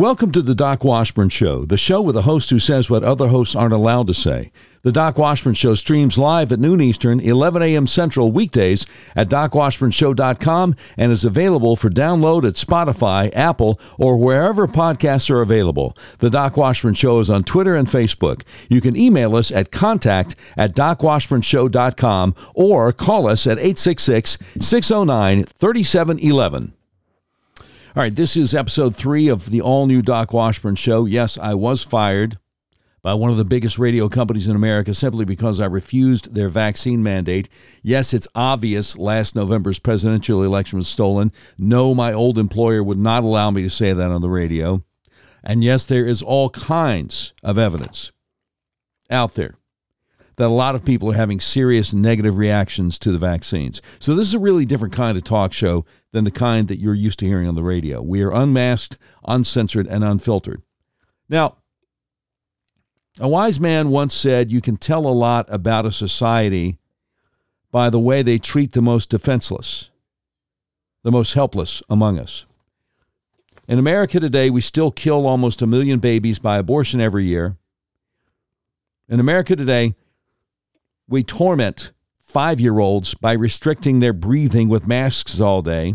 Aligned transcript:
Welcome 0.00 0.32
to 0.32 0.40
the 0.40 0.54
Doc 0.54 0.82
Washburn 0.82 1.28
Show, 1.28 1.66
the 1.66 1.76
show 1.76 2.00
with 2.00 2.16
a 2.16 2.22
host 2.22 2.48
who 2.48 2.58
says 2.58 2.88
what 2.88 3.04
other 3.04 3.28
hosts 3.28 3.54
aren't 3.54 3.74
allowed 3.74 4.06
to 4.06 4.14
say. 4.14 4.50
The 4.82 4.92
Doc 4.92 5.18
Washburn 5.18 5.52
Show 5.52 5.74
streams 5.74 6.16
live 6.16 6.50
at 6.52 6.58
noon 6.58 6.80
Eastern, 6.80 7.20
11 7.20 7.60
a.m. 7.60 7.86
Central 7.86 8.32
weekdays 8.32 8.86
at 9.14 9.28
docwashburnshow.com 9.28 10.74
and 10.96 11.12
is 11.12 11.26
available 11.26 11.76
for 11.76 11.90
download 11.90 12.48
at 12.48 12.54
Spotify, 12.54 13.30
Apple, 13.36 13.78
or 13.98 14.16
wherever 14.16 14.66
podcasts 14.66 15.28
are 15.28 15.42
available. 15.42 15.94
The 16.20 16.30
Doc 16.30 16.56
Washburn 16.56 16.94
Show 16.94 17.18
is 17.18 17.28
on 17.28 17.44
Twitter 17.44 17.76
and 17.76 17.86
Facebook. 17.86 18.40
You 18.70 18.80
can 18.80 18.96
email 18.96 19.36
us 19.36 19.52
at 19.52 19.70
contact 19.70 20.34
at 20.56 20.74
docwashburnshow.com 20.74 22.34
or 22.54 22.94
call 22.94 23.26
us 23.26 23.46
at 23.46 23.58
866 23.58 24.38
609 24.60 25.44
3711. 25.44 26.72
All 27.96 28.04
right, 28.04 28.14
this 28.14 28.36
is 28.36 28.54
episode 28.54 28.94
three 28.94 29.26
of 29.26 29.50
the 29.50 29.60
all 29.60 29.84
new 29.84 30.00
Doc 30.00 30.32
Washburn 30.32 30.76
Show. 30.76 31.06
Yes, 31.06 31.36
I 31.36 31.54
was 31.54 31.82
fired 31.82 32.38
by 33.02 33.14
one 33.14 33.32
of 33.32 33.36
the 33.36 33.44
biggest 33.44 33.80
radio 33.80 34.08
companies 34.08 34.46
in 34.46 34.54
America 34.54 34.94
simply 34.94 35.24
because 35.24 35.58
I 35.58 35.64
refused 35.66 36.32
their 36.32 36.48
vaccine 36.48 37.02
mandate. 37.02 37.48
Yes, 37.82 38.14
it's 38.14 38.28
obvious 38.32 38.96
last 38.96 39.34
November's 39.34 39.80
presidential 39.80 40.44
election 40.44 40.78
was 40.78 40.86
stolen. 40.86 41.32
No, 41.58 41.92
my 41.92 42.12
old 42.12 42.38
employer 42.38 42.80
would 42.84 42.96
not 42.96 43.24
allow 43.24 43.50
me 43.50 43.62
to 43.62 43.70
say 43.70 43.92
that 43.92 44.12
on 44.12 44.22
the 44.22 44.30
radio. 44.30 44.84
And 45.42 45.64
yes, 45.64 45.84
there 45.84 46.06
is 46.06 46.22
all 46.22 46.50
kinds 46.50 47.32
of 47.42 47.58
evidence 47.58 48.12
out 49.10 49.34
there 49.34 49.56
that 50.40 50.46
a 50.46 50.48
lot 50.48 50.74
of 50.74 50.86
people 50.86 51.10
are 51.10 51.14
having 51.14 51.38
serious 51.38 51.92
negative 51.92 52.38
reactions 52.38 52.98
to 52.98 53.12
the 53.12 53.18
vaccines. 53.18 53.82
So, 53.98 54.14
this 54.14 54.26
is 54.26 54.32
a 54.32 54.38
really 54.38 54.64
different 54.64 54.94
kind 54.94 55.18
of 55.18 55.22
talk 55.22 55.52
show 55.52 55.84
than 56.12 56.24
the 56.24 56.30
kind 56.30 56.66
that 56.68 56.78
you're 56.78 56.94
used 56.94 57.18
to 57.18 57.26
hearing 57.26 57.46
on 57.46 57.56
the 57.56 57.62
radio. 57.62 58.00
We 58.00 58.22
are 58.22 58.32
unmasked, 58.32 58.96
uncensored, 59.26 59.86
and 59.86 60.02
unfiltered. 60.02 60.62
Now, 61.28 61.58
a 63.18 63.28
wise 63.28 63.60
man 63.60 63.90
once 63.90 64.14
said, 64.14 64.50
You 64.50 64.62
can 64.62 64.78
tell 64.78 65.06
a 65.06 65.12
lot 65.12 65.44
about 65.50 65.84
a 65.84 65.92
society 65.92 66.78
by 67.70 67.90
the 67.90 68.00
way 68.00 68.22
they 68.22 68.38
treat 68.38 68.72
the 68.72 68.80
most 68.80 69.10
defenseless, 69.10 69.90
the 71.02 71.12
most 71.12 71.34
helpless 71.34 71.82
among 71.90 72.18
us. 72.18 72.46
In 73.68 73.78
America 73.78 74.18
today, 74.18 74.48
we 74.48 74.62
still 74.62 74.90
kill 74.90 75.26
almost 75.26 75.60
a 75.60 75.66
million 75.66 75.98
babies 75.98 76.38
by 76.38 76.56
abortion 76.56 76.98
every 76.98 77.24
year. 77.24 77.58
In 79.06 79.20
America 79.20 79.54
today, 79.54 79.96
we 81.10 81.24
torment 81.24 81.90
five 82.18 82.60
year 82.60 82.78
olds 82.78 83.14
by 83.14 83.32
restricting 83.32 83.98
their 83.98 84.12
breathing 84.12 84.68
with 84.68 84.86
masks 84.86 85.40
all 85.40 85.60
day. 85.60 85.94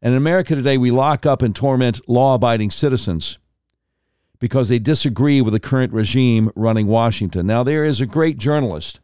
And 0.00 0.14
in 0.14 0.16
America 0.16 0.54
today, 0.54 0.78
we 0.78 0.92
lock 0.92 1.26
up 1.26 1.42
and 1.42 1.54
torment 1.54 2.08
law 2.08 2.36
abiding 2.36 2.70
citizens 2.70 3.38
because 4.38 4.68
they 4.68 4.78
disagree 4.78 5.40
with 5.40 5.52
the 5.52 5.60
current 5.60 5.92
regime 5.92 6.50
running 6.54 6.86
Washington. 6.86 7.46
Now, 7.46 7.64
there 7.64 7.84
is 7.84 8.00
a 8.00 8.06
great 8.06 8.38
journalist 8.38 9.00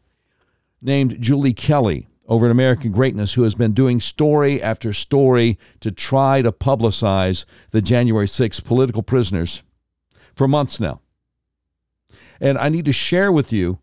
named 0.80 1.20
Julie 1.20 1.54
Kelly 1.54 2.06
over 2.28 2.46
at 2.46 2.52
American 2.52 2.92
Greatness 2.92 3.34
who 3.34 3.42
has 3.42 3.56
been 3.56 3.72
doing 3.72 3.98
story 3.98 4.62
after 4.62 4.92
story 4.92 5.58
to 5.80 5.90
try 5.90 6.42
to 6.42 6.52
publicize 6.52 7.44
the 7.72 7.82
January 7.82 8.26
6th 8.26 8.64
political 8.64 9.02
prisoners 9.02 9.64
for 10.34 10.46
months 10.46 10.78
now. 10.78 11.00
And 12.40 12.56
I 12.58 12.68
need 12.68 12.84
to 12.84 12.92
share 12.92 13.32
with 13.32 13.52
you 13.52 13.80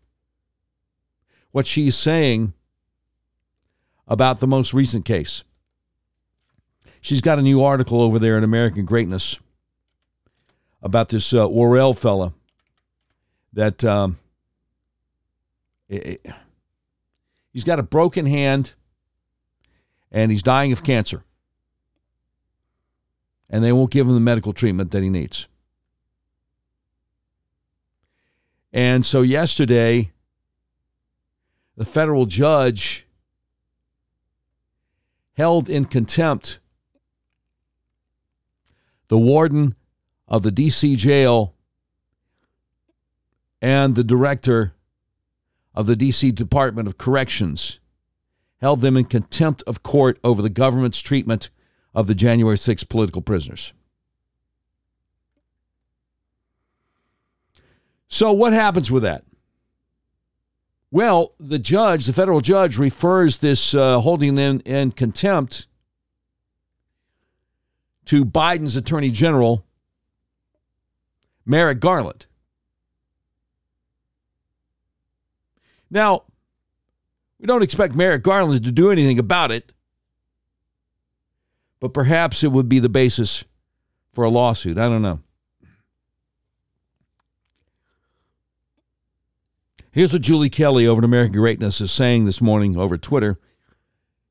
what 1.52 1.66
she's 1.66 1.96
saying 1.96 2.52
about 4.06 4.40
the 4.40 4.46
most 4.46 4.74
recent 4.74 5.04
case. 5.04 5.44
She's 7.00 7.20
got 7.20 7.38
a 7.38 7.42
new 7.42 7.62
article 7.62 8.02
over 8.02 8.18
there 8.18 8.36
in 8.36 8.44
American 8.44 8.84
Greatness 8.84 9.38
about 10.82 11.08
this 11.08 11.32
uh, 11.32 11.48
Worrell 11.48 11.94
fella 11.94 12.32
that 13.52 13.84
um, 13.84 14.18
it, 15.88 16.06
it, 16.06 16.26
he's 17.52 17.64
got 17.64 17.78
a 17.78 17.82
broken 17.82 18.26
hand 18.26 18.74
and 20.12 20.30
he's 20.30 20.42
dying 20.42 20.72
of 20.72 20.82
cancer. 20.82 21.22
And 23.48 23.64
they 23.64 23.72
won't 23.72 23.90
give 23.90 24.06
him 24.06 24.14
the 24.14 24.20
medical 24.20 24.52
treatment 24.52 24.92
that 24.92 25.02
he 25.02 25.10
needs. 25.10 25.48
And 28.72 29.04
so 29.04 29.22
yesterday, 29.22 30.12
the 31.76 31.84
federal 31.84 32.26
judge 32.26 33.06
held 35.34 35.68
in 35.68 35.84
contempt 35.84 36.58
the 39.08 39.18
warden 39.18 39.74
of 40.28 40.42
the 40.42 40.52
D.C. 40.52 40.94
jail 40.96 41.54
and 43.60 43.94
the 43.94 44.04
director 44.04 44.74
of 45.74 45.86
the 45.86 45.96
D.C. 45.96 46.30
Department 46.30 46.86
of 46.86 46.98
Corrections 46.98 47.80
held 48.60 48.80
them 48.80 48.96
in 48.96 49.04
contempt 49.04 49.62
of 49.66 49.82
court 49.82 50.18
over 50.22 50.42
the 50.42 50.50
government's 50.50 51.00
treatment 51.00 51.50
of 51.94 52.06
the 52.06 52.14
January 52.14 52.58
6 52.58 52.84
political 52.84 53.22
prisoners. 53.22 53.72
So, 58.08 58.32
what 58.32 58.52
happens 58.52 58.90
with 58.90 59.02
that? 59.04 59.24
Well, 60.92 61.34
the 61.38 61.58
judge, 61.58 62.06
the 62.06 62.12
federal 62.12 62.40
judge, 62.40 62.76
refers 62.76 63.38
this 63.38 63.74
uh, 63.74 64.00
holding 64.00 64.34
them 64.34 64.60
in 64.64 64.90
contempt 64.92 65.68
to 68.06 68.24
Biden's 68.24 68.74
attorney 68.74 69.12
general, 69.12 69.64
Merrick 71.46 71.78
Garland. 71.78 72.26
Now, 75.90 76.24
we 77.38 77.46
don't 77.46 77.62
expect 77.62 77.94
Merrick 77.94 78.22
Garland 78.22 78.64
to 78.64 78.72
do 78.72 78.90
anything 78.90 79.18
about 79.18 79.52
it, 79.52 79.72
but 81.78 81.94
perhaps 81.94 82.42
it 82.42 82.48
would 82.48 82.68
be 82.68 82.80
the 82.80 82.88
basis 82.88 83.44
for 84.12 84.24
a 84.24 84.28
lawsuit. 84.28 84.76
I 84.76 84.88
don't 84.88 85.02
know. 85.02 85.20
Here's 89.92 90.12
what 90.12 90.22
Julie 90.22 90.50
Kelly 90.50 90.86
over 90.86 91.00
at 91.00 91.04
American 91.04 91.32
Greatness 91.32 91.80
is 91.80 91.90
saying 91.90 92.24
this 92.24 92.40
morning 92.40 92.76
over 92.76 92.96
Twitter. 92.96 93.40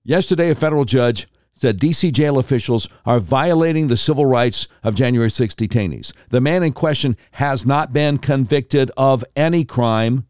Yesterday, 0.03 0.49
a 0.49 0.55
federal 0.55 0.85
judge 0.85 1.27
said 1.53 1.77
DC 1.77 2.13
jail 2.13 2.37
officials 2.37 2.87
are 3.05 3.19
violating 3.19 3.87
the 3.87 3.97
civil 3.97 4.25
rights 4.25 4.69
of 4.83 4.95
January 4.95 5.29
6 5.29 5.53
detainees. 5.55 6.13
The 6.29 6.39
man 6.39 6.63
in 6.63 6.71
question 6.71 7.17
has 7.31 7.65
not 7.65 7.91
been 7.91 8.17
convicted 8.17 8.89
of 8.95 9.25
any 9.35 9.65
crime. 9.65 10.25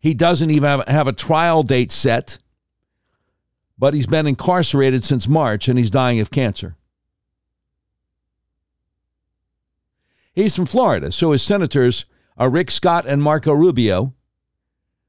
He 0.00 0.12
doesn't 0.12 0.50
even 0.50 0.68
have, 0.68 0.88
have 0.88 1.06
a 1.06 1.12
trial 1.12 1.62
date 1.62 1.92
set, 1.92 2.38
but 3.78 3.94
he's 3.94 4.06
been 4.06 4.26
incarcerated 4.26 5.04
since 5.04 5.28
March 5.28 5.68
and 5.68 5.78
he's 5.78 5.90
dying 5.90 6.18
of 6.18 6.32
cancer. 6.32 6.74
He's 10.32 10.56
from 10.56 10.66
Florida, 10.66 11.12
so 11.12 11.30
his 11.30 11.42
senators 11.42 12.04
are 12.38 12.48
Rick 12.48 12.70
Scott 12.70 13.04
and 13.06 13.20
Marco 13.20 13.52
Rubio. 13.52 14.14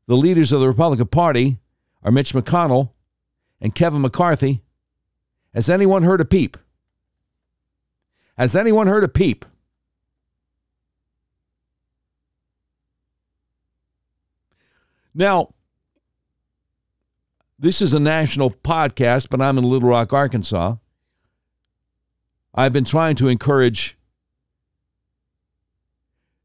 The 0.07 0.17
leaders 0.17 0.51
of 0.51 0.59
the 0.59 0.67
Republican 0.67 1.07
Party 1.07 1.59
are 2.03 2.12
Mitch 2.12 2.34
McConnell 2.34 2.90
and 3.62 3.75
Kevin 3.75 4.01
McCarthy. 4.01 4.63
Has 5.53 5.69
anyone 5.69 6.03
heard 6.03 6.22
a 6.22 6.25
peep? 6.25 6.57
Has 8.38 8.56
anyone 8.56 8.88
heard 8.88 9.03
a 9.03 9.07
peep? 9.07 9.45
Now, 15.13 15.53
this 17.59 17.81
is 17.81 17.94
a 17.94 18.00
national 18.00 18.51
podcast, 18.51 19.29
but 19.29 19.41
I'm 19.41 19.57
in 19.57 19.63
Little 19.66 19.90
Rock, 19.90 20.14
Arkansas. 20.14 20.78
I've 22.55 22.73
been 22.73 22.85
trying 22.85 23.16
to 23.17 23.28
encourage 23.28 23.98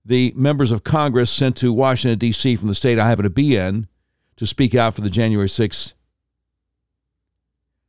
the 0.05 0.33
members 0.37 0.71
of 0.71 0.85
Congress 0.85 1.31
sent 1.31 1.57
to 1.57 1.73
Washington, 1.73 2.19
D.C. 2.19 2.57
from 2.57 2.69
the 2.69 2.75
state 2.75 2.99
I 2.99 3.09
happen 3.09 3.25
to 3.25 3.31
be 3.31 3.57
in 3.57 3.89
to 4.37 4.47
speak 4.47 4.75
out 4.75 4.95
for 4.95 5.01
the 5.01 5.11
January 5.11 5.49
6th 5.49 5.95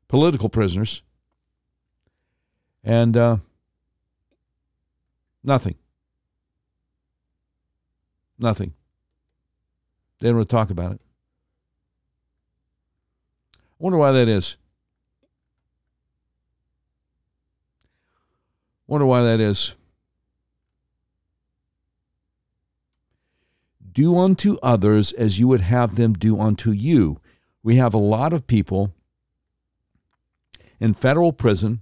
political 0.08 0.50
prisoners. 0.50 1.02
And 2.84 3.18
uh, 3.18 3.38
nothing. 5.44 5.76
Nothing. 8.38 8.74
They 10.20 10.28
don't 10.28 10.38
want 10.38 10.50
to 10.50 10.56
talk 10.56 10.70
about 10.70 10.94
it. 10.94 11.02
I 13.54 13.58
wonder 13.80 13.98
why 13.98 14.12
that 14.12 14.28
is. 14.28 14.58
Wonder 18.88 19.06
why 19.06 19.24
that 19.24 19.40
is. 19.40 19.74
Do 23.96 24.20
unto 24.20 24.58
others 24.62 25.14
as 25.14 25.40
you 25.40 25.48
would 25.48 25.62
have 25.62 25.96
them 25.96 26.14
do 26.14 26.38
unto 26.38 26.72
you. 26.72 27.22
We 27.64 27.78
have 27.78 27.94
a 27.94 27.98
lot 27.98 28.34
of 28.34 28.46
people 28.46 28.94
in 30.82 30.94
federal 30.94 31.32
prison 31.32 31.80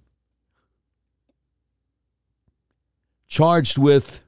charged 3.28 3.80
with 3.80 4.22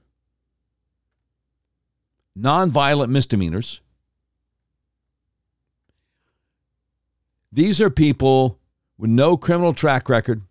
nonviolent 2.35 3.09
misdemeanors. 3.09 3.81
These 7.51 7.79
are 7.79 7.91
people 7.91 8.57
with 8.97 9.11
no 9.11 9.37
criminal 9.37 9.75
track 9.75 10.09
record. 10.09 10.41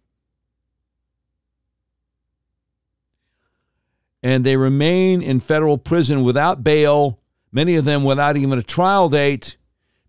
And 4.23 4.47
they 4.47 4.57
remain 4.57 5.21
in 5.21 5.41
federal 5.41 5.79
prison 5.79 6.23
without 6.23 6.63
bail, 6.63 7.19
many 7.55 7.77
of 7.77 7.87
them 7.87 8.05
without 8.05 8.37
even 8.37 8.59
a 8.59 8.63
trial 8.63 9.09
date, 9.09 9.57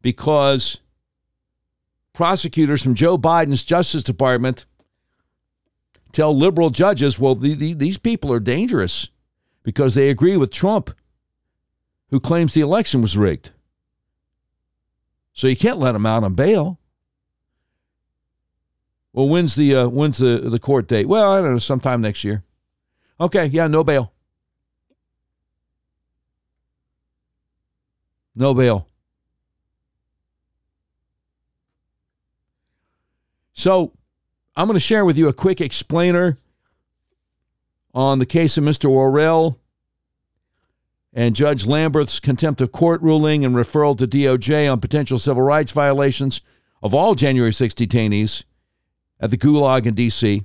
because 0.02 0.82
prosecutors 2.12 2.84
from 2.84 2.96
Joe 2.96 3.18
Biden's 3.18 3.64
Justice 3.64 4.04
Department 4.04 4.66
tell 6.12 6.36
liberal 6.36 6.72
judges, 6.72 7.20
well, 7.20 7.36
the, 7.36 7.54
the, 7.54 7.74
these 7.74 7.98
people 7.98 8.34
are 8.34 8.40
dangerous 8.40 9.10
because 9.64 9.96
they 9.96 10.10
agree 10.10 10.36
with 10.36 10.52
Trump, 10.52 10.92
who 12.10 12.20
claims 12.20 12.54
the 12.54 12.62
election 12.62 13.02
was 13.02 13.18
rigged. 13.18 13.52
So 15.34 15.48
you 15.48 15.56
can't 15.56 15.80
let 15.80 15.92
them 15.92 16.06
out 16.06 16.24
on 16.24 16.34
bail. 16.34 16.80
Well, 19.12 19.28
when's 19.28 19.56
the 19.56 19.76
uh, 19.76 19.88
when's 19.88 20.18
the, 20.18 20.50
the 20.50 20.60
court 20.60 20.88
date? 20.88 21.08
Well, 21.08 21.32
I 21.32 21.42
don't 21.42 21.54
know, 21.54 21.58
sometime 21.58 22.02
next 22.02 22.24
year. 22.24 22.44
Okay, 23.20 23.46
yeah, 23.46 23.68
no 23.68 23.84
bail. 23.84 24.12
No 28.36 28.54
bail. 28.54 28.88
So 33.54 33.94
I'm 34.56 34.68
going 34.68 34.76
to 34.76 34.80
share 34.80 35.06
with 35.06 35.18
you 35.18 35.28
a 35.28 35.34
quick 35.34 35.62
explainer 35.62 36.38
on 37.94 38.20
the 38.20 38.26
case 38.26 38.58
of 38.58 38.64
Mr. 38.64 38.92
Worrell 38.92 39.60
and 41.14 41.34
Judge 41.36 41.66
Lamberth's 41.66 42.20
contempt 42.20 42.60
of 42.60 42.74
court 42.74 43.02
ruling 43.02 43.46
and 43.46 43.56
referral 43.56 43.98
to 43.98 44.06
DOJ 44.06 44.70
on 44.70 44.82
potential 44.82 45.18
civil 45.18 45.42
rights 45.42 45.72
violations 45.72 46.42
of 46.84 46.94
all 46.94 47.16
January 47.16 47.54
6 47.54 47.74
detainees 47.74 48.44
at 49.22 49.32
the 49.32 49.38
Gulag 49.38 49.86
in 49.86 49.96
D.C. 49.96 50.44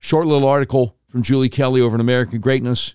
Short 0.00 0.26
little 0.26 0.48
article 0.48 0.96
from 1.08 1.22
Julie 1.22 1.50
Kelly 1.50 1.82
over 1.82 1.94
in 1.94 2.00
American 2.00 2.40
Greatness, 2.40 2.94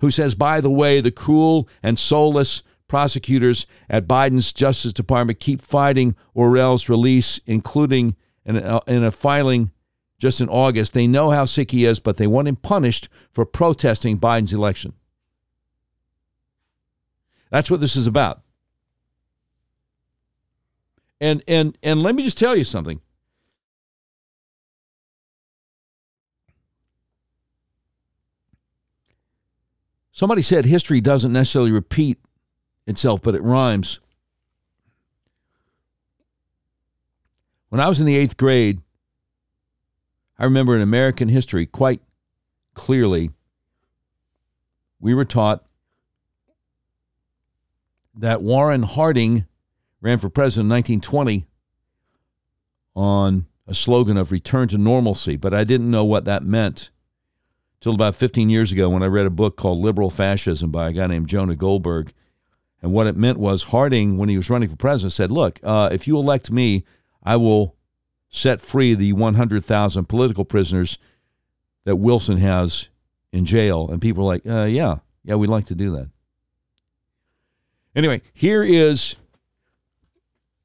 who 0.00 0.10
says, 0.10 0.34
by 0.34 0.60
the 0.60 0.70
way, 0.70 1.00
the 1.00 1.10
cruel 1.10 1.68
and 1.82 1.98
soulless 1.98 2.62
prosecutors 2.88 3.66
at 3.88 4.08
Biden's 4.08 4.52
Justice 4.52 4.92
Department 4.92 5.40
keep 5.40 5.62
fighting 5.62 6.16
Worrell's 6.34 6.88
release, 6.88 7.40
including 7.46 8.16
in 8.44 8.56
a, 8.56 8.80
in 8.86 9.04
a 9.04 9.10
filing 9.10 9.70
just 10.18 10.40
in 10.40 10.48
August. 10.48 10.92
They 10.92 11.06
know 11.06 11.30
how 11.30 11.44
sick 11.44 11.70
he 11.70 11.84
is, 11.84 12.00
but 12.00 12.16
they 12.16 12.26
want 12.26 12.48
him 12.48 12.56
punished 12.56 13.08
for 13.30 13.46
protesting 13.46 14.18
Biden's 14.18 14.52
election. 14.52 14.92
That's 17.50 17.70
what 17.70 17.80
this 17.80 17.96
is 17.96 18.06
about. 18.06 18.42
And 21.20 21.42
and 21.46 21.76
and 21.82 22.02
let 22.02 22.14
me 22.14 22.22
just 22.22 22.38
tell 22.38 22.56
you 22.56 22.64
something. 22.64 23.00
Somebody 30.20 30.42
said 30.42 30.66
history 30.66 31.00
doesn't 31.00 31.32
necessarily 31.32 31.72
repeat 31.72 32.18
itself, 32.86 33.22
but 33.22 33.34
it 33.34 33.42
rhymes. 33.42 34.00
When 37.70 37.80
I 37.80 37.88
was 37.88 38.00
in 38.00 38.06
the 38.06 38.18
eighth 38.18 38.36
grade, 38.36 38.82
I 40.38 40.44
remember 40.44 40.76
in 40.76 40.82
American 40.82 41.28
history 41.28 41.64
quite 41.64 42.02
clearly, 42.74 43.30
we 45.00 45.14
were 45.14 45.24
taught 45.24 45.64
that 48.14 48.42
Warren 48.42 48.82
Harding 48.82 49.46
ran 50.02 50.18
for 50.18 50.28
president 50.28 50.66
in 50.66 51.00
1920 51.00 51.46
on 52.94 53.46
a 53.66 53.72
slogan 53.72 54.18
of 54.18 54.30
return 54.30 54.68
to 54.68 54.76
normalcy, 54.76 55.38
but 55.38 55.54
I 55.54 55.64
didn't 55.64 55.90
know 55.90 56.04
what 56.04 56.26
that 56.26 56.42
meant 56.42 56.90
till 57.80 57.94
about 57.94 58.14
15 58.14 58.50
years 58.50 58.72
ago 58.72 58.90
when 58.90 59.02
I 59.02 59.06
read 59.06 59.26
a 59.26 59.30
book 59.30 59.56
called 59.56 59.78
Liberal 59.78 60.10
Fascism 60.10 60.70
by 60.70 60.88
a 60.88 60.92
guy 60.92 61.06
named 61.06 61.28
Jonah 61.28 61.56
Goldberg. 61.56 62.12
And 62.82 62.92
what 62.92 63.06
it 63.06 63.16
meant 63.16 63.38
was 63.38 63.64
Harding, 63.64 64.16
when 64.16 64.28
he 64.28 64.36
was 64.36 64.48
running 64.50 64.68
for 64.68 64.76
president, 64.76 65.12
said, 65.12 65.30
Look, 65.30 65.60
uh, 65.62 65.90
if 65.92 66.06
you 66.06 66.16
elect 66.16 66.50
me, 66.50 66.84
I 67.22 67.36
will 67.36 67.76
set 68.30 68.60
free 68.60 68.94
the 68.94 69.12
100,000 69.12 70.04
political 70.06 70.44
prisoners 70.44 70.98
that 71.84 71.96
Wilson 71.96 72.38
has 72.38 72.88
in 73.32 73.44
jail. 73.44 73.88
And 73.90 74.00
people 74.00 74.24
are 74.24 74.26
like, 74.26 74.46
uh, 74.46 74.64
Yeah, 74.64 74.98
yeah, 75.24 75.34
we'd 75.34 75.50
like 75.50 75.66
to 75.66 75.74
do 75.74 75.90
that. 75.92 76.08
Anyway, 77.94 78.22
here 78.32 78.62
is 78.62 79.16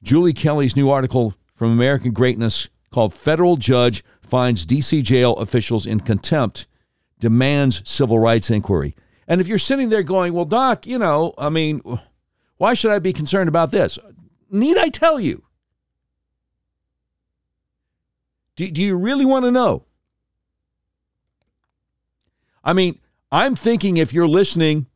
Julie 0.02 0.32
Kelly's 0.32 0.76
new 0.76 0.88
article 0.88 1.34
from 1.54 1.72
American 1.72 2.12
Greatness 2.12 2.68
called 2.90 3.12
Federal 3.12 3.56
Judge 3.56 4.04
Finds 4.20 4.64
DC 4.64 5.02
Jail 5.02 5.34
Officials 5.34 5.86
in 5.86 6.00
Contempt, 6.00 6.66
Demands 7.18 7.82
Civil 7.84 8.18
Rights 8.18 8.50
Inquiry. 8.50 8.94
And 9.28 9.40
if 9.40 9.48
you're 9.48 9.58
sitting 9.58 9.88
there 9.88 10.02
going, 10.02 10.32
well, 10.32 10.44
Doc, 10.44 10.86
you 10.86 10.98
know, 10.98 11.34
I 11.38 11.48
mean, 11.48 11.80
why 12.58 12.74
should 12.74 12.92
I 12.92 12.98
be 12.98 13.12
concerned 13.12 13.48
about 13.48 13.70
this? 13.70 13.98
Need 14.50 14.76
I 14.76 14.88
tell 14.88 15.18
you? 15.18 15.44
Do, 18.54 18.66
do 18.70 18.82
you 18.82 18.96
really 18.96 19.24
want 19.24 19.44
to 19.44 19.50
know? 19.50 19.84
I 22.64 22.72
mean, 22.72 22.98
I'm 23.30 23.54
thinking 23.54 23.96
if 23.96 24.12
you're 24.12 24.28
listening 24.28 24.86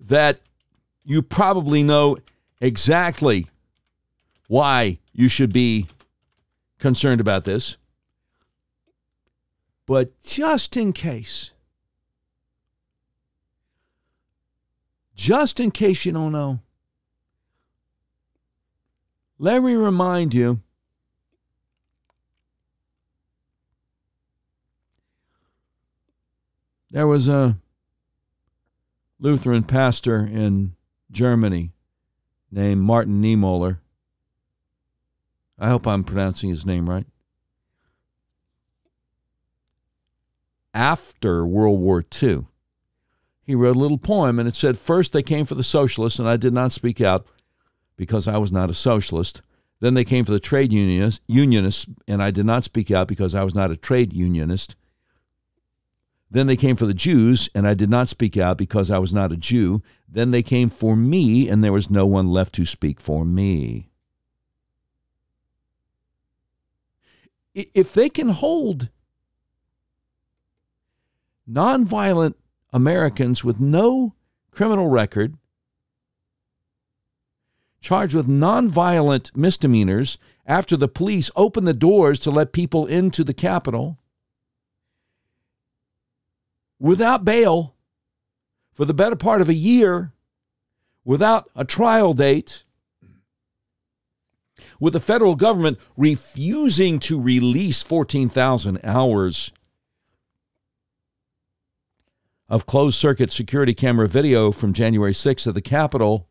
that 0.00 0.40
you 1.04 1.22
probably 1.22 1.82
know 1.82 2.18
exactly 2.60 3.46
why 4.48 4.98
you 5.12 5.28
should 5.28 5.52
be 5.52 5.86
concerned 6.78 7.20
about 7.20 7.44
this. 7.44 7.76
But 9.86 10.20
just 10.22 10.76
in 10.76 10.92
case, 10.92 11.52
just 15.14 15.60
in 15.60 15.70
case 15.70 16.04
you 16.04 16.12
don't 16.12 16.32
know, 16.32 16.60
let 19.38 19.62
me 19.62 19.74
remind 19.74 20.32
you 20.32 20.60
there 26.90 27.06
was 27.06 27.28
a 27.28 27.58
Lutheran 29.18 29.64
pastor 29.64 30.18
in 30.18 30.74
Germany 31.10 31.72
named 32.50 32.80
Martin 32.80 33.22
Niemöller 33.22 33.78
I 35.58 35.68
hope 35.68 35.86
I'm 35.86 36.04
pronouncing 36.04 36.50
his 36.50 36.66
name 36.66 36.90
right. 36.90 37.06
After 40.74 41.46
World 41.46 41.80
War 41.80 42.04
II, 42.22 42.46
he 43.42 43.54
wrote 43.54 43.76
a 43.76 43.78
little 43.78 43.98
poem 43.98 44.38
and 44.40 44.48
it 44.48 44.56
said, 44.56 44.76
First 44.76 45.12
they 45.12 45.22
came 45.22 45.46
for 45.46 45.54
the 45.54 45.62
socialists, 45.62 46.18
and 46.18 46.28
I 46.28 46.36
did 46.36 46.52
not 46.52 46.72
speak 46.72 47.00
out 47.00 47.26
because 47.96 48.26
I 48.26 48.38
was 48.38 48.50
not 48.50 48.70
a 48.70 48.74
socialist. 48.74 49.40
Then 49.80 49.94
they 49.94 50.04
came 50.04 50.24
for 50.24 50.32
the 50.32 50.40
trade 50.40 50.72
unionists, 50.72 51.20
unionists, 51.28 51.86
and 52.08 52.22
I 52.22 52.30
did 52.30 52.44
not 52.44 52.64
speak 52.64 52.90
out 52.90 53.06
because 53.06 53.34
I 53.34 53.44
was 53.44 53.54
not 53.54 53.70
a 53.70 53.76
trade 53.76 54.12
unionist. 54.12 54.74
Then 56.30 56.48
they 56.48 56.56
came 56.56 56.74
for 56.74 56.86
the 56.86 56.94
Jews, 56.94 57.48
and 57.54 57.66
I 57.66 57.74
did 57.74 57.90
not 57.90 58.08
speak 58.08 58.36
out 58.36 58.58
because 58.58 58.90
I 58.90 58.98
was 58.98 59.12
not 59.12 59.30
a 59.30 59.36
Jew. 59.36 59.82
Then 60.08 60.32
they 60.32 60.42
came 60.42 60.68
for 60.68 60.96
me, 60.96 61.48
and 61.48 61.62
there 61.62 61.72
was 61.72 61.90
no 61.90 62.06
one 62.06 62.28
left 62.28 62.54
to 62.56 62.66
speak 62.66 63.00
for 63.00 63.24
me. 63.24 63.90
if 67.54 67.94
they 67.94 68.08
can 68.08 68.30
hold 68.30 68.88
nonviolent 71.48 72.34
Americans 72.72 73.44
with 73.44 73.60
no 73.60 74.14
criminal 74.50 74.88
record, 74.88 75.36
charged 77.80 78.14
with 78.14 78.26
nonviolent 78.26 79.34
misdemeanors 79.36 80.18
after 80.46 80.76
the 80.76 80.88
police 80.88 81.30
opened 81.36 81.66
the 81.66 81.74
doors 81.74 82.18
to 82.20 82.30
let 82.30 82.52
people 82.52 82.86
into 82.86 83.24
the 83.24 83.34
Capitol 83.34 83.98
without 86.78 87.24
bail 87.24 87.74
for 88.72 88.84
the 88.84 88.94
better 88.94 89.16
part 89.16 89.40
of 89.40 89.48
a 89.48 89.54
year, 89.54 90.12
without 91.04 91.48
a 91.54 91.64
trial 91.64 92.12
date, 92.12 92.64
with 94.80 94.92
the 94.92 95.00
federal 95.00 95.34
government 95.34 95.78
refusing 95.96 96.98
to 96.98 97.20
release 97.20 97.82
14,000 97.82 98.80
hours 98.82 99.52
of 102.48 102.66
closed 102.66 102.98
circuit 102.98 103.32
security 103.32 103.74
camera 103.74 104.08
video 104.08 104.52
from 104.52 104.72
January 104.72 105.12
6th 105.12 105.46
at 105.46 105.54
the 105.54 105.62
Capitol 105.62 106.28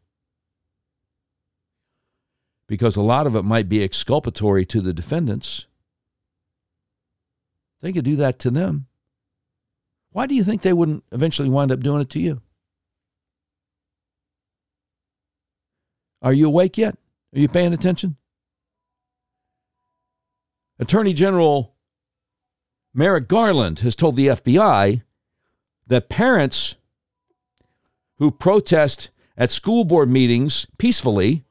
because 2.67 2.96
a 2.96 3.01
lot 3.01 3.27
of 3.27 3.36
it 3.36 3.43
might 3.43 3.67
be 3.70 3.84
exculpatory 3.84 4.65
to 4.65 4.82
the 4.82 4.93
defendants. 4.93 5.67
They 7.82 7.91
could 7.91 8.05
do 8.05 8.15
that 8.17 8.39
to 8.39 8.50
them. 8.50 8.88
Why 10.12 10.27
do 10.27 10.36
you 10.36 10.43
think 10.43 10.62
they 10.62 10.74
wouldn't 10.74 11.03
eventually 11.12 11.50
wind 11.50 11.72
up 11.72 11.82
doing 11.82 12.01
it 12.01 12.10
to 12.12 12.20
you? 12.20 12.41
Are 16.22 16.34
you 16.34 16.48
awake 16.48 16.77
yet? 16.77 16.98
Are 17.36 17.39
you 17.39 17.50
paying 17.50 17.74
attention? 17.74 18.15
Attorney 20.79 21.13
General 21.13 21.75
Merrick 22.93 23.27
Garland 23.27 23.79
has 23.79 23.96
told 23.96 24.15
the 24.15 24.27
FBI 24.27 25.01
that 25.88 26.10
parents 26.10 26.75
who 28.18 28.32
protest 28.32 29.10
at 29.38 29.52
school 29.52 29.84
board 29.84 30.10
meetings 30.10 30.68
peacefully, 30.78 31.44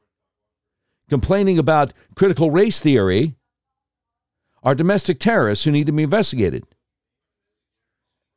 complaining 1.09 1.59
about 1.59 1.93
critical 2.15 2.51
race 2.51 2.79
theory, 2.79 3.35
are 4.63 4.75
domestic 4.75 5.19
terrorists 5.19 5.65
who 5.65 5.71
need 5.71 5.85
to 5.85 5.91
be 5.91 6.03
investigated. 6.03 6.65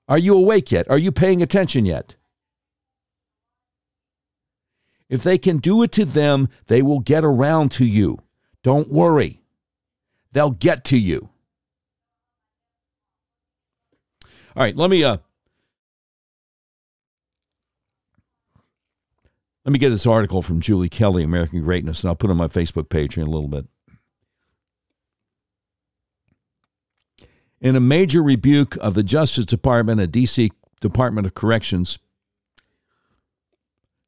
Are 0.08 0.18
you 0.18 0.34
awake 0.34 0.70
yet? 0.72 0.88
Are 0.90 0.98
you 0.98 1.12
paying 1.12 1.42
attention 1.42 1.84
yet? 1.84 2.16
If 5.08 5.22
they 5.22 5.38
can 5.38 5.58
do 5.58 5.82
it 5.82 5.92
to 5.92 6.04
them, 6.04 6.48
they 6.66 6.82
will 6.82 7.00
get 7.00 7.24
around 7.24 7.70
to 7.72 7.84
you. 7.84 8.18
Don't 8.62 8.90
worry. 8.90 9.42
They'll 10.32 10.50
get 10.50 10.84
to 10.86 10.98
you. 10.98 11.30
All 14.56 14.62
right, 14.62 14.76
let 14.76 14.90
me 14.90 15.04
uh 15.04 15.18
let 19.66 19.72
me 19.72 19.80
get 19.80 19.90
this 19.90 20.06
article 20.06 20.42
from 20.42 20.60
Julie 20.60 20.88
Kelly, 20.88 21.24
American 21.24 21.60
Greatness, 21.60 22.02
and 22.02 22.08
I'll 22.08 22.14
put 22.14 22.30
it 22.30 22.30
on 22.30 22.36
my 22.36 22.46
Facebook 22.46 22.88
page 22.88 23.16
in 23.16 23.24
a 23.24 23.30
little 23.30 23.48
bit. 23.48 23.66
In 27.60 27.74
a 27.74 27.80
major 27.80 28.22
rebuke 28.22 28.76
of 28.76 28.94
the 28.94 29.02
Justice 29.02 29.44
Department 29.44 30.00
and 30.00 30.12
DC 30.12 30.52
Department 30.80 31.26
of 31.26 31.34
Corrections, 31.34 31.98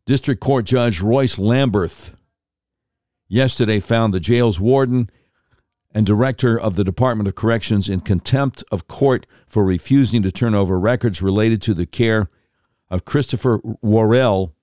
District 0.07 0.41
Court 0.41 0.65
Judge 0.65 1.01
Royce 1.01 1.39
Lamberth 1.39 2.15
yesterday 3.27 3.81
found 3.81 4.15
the 4.15 4.21
jail's 4.21 4.61
warden 4.61 5.11
and 5.91 6.07
director 6.07 6.57
of 6.57 6.77
the 6.77 6.85
Department 6.85 7.27
of 7.27 7.35
Corrections 7.35 7.89
in 7.89 7.99
contempt 7.99 8.63
of 8.71 8.87
court 8.87 9.27
for 9.49 9.65
refusing 9.65 10.23
to 10.23 10.31
turn 10.31 10.55
over 10.55 10.79
records 10.79 11.21
related 11.21 11.61
to 11.63 11.75
the 11.75 11.87
care 11.87 12.31
of 12.89 13.05
Christopher 13.05 13.61
Worrell, 13.83 14.55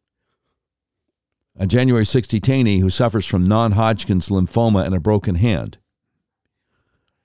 a 1.58 1.66
January 1.66 2.06
6 2.06 2.28
detainee 2.28 2.80
who 2.80 2.90
suffers 2.90 3.26
from 3.26 3.44
non 3.44 3.74
Hodgkin's 3.74 4.30
lymphoma 4.30 4.86
and 4.86 4.94
a 4.94 5.00
broken 5.00 5.36
hand. 5.36 5.78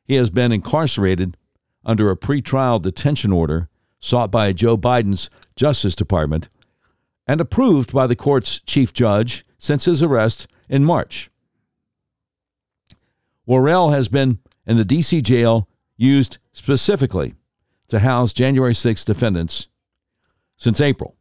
He 0.04 0.14
has 0.14 0.30
been 0.30 0.52
incarcerated 0.52 1.36
under 1.84 2.10
a 2.10 2.16
pretrial 2.16 2.80
detention 2.80 3.32
order 3.32 3.68
sought 4.00 4.30
by 4.30 4.52
Joe 4.52 4.76
Biden's 4.76 5.30
Justice 5.56 5.94
Department 5.94 6.48
and 7.26 7.40
approved 7.40 7.92
by 7.92 8.06
the 8.06 8.16
court's 8.16 8.60
chief 8.60 8.92
judge 8.92 9.44
since 9.58 9.84
his 9.84 10.02
arrest 10.02 10.46
in 10.68 10.84
March. 10.84 11.30
Worrell 13.46 13.90
has 13.90 14.08
been 14.08 14.38
in 14.66 14.76
the 14.76 14.84
D.C. 14.84 15.20
jail 15.22 15.68
used 15.96 16.38
specifically 16.52 17.34
to 17.88 17.98
house 17.98 18.32
January 18.32 18.74
6 18.74 19.04
defendants 19.04 19.68
since 20.56 20.80
April. 20.80 21.16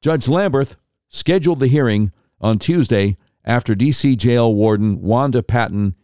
Judge 0.00 0.26
Lamberth 0.26 0.76
scheduled 1.12 1.60
the 1.60 1.68
hearing 1.68 2.10
on 2.40 2.58
Tuesday 2.58 3.16
after 3.44 3.74
D.C. 3.74 4.16
jail 4.16 4.52
warden 4.52 5.00
Wanda 5.00 5.42
Patton 5.42 5.94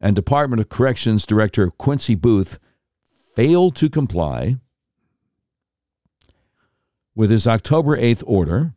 and 0.00 0.16
Department 0.16 0.60
of 0.60 0.68
Corrections 0.68 1.26
Director 1.26 1.70
Quincy 1.70 2.14
Booth 2.14 2.58
failed 3.36 3.76
to 3.76 3.88
comply 3.88 4.56
with 7.14 7.30
his 7.30 7.46
October 7.46 7.96
8th 7.96 8.24
order 8.26 8.74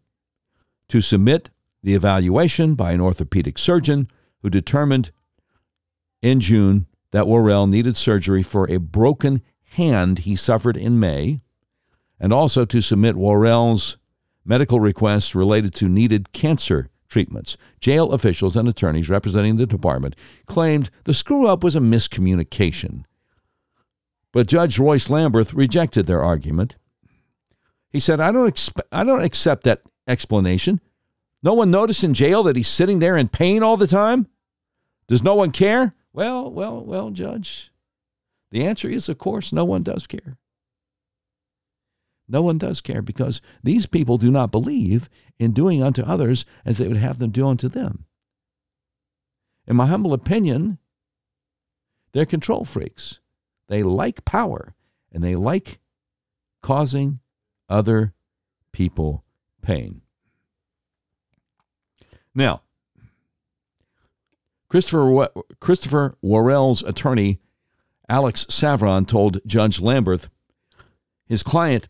to 0.90 1.02
submit 1.02 1.50
the 1.82 1.96
evaluation 1.96 2.76
by 2.76 2.92
an 2.92 3.02
orthopedic 3.02 3.58
surgeon 3.58 4.08
who 4.42 4.50
determined 4.50 5.12
in 6.22 6.40
June 6.40 6.86
that 7.12 7.28
Worrell 7.28 7.68
needed 7.68 7.96
surgery 7.96 8.44
for 8.44 8.70
a 8.70 8.78
broken 8.78 9.42
hand 9.72 10.20
he 10.20 10.36
suffered 10.36 10.76
in 10.76 11.00
May, 11.00 11.40
and 12.20 12.34
also 12.34 12.66
to 12.66 12.82
submit 12.82 13.16
Worrell's 13.16 13.98
medical 14.48 14.80
requests 14.80 15.36
related 15.36 15.74
to 15.76 15.90
needed 15.90 16.32
cancer 16.32 16.90
treatments. 17.08 17.58
Jail 17.80 18.12
officials 18.12 18.56
and 18.56 18.68
attorneys 18.68 19.10
representing 19.10 19.58
the 19.58 19.66
department 19.66 20.16
claimed 20.46 20.90
the 21.04 21.14
screw 21.14 21.48
up 21.48 21.64
was 21.64 21.76
a 21.76 21.80
miscommunication. 21.80 23.04
But 24.34 24.48
Judge 24.48 24.78
Royce 24.78 25.08
Lamberth 25.08 25.54
rejected 25.54 26.06
their 26.06 26.24
argument 26.24 26.76
he 27.90 28.00
said, 28.00 28.20
I 28.20 28.32
don't, 28.32 28.48
expe- 28.48 28.88
I 28.92 29.04
don't 29.04 29.24
accept 29.24 29.64
that 29.64 29.82
explanation. 30.08 30.80
No 31.42 31.54
one 31.54 31.72
noticed 31.72 32.04
in 32.04 32.14
jail 32.14 32.44
that 32.44 32.56
he's 32.56 32.68
sitting 32.68 33.00
there 33.00 33.18
in 33.18 33.30
pain 33.30 33.64
all 33.64 33.78
the 33.78 33.88
time? 33.88 34.28
Does 35.08 35.24
no 35.24 35.36
one 35.36 35.52
care? 35.52 35.94
Well, 36.14 36.52
well, 36.52 36.84
well, 36.84 37.12
Judge. 37.12 37.72
The 38.52 38.66
answer 38.66 38.90
is, 38.90 39.08
of 39.10 39.18
course, 39.18 39.54
no 39.54 39.66
one 39.66 39.84
does 39.84 40.08
care. 40.08 40.38
No 42.28 42.42
one 42.42 42.58
does 42.58 42.82
care 42.82 43.02
because 43.02 43.42
these 43.64 43.86
people 43.86 44.18
do 44.18 44.30
not 44.30 44.52
believe 44.52 45.10
in 45.40 45.52
doing 45.52 45.82
unto 45.82 46.04
others 46.04 46.46
as 46.66 46.78
they 46.78 46.88
would 46.88 46.98
have 46.98 47.20
them 47.20 47.32
do 47.32 47.48
unto 47.48 47.70
them. 47.70 48.06
In 49.66 49.76
my 49.76 49.86
humble 49.86 50.14
opinion, 50.14 50.78
they're 52.12 52.26
control 52.26 52.66
freaks. 52.66 53.20
They 53.68 53.84
like 53.84 54.26
power 54.26 54.76
and 55.12 55.24
they 55.24 55.36
like 55.36 55.80
causing 56.62 57.20
other 57.70 58.14
people 58.72 59.24
pain. 59.62 60.02
Now, 62.34 62.62
Christopher, 64.70 65.30
Christopher 65.60 66.14
Worrell's 66.22 66.84
attorney, 66.84 67.40
Alex 68.10 68.46
Stavrou, 68.46 69.08
told 69.08 69.40
Judge 69.46 69.80
Lamberth 69.80 70.30
his 71.26 71.44
client 71.44 71.88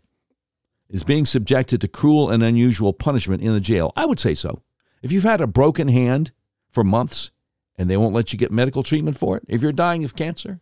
is 0.89 1.03
being 1.03 1.25
subjected 1.25 1.81
to 1.81 1.87
cruel 1.87 2.29
and 2.29 2.43
unusual 2.43 2.93
punishment 2.93 3.41
in 3.41 3.53
the 3.53 3.59
jail. 3.59 3.91
I 3.95 4.05
would 4.05 4.19
say 4.19 4.35
so. 4.35 4.61
If 5.01 5.11
you've 5.11 5.23
had 5.23 5.41
a 5.41 5.47
broken 5.47 5.87
hand 5.87 6.31
for 6.69 6.83
months 6.83 7.31
and 7.77 7.89
they 7.89 7.97
won't 7.97 8.13
let 8.15 8.33
you 8.33 8.39
get 8.39 8.51
medical 8.51 8.83
treatment 8.83 9.17
for 9.17 9.37
it, 9.37 9.43
if 9.47 9.61
you're 9.61 9.71
dying 9.71 10.03
of 10.03 10.15
cancer, 10.15 10.59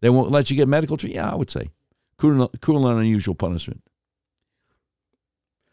they 0.00 0.10
won't 0.10 0.30
let 0.30 0.50
you 0.50 0.56
get 0.56 0.68
medical 0.68 0.96
treatment. 0.96 1.24
Yeah, 1.24 1.32
I 1.32 1.36
would 1.36 1.50
say 1.50 1.70
cruel, 2.16 2.50
cruel 2.60 2.86
and 2.88 3.00
unusual 3.00 3.34
punishment. 3.34 3.82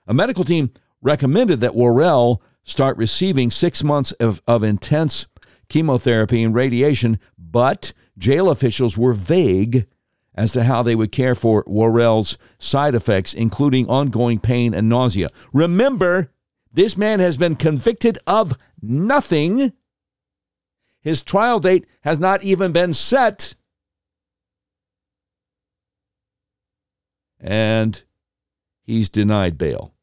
A 0.08 0.14
medical 0.14 0.44
team 0.44 0.72
recommended 1.02 1.62
that 1.62 1.76
Worrell 1.76 2.42
start 2.64 2.98
receiving 2.98 3.52
six 3.52 3.84
months 3.84 4.12
of, 4.14 4.42
of 4.48 4.64
intense 4.64 5.28
chemotherapy 5.68 6.44
and 6.44 6.54
radiation, 6.54 7.20
but 7.38 7.94
jail 8.18 8.50
officials 8.50 8.98
were 8.98 9.14
vague 9.14 9.88
as 10.36 10.52
to 10.52 10.64
how 10.66 10.84
they 10.84 10.96
would 10.96 11.12
care 11.12 11.34
for 11.34 11.64
Worrell's 11.66 12.38
side 12.60 12.94
effects, 12.94 13.34
including 13.34 13.88
ongoing 13.90 14.40
pain 14.40 14.74
and 14.74 14.90
nausea. 14.90 15.30
Remember, 15.54 16.32
this 16.74 16.98
man 16.98 17.20
has 17.22 17.38
been 17.38 17.56
convicted 17.56 18.20
of 18.28 18.58
nothing. 18.82 19.72
His 21.02 21.22
trial 21.22 21.60
date 21.60 21.86
has 22.02 22.20
not 22.20 22.44
even 22.44 22.74
been 22.74 22.92
set. 22.92 23.56
And 27.40 28.04
he's 28.84 29.08
denied 29.08 29.58
bail. 29.58 29.94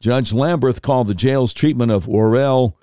Judge 0.00 0.32
Lamberth 0.32 0.80
called 0.80 1.08
the 1.08 1.14
jail's 1.14 1.52
treatment 1.52 1.92
of 1.92 2.06
Worrell 2.06 2.78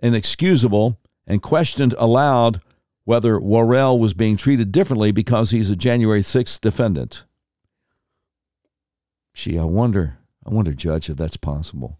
inexcusable 0.00 1.00
and 1.26 1.42
questioned 1.42 1.94
aloud 1.98 2.60
whether 3.08 3.40
Worrell 3.40 3.98
was 3.98 4.12
being 4.12 4.36
treated 4.36 4.70
differently 4.70 5.12
because 5.12 5.50
he's 5.50 5.70
a 5.70 5.76
January 5.76 6.20
6th 6.20 6.60
defendant. 6.60 7.24
Gee, 9.32 9.58
I 9.58 9.64
wonder, 9.64 10.18
I 10.44 10.50
wonder, 10.52 10.74
Judge, 10.74 11.08
if 11.08 11.16
that's 11.16 11.38
possible. 11.38 11.98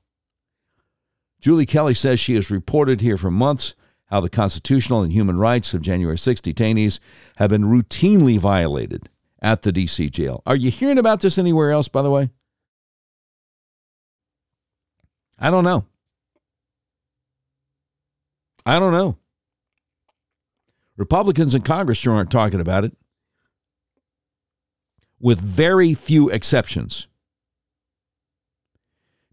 Julie 1.41 1.65
Kelly 1.65 1.95
says 1.95 2.21
she 2.21 2.35
has 2.35 2.51
reported 2.51 3.01
here 3.01 3.17
for 3.17 3.31
months 3.31 3.75
how 4.11 4.21
the 4.21 4.29
constitutional 4.29 5.01
and 5.01 5.11
human 5.11 5.39
rights 5.39 5.73
of 5.73 5.81
January 5.81 6.19
6 6.19 6.43
detainees 6.43 7.01
have 7.37 7.49
been 7.49 7.65
routinely 7.65 8.39
violated 8.39 9.09
at 9.41 9.63
the 9.63 9.73
D.C. 9.73 10.11
jail. 10.11 10.43
Are 10.45 10.57
you 10.57 10.71
hearing 10.71 10.99
about 10.99 11.21
this 11.21 11.39
anywhere 11.39 11.71
else, 11.71 11.89
by 11.89 12.03
the 12.03 12.11
way? 12.11 12.29
I 15.39 15.51
don't 15.51 15.65
know. 15.65 15.87
I 18.67 18.79
don't 18.79 18.93
know. 18.93 19.17
Republicans 20.99 21.55
in 21.55 21.63
Congress 21.63 21.97
sure 21.97 22.13
aren't 22.13 22.31
talking 22.31 22.61
about 22.61 22.85
it, 22.85 22.93
with 25.19 25.41
very 25.41 25.95
few 25.95 26.29
exceptions. 26.29 27.07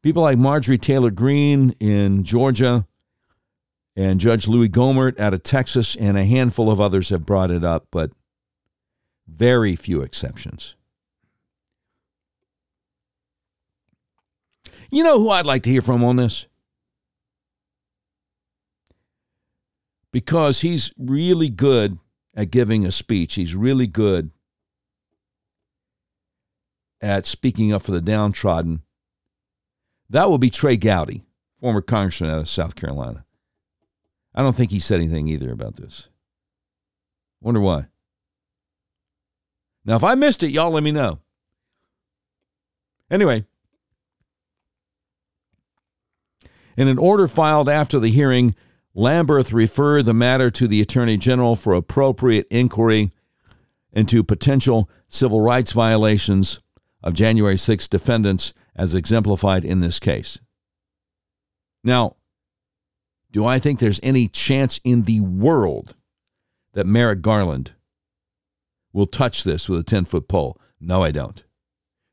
People 0.01 0.22
like 0.22 0.38
Marjorie 0.38 0.77
Taylor 0.77 1.12
Greene 1.12 1.72
in 1.79 2.24
Georgia 2.24 2.86
And 3.95 4.19
Judge 4.19 4.48
Louie 4.48 4.67
Gohmert 4.69 5.19
out 5.19 5.34
of 5.34 5.43
Texas 5.43 5.95
and 5.95 6.17
a 6.17 6.25
handful 6.25 6.69
of 6.69 6.81
others 6.81 7.10
have 7.10 7.25
brought 7.25 7.50
it 7.50 7.63
up, 7.63 7.88
but 7.91 8.12
very 9.27 9.75
few 9.75 10.01
exceptions. 10.01 10.75
You 14.91 15.03
know 15.03 15.17
who 15.19 15.29
I'd 15.29 15.45
like 15.45 15.63
to 15.63 15.69
hear 15.69 15.81
from 15.81 16.03
on 16.03 16.17
this? 16.17 16.45
Because 20.15 20.62
he's 20.62 20.93
really 20.98 21.50
good 21.50 22.00
at 22.34 22.50
giving 22.50 22.86
a 22.86 22.91
speech. 22.93 23.34
He's 23.36 23.53
really 23.53 23.86
good 23.86 24.31
at 27.01 27.25
speaking 27.25 27.74
up 27.74 27.81
for 27.81 27.91
the 27.91 28.00
downtrodden. 28.00 28.84
That 30.10 30.29
will 30.29 30.38
be 30.38 30.50
Trey 30.50 30.77
Gowdy, 30.77 31.25
former 31.60 31.81
congressman 31.81 32.29
out 32.29 32.39
of 32.39 32.48
South 32.48 32.75
Carolina. 32.75 33.25
I 34.34 34.41
don't 34.41 34.55
think 34.55 34.72
he 34.72 34.79
said 34.79 35.01
anything 35.01 35.27
either 35.27 35.51
about 35.51 35.75
this. 35.75 36.07
Wonder 37.41 37.60
why. 37.60 37.88
Now, 39.84 39.98
if 39.98 40.03
I 40.05 40.15
missed 40.15 40.43
it, 40.43 40.51
y'all 40.51 40.72
let 40.72 40.84
me 40.84 40.93
know. 40.93 41.19
Anyway, 43.12 43.43
in 46.77 46.88
an 46.88 47.00
order 47.00 47.27
filed 47.27 47.67
after 47.67 48.00
the 48.00 48.10
hearing, 48.10 48.55
Lamberth 48.96 49.52
referred 49.52 50.06
the 50.06 50.14
matter 50.14 50.50
to 50.52 50.68
the 50.68 50.82
Attorney 50.82 51.18
General 51.18 51.56
for 51.56 51.74
appropriate 51.74 52.48
inquiry 52.50 53.12
into 53.92 54.24
potential 54.24 54.90
civil 55.10 55.42
rights 55.42 55.74
violations 55.74 56.60
of 57.04 57.14
January 57.14 57.58
6 57.58 57.88
defendants 57.88 58.54
as 58.75 58.96
exemplified 58.96 59.66
in 59.66 59.80
this 59.80 60.00
case. 60.00 60.40
Now, 61.84 62.16
do 63.32 63.46
I 63.46 63.60
think 63.60 63.80
there's 63.80 64.00
any 64.02 64.28
chance 64.28 64.80
in 64.84 65.04
the 65.04 65.20
world 65.20 65.96
that 66.74 66.86
Merrick 66.86 67.22
Garland 67.22 67.74
will 68.94 69.08
touch 69.08 69.44
this 69.44 69.68
with 69.68 69.80
a 69.80 69.84
10 69.84 70.06
foot 70.06 70.28
pole? 70.28 70.58
No, 70.80 71.04
I 71.04 71.12
don't. 71.12 71.44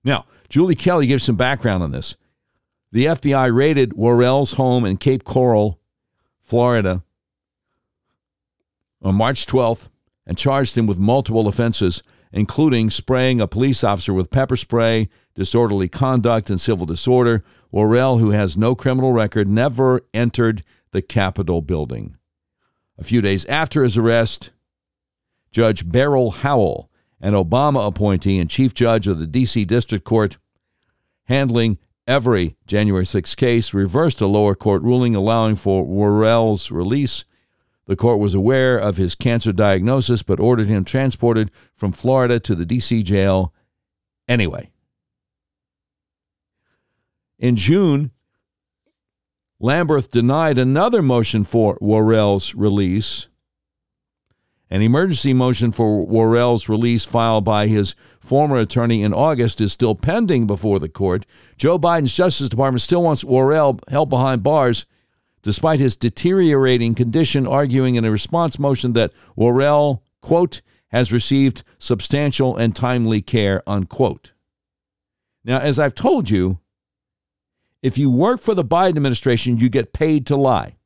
Now, 0.05 0.27
Julie 0.49 0.75
Kelly 0.75 1.07
gives 1.07 1.23
some 1.23 1.37
background 1.37 1.83
on 1.83 1.93
this. 1.93 2.17
The 2.91 3.07
FBI 3.07 3.55
raided 3.55 3.95
Worrell's 3.95 4.53
home 4.53 4.85
in 4.85 4.97
Cape 4.97 5.25
Coral, 5.25 5.81
Florida 6.53 7.03
on 9.01 9.15
March 9.15 9.47
12th 9.47 9.89
and 10.27 10.37
charged 10.37 10.77
him 10.77 10.87
with 10.87 10.99
multiple 10.99 11.49
offenses, 11.49 12.03
including 12.31 12.91
spraying 12.91 13.41
a 13.41 13.47
police 13.47 13.83
officer 13.83 14.13
with 14.13 14.31
pepper 14.31 14.57
spray, 14.57 15.09
disorderly 15.35 15.89
conduct, 15.89 16.51
and 16.51 16.61
civil 16.61 16.85
disorder. 16.85 17.43
Worrell, 17.71 18.19
who 18.19 18.33
has 18.33 18.55
no 18.55 18.75
criminal 18.75 19.15
record, 19.15 19.49
never 19.49 20.03
entered 20.13 20.63
the 20.91 21.01
Capitol 21.01 21.63
building. 21.63 22.19
A 22.99 23.05
few 23.05 23.23
days 23.23 23.47
after 23.47 23.83
his 23.83 23.97
arrest, 23.97 24.51
Judge 25.53 25.89
Beryl 25.91 26.33
Howell, 26.33 26.91
an 27.19 27.33
Obama 27.33 27.87
appointee 27.87 28.39
and 28.39 28.51
chief 28.51 28.75
judge 28.75 29.07
of 29.07 29.19
the 29.19 29.27
D.C. 29.27 29.65
District 29.65 30.05
Court, 30.05 30.37
handling 31.25 31.79
every 32.07 32.57
January 32.67 33.07
6 33.07 33.35
case, 33.35 33.75
reversed 33.75 34.21
a 34.21 34.27
lower 34.27 34.55
court 34.55 34.83
ruling 34.83 35.15
allowing 35.15 35.57
for 35.57 35.85
Worrell's 35.85 36.71
release. 36.71 37.25
The 37.87 37.97
court 37.97 38.19
was 38.19 38.35
aware 38.35 38.79
of 38.79 38.97
his 38.97 39.15
cancer 39.15 39.53
diagnosis 39.53 40.23
but 40.23 40.41
ordered 40.41 40.69
him 40.69 40.85
transported 40.85 41.51
from 41.75 41.93
Florida 41.93 42.39
to 42.41 42.55
the 42.55 42.65
D.C. 42.67 43.03
jail 43.03 43.53
anyway. 44.29 44.71
In 47.39 47.57
June, 47.57 48.13
Lamberth 49.61 50.11
denied 50.11 50.59
another 50.59 51.03
motion 51.03 51.45
for 51.45 51.77
Worrell's 51.81 52.55
release 52.55 53.29
an 54.73 54.81
emergency 54.81 55.35
motion 55.35 55.71
for 55.71 56.07
Worrell's 56.07 56.67
release 56.67 57.05
filed 57.05 57.45
by 57.45 57.67
his 57.67 57.95
former 58.21 58.57
attorney 58.57 59.03
in 59.03 59.13
August 59.13 59.61
is 59.61 59.71
still 59.71 59.95
pending 59.95 60.47
before 60.47 60.79
the 60.79 60.89
court. 60.89 61.27
Joe 61.59 61.79
Biden's 61.79 62.17
Justice 62.17 62.49
Department 62.49 62.81
still 62.81 63.03
wants 63.03 63.23
Worrell 63.23 63.81
held 63.89 64.09
behind 64.09 64.43
bars 64.43 64.87
despite 65.43 65.79
his 65.79 65.95
deteriorating 65.95 66.95
condition, 66.95 67.47
arguing 67.47 67.97
in 67.97 68.07
a 68.07 68.11
response 68.11 68.59
motion 68.59 68.95
that 68.95 69.13
Worrell, 69.37 70.03
quote, 70.23 70.63
has 70.89 71.13
received 71.13 71.65
substantial 71.79 72.57
and 72.57 72.75
timely 72.75 73.21
care, 73.21 73.63
unquote. 73.67 74.33
Now, 75.45 75.59
as 75.59 75.79
I've 75.79 75.95
told 75.95 76.31
you, 76.31 76.61
if 77.83 77.99
you 77.99 78.11
work 78.11 78.41
for 78.41 78.55
the 78.55 78.65
Biden 78.65 78.97
administration, 78.97 79.59
you 79.59 79.69
get 79.69 79.93
paid 79.93 80.27
to 80.29 80.37
lie. 80.37 80.77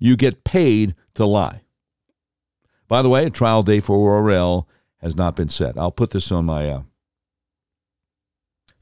You 0.00 0.16
get 0.16 0.42
paid 0.42 0.96
to 1.14 1.24
lie. 1.24 1.60
By 2.88 3.02
the 3.02 3.08
way, 3.08 3.24
a 3.26 3.30
trial 3.30 3.62
date 3.62 3.84
for 3.84 4.02
Worrell 4.02 4.68
has 4.98 5.14
not 5.14 5.36
been 5.36 5.48
set. 5.48 5.78
I'll 5.78 5.92
put 5.92 6.10
this 6.10 6.32
on 6.32 6.46
my 6.46 6.68
uh, 6.68 6.82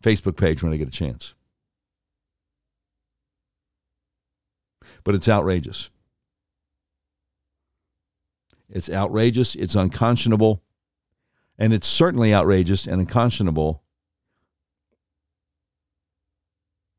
Facebook 0.02 0.38
page 0.38 0.62
when 0.62 0.72
I 0.72 0.78
get 0.78 0.88
a 0.88 0.92
chance. 0.92 1.34
But 5.04 5.14
it's 5.14 5.28
outrageous. 5.28 5.90
It's 8.70 8.88
outrageous. 8.88 9.54
It's 9.54 9.74
unconscionable. 9.74 10.62
And 11.58 11.72
it's 11.72 11.88
certainly 11.88 12.32
outrageous 12.32 12.86
and 12.86 13.00
unconscionable 13.00 13.82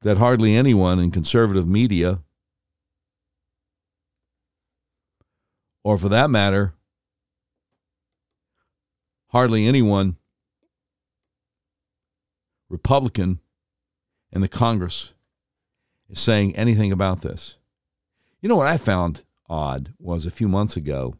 that 0.01 0.17
hardly 0.17 0.55
anyone 0.55 0.99
in 0.99 1.11
conservative 1.11 1.67
media 1.67 2.19
or 5.83 5.97
for 5.97 6.09
that 6.09 6.29
matter, 6.29 6.73
hardly 9.27 9.65
anyone 9.65 10.17
Republican 12.69 13.39
in 14.31 14.41
the 14.41 14.47
Congress 14.47 15.13
is 16.09 16.19
saying 16.19 16.55
anything 16.55 16.91
about 16.91 17.21
this. 17.21 17.55
You 18.41 18.49
know 18.49 18.55
what 18.55 18.67
I 18.67 18.77
found 18.77 19.23
odd 19.49 19.93
was 19.99 20.25
a 20.25 20.31
few 20.31 20.47
months 20.47 20.77
ago, 20.77 21.15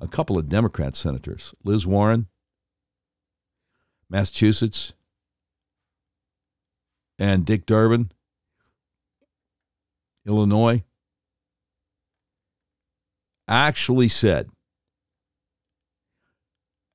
a 0.00 0.08
couple 0.08 0.38
of 0.38 0.48
Democrat 0.48 0.94
senators, 0.94 1.54
Liz 1.64 1.86
Warren, 1.86 2.28
Massachusetts, 4.08 4.92
and 7.18 7.44
Dick 7.44 7.66
Durbin, 7.66 8.12
Illinois, 10.26 10.82
actually 13.52 14.08
said, 14.08 14.48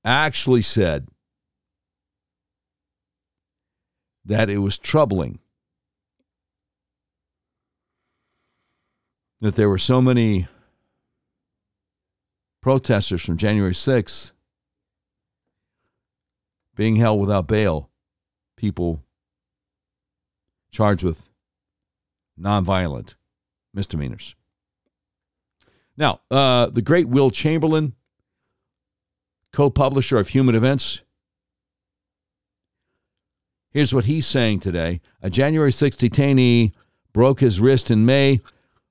actually 0.04 0.64
said 0.64 1.08
that 4.26 4.50
it 4.50 4.58
was 4.58 4.76
troubling 4.76 5.38
that 9.40 9.56
there 9.56 9.70
were 9.70 9.78
so 9.78 10.02
many 10.02 10.48
protesters 12.60 13.22
from 13.22 13.38
January 13.38 13.74
6th 13.74 14.32
being 16.76 16.96
held 16.96 17.22
without 17.22 17.46
bail, 17.46 17.92
people 18.56 19.04
charged 20.72 21.04
with 21.04 21.30
nonviolent 22.40 23.14
misdemeanors. 23.76 24.34
Now, 25.98 26.22
uh, 26.30 26.68
the 26.68 26.84
great 26.84 27.10
Will 27.10 27.32
Chamberlain, 27.32 27.94
co 29.52 29.70
publisher 29.70 30.18
of 30.18 30.30
Human 30.30 30.54
Events, 30.54 31.02
here's 33.72 33.94
what 33.94 34.06
he's 34.06 34.28
saying 34.28 34.60
today. 34.60 35.02
A 35.24 35.30
January 35.30 35.72
6 35.72 35.98
detainee 35.98 36.72
broke 37.14 37.40
his 37.40 37.60
wrist 37.60 37.90
in 37.90 38.06
May 38.06 38.40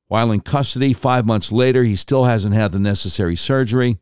while 0.08 0.32
in 0.32 0.40
custody. 0.40 0.92
Five 0.92 1.24
months 1.24 1.52
later, 1.52 1.84
he 1.84 1.94
still 1.94 2.24
hasn't 2.24 2.54
had 2.54 2.72
the 2.72 2.80
necessary 2.80 3.36
surgery. 3.36 3.98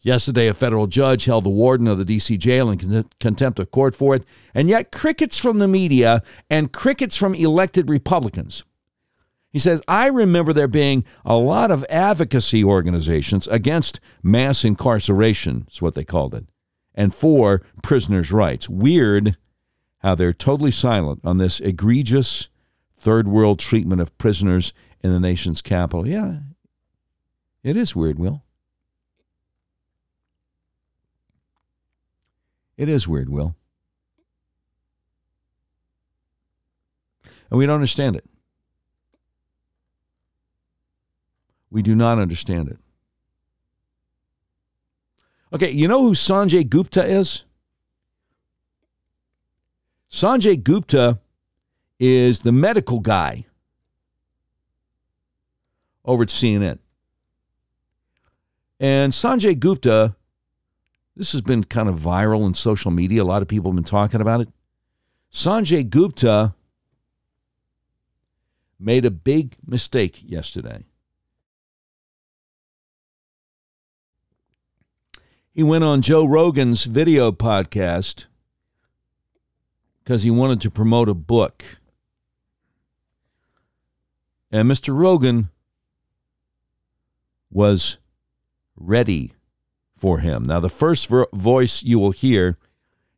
Yesterday, 0.00 0.46
a 0.46 0.54
federal 0.54 0.86
judge 0.86 1.24
held 1.24 1.42
the 1.42 1.50
warden 1.50 1.88
of 1.88 1.98
the 1.98 2.04
D.C. 2.04 2.36
jail 2.36 2.70
in 2.70 3.04
contempt 3.18 3.58
of 3.58 3.72
court 3.72 3.96
for 3.96 4.14
it, 4.14 4.22
and 4.54 4.68
yet 4.68 4.92
crickets 4.92 5.36
from 5.38 5.58
the 5.58 5.66
media 5.66 6.22
and 6.48 6.72
crickets 6.72 7.16
from 7.16 7.34
elected 7.34 7.90
Republicans 7.90 8.62
he 9.50 9.58
says, 9.58 9.80
I 9.88 10.08
remember 10.08 10.52
there 10.52 10.68
being 10.68 11.04
a 11.24 11.36
lot 11.36 11.70
of 11.70 11.84
advocacy 11.88 12.62
organizations 12.62 13.48
against 13.48 13.98
mass 14.22 14.64
incarceration, 14.64 15.66
is 15.70 15.80
what 15.80 15.94
they 15.94 16.04
called 16.04 16.34
it, 16.34 16.46
and 16.94 17.14
for 17.14 17.62
prisoners' 17.82 18.30
rights. 18.32 18.68
Weird 18.68 19.36
how 19.98 20.14
they're 20.14 20.32
totally 20.32 20.70
silent 20.70 21.20
on 21.24 21.38
this 21.38 21.60
egregious 21.60 22.48
third 22.96 23.26
world 23.26 23.58
treatment 23.58 24.00
of 24.00 24.16
prisoners 24.18 24.72
in 25.02 25.12
the 25.12 25.20
nation's 25.20 25.62
capital. 25.62 26.06
Yeah, 26.06 26.40
it 27.62 27.76
is 27.76 27.96
weird, 27.96 28.18
Will. 28.18 28.42
It 32.76 32.88
is 32.88 33.08
weird, 33.08 33.28
Will. 33.28 33.56
And 37.50 37.58
we 37.58 37.66
don't 37.66 37.74
understand 37.74 38.14
it. 38.14 38.24
We 41.70 41.82
do 41.82 41.94
not 41.94 42.18
understand 42.18 42.68
it. 42.68 42.78
Okay, 45.52 45.70
you 45.70 45.88
know 45.88 46.02
who 46.02 46.12
Sanjay 46.12 46.68
Gupta 46.68 47.04
is? 47.04 47.44
Sanjay 50.10 50.62
Gupta 50.62 51.20
is 51.98 52.40
the 52.40 52.52
medical 52.52 53.00
guy 53.00 53.46
over 56.04 56.22
at 56.22 56.28
CNN. 56.28 56.78
And 58.80 59.12
Sanjay 59.12 59.58
Gupta, 59.58 60.14
this 61.16 61.32
has 61.32 61.42
been 61.42 61.64
kind 61.64 61.88
of 61.88 61.96
viral 61.96 62.46
in 62.46 62.54
social 62.54 62.90
media. 62.90 63.22
A 63.22 63.24
lot 63.24 63.42
of 63.42 63.48
people 63.48 63.70
have 63.70 63.76
been 63.76 63.84
talking 63.84 64.20
about 64.20 64.40
it. 64.40 64.48
Sanjay 65.32 65.88
Gupta 65.88 66.54
made 68.78 69.04
a 69.04 69.10
big 69.10 69.56
mistake 69.66 70.22
yesterday. 70.24 70.84
He 75.58 75.64
went 75.64 75.82
on 75.82 76.02
Joe 76.02 76.24
Rogan's 76.24 76.84
video 76.84 77.32
podcast 77.32 78.26
because 80.04 80.22
he 80.22 80.30
wanted 80.30 80.60
to 80.60 80.70
promote 80.70 81.08
a 81.08 81.14
book. 81.14 81.64
And 84.52 84.70
Mr. 84.70 84.96
Rogan 84.96 85.48
was 87.50 87.98
ready 88.76 89.32
for 89.96 90.18
him. 90.18 90.44
Now, 90.44 90.60
the 90.60 90.68
first 90.68 91.08
voice 91.32 91.82
you 91.82 91.98
will 91.98 92.12
hear 92.12 92.56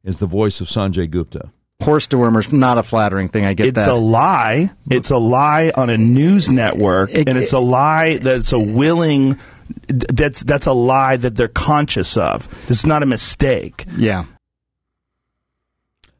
is 0.02 0.16
the 0.16 0.24
voice 0.24 0.62
of 0.62 0.68
Sanjay 0.68 1.10
Gupta. 1.10 1.50
Horse 1.82 2.06
dewormer's 2.06 2.50
not 2.50 2.78
a 2.78 2.82
flattering 2.82 3.28
thing. 3.28 3.44
I 3.44 3.52
get 3.52 3.66
it's 3.66 3.74
that. 3.74 3.82
It's 3.82 3.88
a 3.90 3.92
lie. 3.92 4.70
It's 4.88 5.10
a 5.10 5.18
lie 5.18 5.72
on 5.74 5.90
a 5.90 5.98
news 5.98 6.48
network, 6.48 7.10
It- 7.12 7.28
and 7.28 7.36
it's 7.36 7.52
a 7.52 7.58
lie 7.58 8.16
that's 8.16 8.52
a 8.52 8.58
willing. 8.58 9.38
That's 9.88 10.42
that's 10.42 10.66
a 10.66 10.72
lie 10.72 11.16
that 11.16 11.36
they're 11.36 11.48
conscious 11.48 12.16
of. 12.16 12.48
This 12.66 12.78
is 12.78 12.86
not 12.86 13.02
a 13.02 13.06
mistake. 13.06 13.84
yeah. 13.96 14.24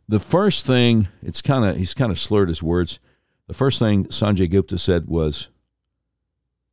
The 0.09 0.19
first 0.19 0.67
thing, 0.67 1.07
it's 1.23 1.41
kind 1.41 1.65
of, 1.65 1.77
he's 1.77 1.95
kind 1.95 2.11
of 2.11 2.19
slurred 2.19 2.49
his 2.49 2.65
words. 2.65 2.99
The 3.47 3.55
first 3.55 3.79
thing 3.79 4.07
Sanjay 4.07 4.51
Gupta 4.51 4.77
said 4.77 5.07
was, 5.07 5.51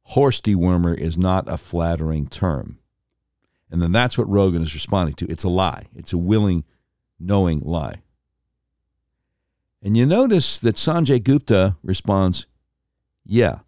horse 0.02 0.42
dewormer 0.42 0.98
is 0.98 1.20
not 1.20 1.48
a 1.48 1.58
flattering 1.58 2.26
term. 2.26 2.80
And 3.70 3.80
then 3.80 3.92
that's 3.92 4.18
what 4.18 4.28
Rogan 4.28 4.64
is 4.64 4.74
responding 4.74 5.14
to. 5.16 5.28
It's 5.30 5.44
a 5.44 5.50
lie. 5.50 5.86
It's 5.94 6.14
a 6.14 6.18
willing, 6.18 6.64
knowing 7.20 7.60
lie. 7.60 8.02
And 9.84 9.96
you 9.96 10.08
notice 10.08 10.58
that 10.58 10.76
Sanjay 10.76 11.24
Gupta 11.24 11.78
responds, 11.84 12.48
yeah. 13.24 13.60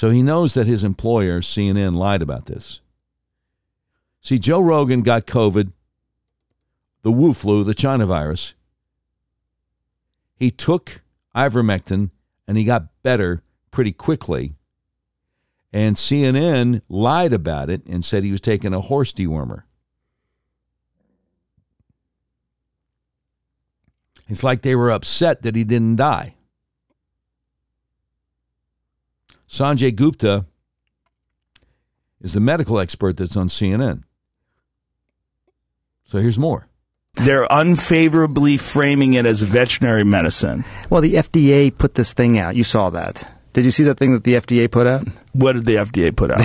So 0.00 0.08
he 0.08 0.22
knows 0.22 0.54
that 0.54 0.66
his 0.66 0.82
employer, 0.82 1.42
CNN, 1.42 1.94
lied 1.94 2.22
about 2.22 2.46
this. 2.46 2.80
See, 4.22 4.38
Joe 4.38 4.60
Rogan 4.62 5.02
got 5.02 5.26
COVID, 5.26 5.74
the 7.02 7.12
Wu 7.12 7.34
flu, 7.34 7.64
the 7.64 7.74
China 7.74 8.06
virus. 8.06 8.54
He 10.34 10.50
took 10.50 11.02
ivermectin 11.36 12.12
and 12.48 12.56
he 12.56 12.64
got 12.64 13.02
better 13.02 13.42
pretty 13.70 13.92
quickly. 13.92 14.54
And 15.70 15.96
CNN 15.96 16.80
lied 16.88 17.34
about 17.34 17.68
it 17.68 17.84
and 17.84 18.02
said 18.02 18.24
he 18.24 18.32
was 18.32 18.40
taking 18.40 18.72
a 18.72 18.80
horse 18.80 19.12
dewormer. 19.12 19.64
It's 24.30 24.42
like 24.42 24.62
they 24.62 24.74
were 24.74 24.90
upset 24.90 25.42
that 25.42 25.54
he 25.54 25.64
didn't 25.64 25.96
die. 25.96 26.36
Sanjay 29.50 29.94
Gupta 29.94 30.46
is 32.20 32.34
the 32.34 32.40
medical 32.40 32.78
expert 32.78 33.16
that's 33.16 33.36
on 33.36 33.48
CNN. 33.48 34.04
So 36.04 36.18
here's 36.18 36.38
more. 36.38 36.68
They're 37.14 37.48
unfavorably 37.50 38.56
framing 38.56 39.14
it 39.14 39.26
as 39.26 39.42
veterinary 39.42 40.04
medicine. 40.04 40.64
Well, 40.88 41.00
the 41.00 41.14
FDA 41.14 41.76
put 41.76 41.94
this 41.94 42.12
thing 42.12 42.38
out. 42.38 42.54
You 42.54 42.62
saw 42.62 42.90
that. 42.90 43.39
Did 43.52 43.64
you 43.64 43.70
see 43.72 43.82
that 43.84 43.98
thing 43.98 44.12
that 44.12 44.22
the 44.22 44.34
FDA 44.34 44.70
put 44.70 44.86
out? 44.86 45.08
What 45.32 45.52
did 45.54 45.64
the 45.64 45.74
FDA 45.76 46.14
put 46.16 46.30
out? 46.30 46.40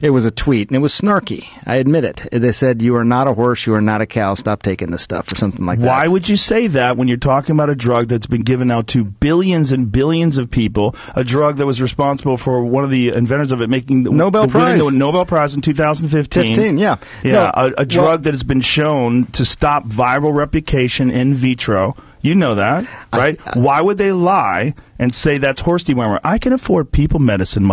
it 0.00 0.10
was 0.10 0.24
a 0.24 0.30
tweet, 0.30 0.68
and 0.68 0.76
it 0.76 0.80
was 0.80 0.92
snarky. 0.92 1.46
I 1.66 1.76
admit 1.76 2.04
it. 2.04 2.28
They 2.32 2.52
said, 2.52 2.80
"You 2.82 2.94
are 2.96 3.04
not 3.04 3.26
a 3.28 3.34
horse. 3.34 3.66
You 3.66 3.74
are 3.74 3.80
not 3.80 4.00
a 4.00 4.06
cow. 4.06 4.34
Stop 4.34 4.62
taking 4.62 4.90
this 4.92 5.02
stuff," 5.02 5.30
or 5.32 5.34
something 5.36 5.64
like 5.66 5.78
that. 5.80 5.86
Why 5.86 6.06
would 6.08 6.28
you 6.28 6.36
say 6.36 6.66
that 6.68 6.96
when 6.96 7.08
you're 7.08 7.16
talking 7.16 7.54
about 7.56 7.70
a 7.70 7.74
drug 7.74 8.06
that's 8.08 8.26
been 8.26 8.42
given 8.42 8.70
out 8.70 8.86
to 8.88 9.04
billions 9.04 9.72
and 9.72 9.90
billions 9.90 10.38
of 10.38 10.48
people? 10.50 10.94
A 11.16 11.24
drug 11.24 11.56
that 11.56 11.66
was 11.66 11.82
responsible 11.82 12.36
for 12.36 12.62
one 12.64 12.84
of 12.84 12.90
the 12.90 13.08
inventors 13.08 13.50
of 13.52 13.60
it 13.60 13.68
making 13.68 14.04
the 14.04 14.10
Nobel 14.10 14.46
the 14.46 14.52
Prize. 14.52 14.80
the 14.84 14.90
Nobel 14.92 15.24
Prize 15.26 15.54
in 15.56 15.62
2015. 15.62 16.54
15, 16.54 16.78
yeah. 16.78 16.96
Yeah, 17.24 17.32
No, 17.32 17.44
a, 17.54 17.66
a 17.66 17.72
well- 17.78 17.84
drug 17.86 18.22
that 18.24 18.34
has 18.34 18.42
been 18.44 18.60
shown 18.60 19.26
to 19.32 19.44
stop 19.44 19.84
viral 19.86 20.34
replication 20.34 21.10
in 21.10 21.34
vitro. 21.34 21.96
You 22.20 22.34
know 22.34 22.54
that, 22.56 22.86
right? 23.12 23.38
Why 23.56 23.80
would 23.80 23.98
they 23.98 24.12
lie 24.12 24.74
and 24.98 25.12
say 25.14 25.38
that's 25.38 25.60
horse 25.60 25.84
dewormer? 25.84 26.18
I 26.24 26.38
can 26.38 26.52
afford 26.52 26.90
people 26.90 27.20
medicine. 27.20 27.70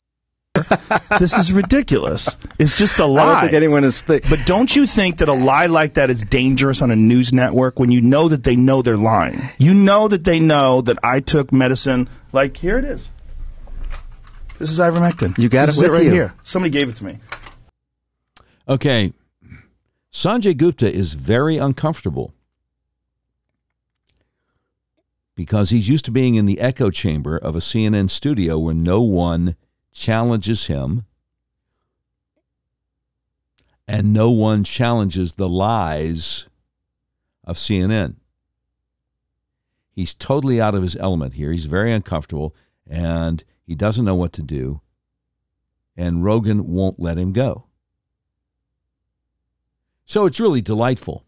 this 1.20 1.34
is 1.36 1.52
ridiculous. 1.52 2.38
It's 2.60 2.78
just 2.78 3.00
a 3.00 3.06
lie. 3.06 3.24
I 3.24 3.26
don't 3.32 3.42
think 3.42 3.54
anyone 3.54 3.84
is. 3.84 4.04
Th- 4.04 4.24
But 4.30 4.46
don't 4.46 4.76
you 4.76 4.86
think 4.86 5.18
that 5.18 5.28
a 5.30 5.34
lie 5.34 5.66
like 5.66 5.96
that 5.96 6.12
is 6.12 6.24
dangerous 6.24 6.82
on 6.82 6.92
a 6.92 6.96
news 6.96 7.34
network 7.34 7.80
when 7.80 7.90
you 7.92 8.02
know 8.02 8.30
that 8.30 8.44
they 8.44 8.56
know 8.56 8.84
they're 8.84 8.96
lying? 8.98 9.42
You 9.58 9.74
know 9.74 10.08
that 10.08 10.24
they 10.24 10.40
know 10.40 10.82
that 10.82 11.00
I 11.04 11.22
took 11.22 11.52
medicine. 11.52 12.08
Like 12.32 12.56
here 12.58 12.78
it 12.78 12.86
is. 12.86 13.10
This 14.60 14.70
is 14.70 14.78
ivermectin. 14.80 15.36
You 15.40 15.50
got 15.50 15.66
This 15.66 15.78
it 15.82 15.86
is 15.86 15.90
with 15.90 15.98
right 16.00 16.06
you. 16.06 16.12
here. 16.12 16.34
Somebody 16.44 16.70
gave 16.70 16.88
it 16.90 16.98
to 16.98 17.04
me. 17.06 17.18
Okay. 18.70 19.12
Sanjay 20.12 20.56
Gupta 20.56 20.92
is 20.94 21.14
very 21.14 21.58
uncomfortable 21.58 22.34
because 25.36 25.70
he's 25.70 25.90
used 25.90 26.06
to 26.06 26.12
being 26.12 26.36
in 26.36 26.46
the 26.46 26.60
echo 26.60 26.90
chamber 26.90 27.38
of 27.38 27.56
a 27.56 27.60
CNN 27.60 28.10
studio 28.10 28.60
where 28.60 28.74
no 28.74 29.02
one 29.02 29.56
challenges 29.92 30.68
him 30.68 31.06
and 33.88 34.14
no 34.14 34.32
one 34.32 34.64
challenges 34.64 35.34
the 35.34 35.50
lies 35.50 36.48
of 37.44 37.58
CNN. 37.58 38.16
He's 39.92 40.14
totally 40.14 40.60
out 40.60 40.76
of 40.76 40.84
his 40.84 40.96
element 40.96 41.34
here. 41.34 41.52
He's 41.52 41.66
very 41.66 41.92
uncomfortable 41.92 42.56
and 42.88 43.44
he 43.66 43.76
doesn't 43.76 44.06
know 44.06 44.16
what 44.16 44.34
to 44.34 44.42
do. 44.42 44.82
And 45.96 46.24
Rogan 46.24 46.68
won't 46.68 47.00
let 47.00 47.18
him 47.18 47.34
go. 47.34 47.66
So 50.06 50.26
it's 50.26 50.40
really 50.40 50.62
delightful. 50.62 51.24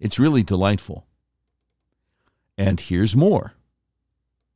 It's 0.00 0.18
really 0.18 0.42
delightful. 0.42 1.06
And 2.58 2.78
here's 2.80 3.16
more. 3.16 3.54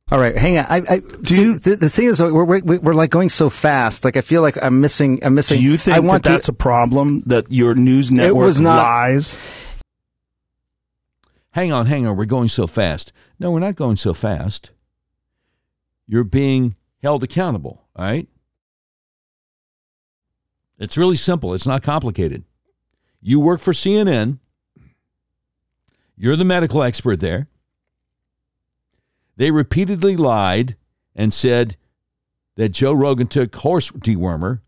All 0.09 0.19
right, 0.19 0.37
hang 0.37 0.57
on. 0.57 0.65
I, 0.69 0.77
I 0.89 1.01
see, 1.25 1.41
you- 1.41 1.59
the, 1.59 1.75
the 1.75 1.89
thing 1.89 2.07
is, 2.07 2.21
we're, 2.21 2.45
we're 2.45 2.61
we're 2.79 2.93
like 2.93 3.09
going 3.09 3.27
so 3.29 3.49
fast. 3.49 4.05
Like 4.05 4.15
I 4.15 4.21
feel 4.21 4.41
like 4.41 4.57
I'm 4.63 4.79
missing. 4.79 5.19
I'm 5.23 5.35
missing. 5.35 5.57
Do 5.59 5.63
you 5.63 5.77
think 5.77 5.97
I 5.97 5.99
want 5.99 6.23
that 6.23 6.29
that's 6.31 6.45
to, 6.45 6.53
a 6.53 6.55
problem 6.55 7.23
that 7.25 7.51
your 7.51 7.75
news 7.75 8.09
network 8.11 8.45
was 8.45 8.61
not- 8.61 8.77
lies? 8.77 9.37
Hang 11.51 11.71
on, 11.73 11.87
hang 11.87 12.05
on. 12.05 12.15
We're 12.15 12.25
going 12.25 12.47
so 12.49 12.67
fast. 12.67 13.11
No, 13.39 13.51
we're 13.51 13.59
not 13.59 13.75
going 13.75 13.97
so 13.97 14.13
fast. 14.13 14.71
You're 16.05 16.23
being 16.23 16.75
held 17.01 17.23
accountable, 17.23 17.83
all 17.95 18.05
right? 18.05 18.27
It's 20.79 20.97
really 20.97 21.15
simple. 21.15 21.53
It's 21.53 21.65
not 21.67 21.81
complicated. 21.83 22.43
You 23.21 23.39
work 23.39 23.59
for 23.59 23.73
CNN. 23.73 24.37
You're 26.15 26.35
the 26.35 26.45
medical 26.45 26.83
expert 26.83 27.19
there. 27.19 27.47
They 29.37 29.51
repeatedly 29.51 30.17
lied 30.17 30.75
and 31.15 31.33
said 31.33 31.77
that 32.55 32.69
Joe 32.69 32.93
Rogan 32.93 33.27
took 33.27 33.55
horse 33.55 33.91
dewormer. 33.91 34.61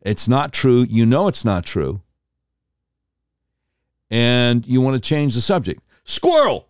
It's 0.00 0.28
not 0.28 0.52
true. 0.52 0.86
You 0.88 1.04
know 1.04 1.28
it's 1.28 1.44
not 1.44 1.64
true. 1.66 2.02
And 4.10 4.66
you 4.66 4.80
want 4.80 4.94
to 4.94 5.08
change 5.08 5.34
the 5.34 5.40
subject. 5.40 5.82
Squirrel! 6.04 6.68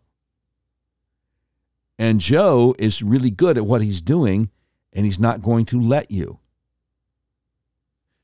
And 1.99 2.21
Joe 2.21 2.75
is 2.79 3.03
really 3.03 3.31
good 3.31 3.57
at 3.57 3.67
what 3.67 3.83
he's 3.83 4.01
doing, 4.01 4.51
and 4.93 5.05
he's 5.05 5.21
not 5.21 5.43
going 5.43 5.67
to 5.67 5.81
let 5.81 6.11
you. 6.11 6.39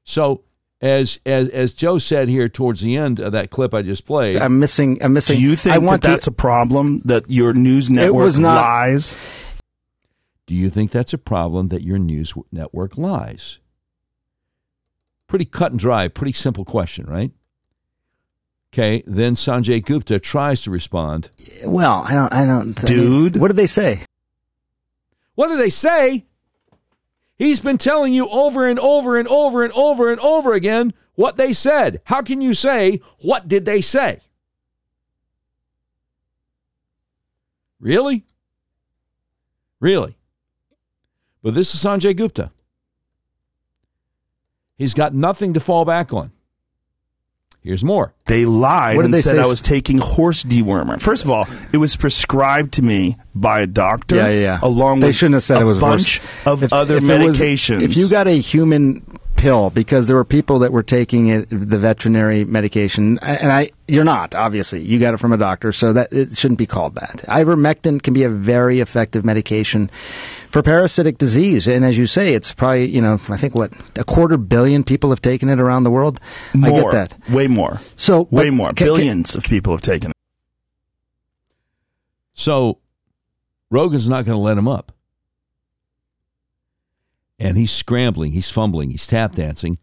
So, 0.04 0.42
as 0.80 1.18
as 1.26 1.48
as 1.48 1.72
Joe 1.72 1.98
said 1.98 2.28
here 2.28 2.48
towards 2.48 2.80
the 2.80 2.96
end 2.96 3.18
of 3.20 3.32
that 3.32 3.50
clip 3.50 3.74
I 3.74 3.82
just 3.82 4.04
played, 4.04 4.40
I'm 4.40 4.58
missing. 4.58 5.02
I'm 5.02 5.12
missing. 5.12 5.36
Do 5.36 5.42
you 5.42 5.56
think 5.56 5.74
I 5.74 5.78
want 5.78 6.02
that 6.02 6.10
that's 6.10 6.24
to, 6.26 6.30
a 6.30 6.34
problem 6.34 7.02
that 7.04 7.30
your 7.30 7.52
news 7.52 7.90
network 7.90 8.24
was 8.24 8.38
not- 8.38 8.60
lies? 8.62 9.16
do 10.46 10.54
you 10.54 10.70
think 10.70 10.90
that's 10.90 11.12
a 11.12 11.18
problem 11.18 11.68
that 11.68 11.82
your 11.82 11.98
news 11.98 12.32
network 12.50 12.96
lies? 12.96 13.58
Pretty 15.26 15.44
cut 15.44 15.72
and 15.72 15.78
dry, 15.78 16.08
pretty 16.08 16.32
simple 16.32 16.64
question, 16.64 17.04
right? 17.04 17.30
Okay, 18.72 19.02
then 19.06 19.34
Sanjay 19.34 19.84
Gupta 19.84 20.18
tries 20.18 20.62
to 20.62 20.70
respond. 20.70 21.30
Well, 21.64 22.02
I 22.06 22.14
don't. 22.14 22.32
I 22.32 22.44
don't. 22.46 22.78
I 22.82 22.86
Dude. 22.86 23.34
mean, 23.34 23.40
what 23.40 23.48
did 23.48 23.56
they 23.56 23.66
say? 23.66 24.04
What 25.34 25.48
do 25.48 25.56
they 25.56 25.70
say? 25.70 26.24
He's 27.38 27.60
been 27.60 27.78
telling 27.78 28.12
you 28.12 28.28
over 28.28 28.66
and 28.66 28.78
over 28.80 29.16
and 29.16 29.28
over 29.28 29.62
and 29.62 29.72
over 29.72 30.10
and 30.10 30.20
over 30.20 30.54
again 30.54 30.92
what 31.14 31.36
they 31.36 31.52
said. 31.52 32.00
How 32.04 32.20
can 32.20 32.40
you 32.40 32.52
say, 32.52 33.00
what 33.20 33.46
did 33.46 33.64
they 33.64 33.80
say? 33.80 34.20
Really? 37.80 38.24
Really? 39.80 40.16
But 41.42 41.54
this 41.54 41.74
is 41.74 41.82
Sanjay 41.82 42.16
Gupta. 42.16 42.50
He's 44.76 44.94
got 44.94 45.14
nothing 45.14 45.54
to 45.54 45.60
fall 45.60 45.84
back 45.84 46.12
on. 46.12 46.32
Here's 47.68 47.84
more. 47.84 48.14
They 48.24 48.46
lied 48.46 48.96
What 48.96 49.02
did 49.02 49.04
and 49.08 49.14
they 49.14 49.20
said 49.20 49.36
say? 49.36 49.42
I 49.42 49.46
was 49.46 49.60
taking 49.60 49.98
horse 49.98 50.42
dewormer. 50.42 50.98
First 50.98 51.22
of 51.24 51.28
all, 51.30 51.46
it 51.70 51.76
was 51.76 51.96
prescribed 51.96 52.72
to 52.74 52.82
me 52.82 53.18
by 53.34 53.60
a 53.60 53.66
doctor. 53.66 54.16
Yeah, 54.16 54.28
yeah. 54.28 54.40
yeah. 54.40 54.58
Along 54.62 55.00
they 55.00 55.08
with 55.08 55.16
shouldn't 55.16 55.34
have 55.34 55.42
said 55.42 55.58
a 55.58 55.60
it 55.60 55.64
was 55.64 55.78
bunch 55.78 56.20
horse. 56.20 56.46
of 56.46 56.62
If- 56.62 56.72
other 56.72 56.96
if 56.96 57.04
it 57.04 57.20
was- 57.26 57.36
medications. 57.38 57.82
if 57.82 57.94
you 57.94 58.08
got 58.08 58.26
a 58.26 58.38
human 58.40 59.02
pill, 59.38 59.70
because 59.70 60.06
there 60.06 60.16
were 60.16 60.24
people 60.24 60.58
that 60.58 60.72
were 60.72 60.82
taking 60.82 61.28
it, 61.28 61.48
the 61.50 61.78
veterinary 61.78 62.44
medication, 62.44 63.18
and 63.20 63.50
I, 63.50 63.70
you're 63.86 64.04
not 64.04 64.34
obviously. 64.34 64.82
You 64.82 64.98
got 64.98 65.14
it 65.14 65.16
from 65.18 65.32
a 65.32 65.36
doctor, 65.38 65.72
so 65.72 65.92
that 65.94 66.12
it 66.12 66.36
shouldn't 66.36 66.58
be 66.58 66.66
called 66.66 66.96
that. 66.96 67.24
Ivermectin 67.28 68.02
can 68.02 68.12
be 68.14 68.24
a 68.24 68.28
very 68.28 68.80
effective 68.80 69.24
medication 69.24 69.90
for 70.50 70.62
parasitic 70.62 71.18
disease, 71.18 71.66
and 71.66 71.84
as 71.84 71.96
you 71.96 72.06
say, 72.06 72.34
it's 72.34 72.52
probably 72.52 72.86
you 72.90 73.00
know 73.00 73.20
I 73.28 73.36
think 73.36 73.54
what 73.54 73.72
a 73.96 74.04
quarter 74.04 74.36
billion 74.36 74.84
people 74.84 75.10
have 75.10 75.22
taken 75.22 75.48
it 75.48 75.60
around 75.60 75.84
the 75.84 75.90
world. 75.90 76.20
I 76.62 76.70
get 76.70 76.90
that. 76.92 77.14
way 77.30 77.46
more, 77.46 77.80
So 77.96 78.28
way 78.30 78.50
more. 78.50 78.68
ca- 78.68 78.74
ca- 78.74 78.84
Billions 78.84 79.34
of 79.34 79.44
people 79.44 79.72
have 79.72 79.82
taken 79.82 80.10
it. 80.10 80.16
So 82.32 82.78
Rogan's 83.70 84.08
not 84.08 84.24
going 84.24 84.36
to 84.36 84.42
let 84.42 84.58
him 84.58 84.68
up. 84.68 84.92
And 87.38 87.56
he's 87.56 87.70
scrambling, 87.70 88.32
he's 88.32 88.50
fumbling, 88.50 88.90
he's 88.90 89.06
tap 89.06 89.32
dancing. 89.34 89.78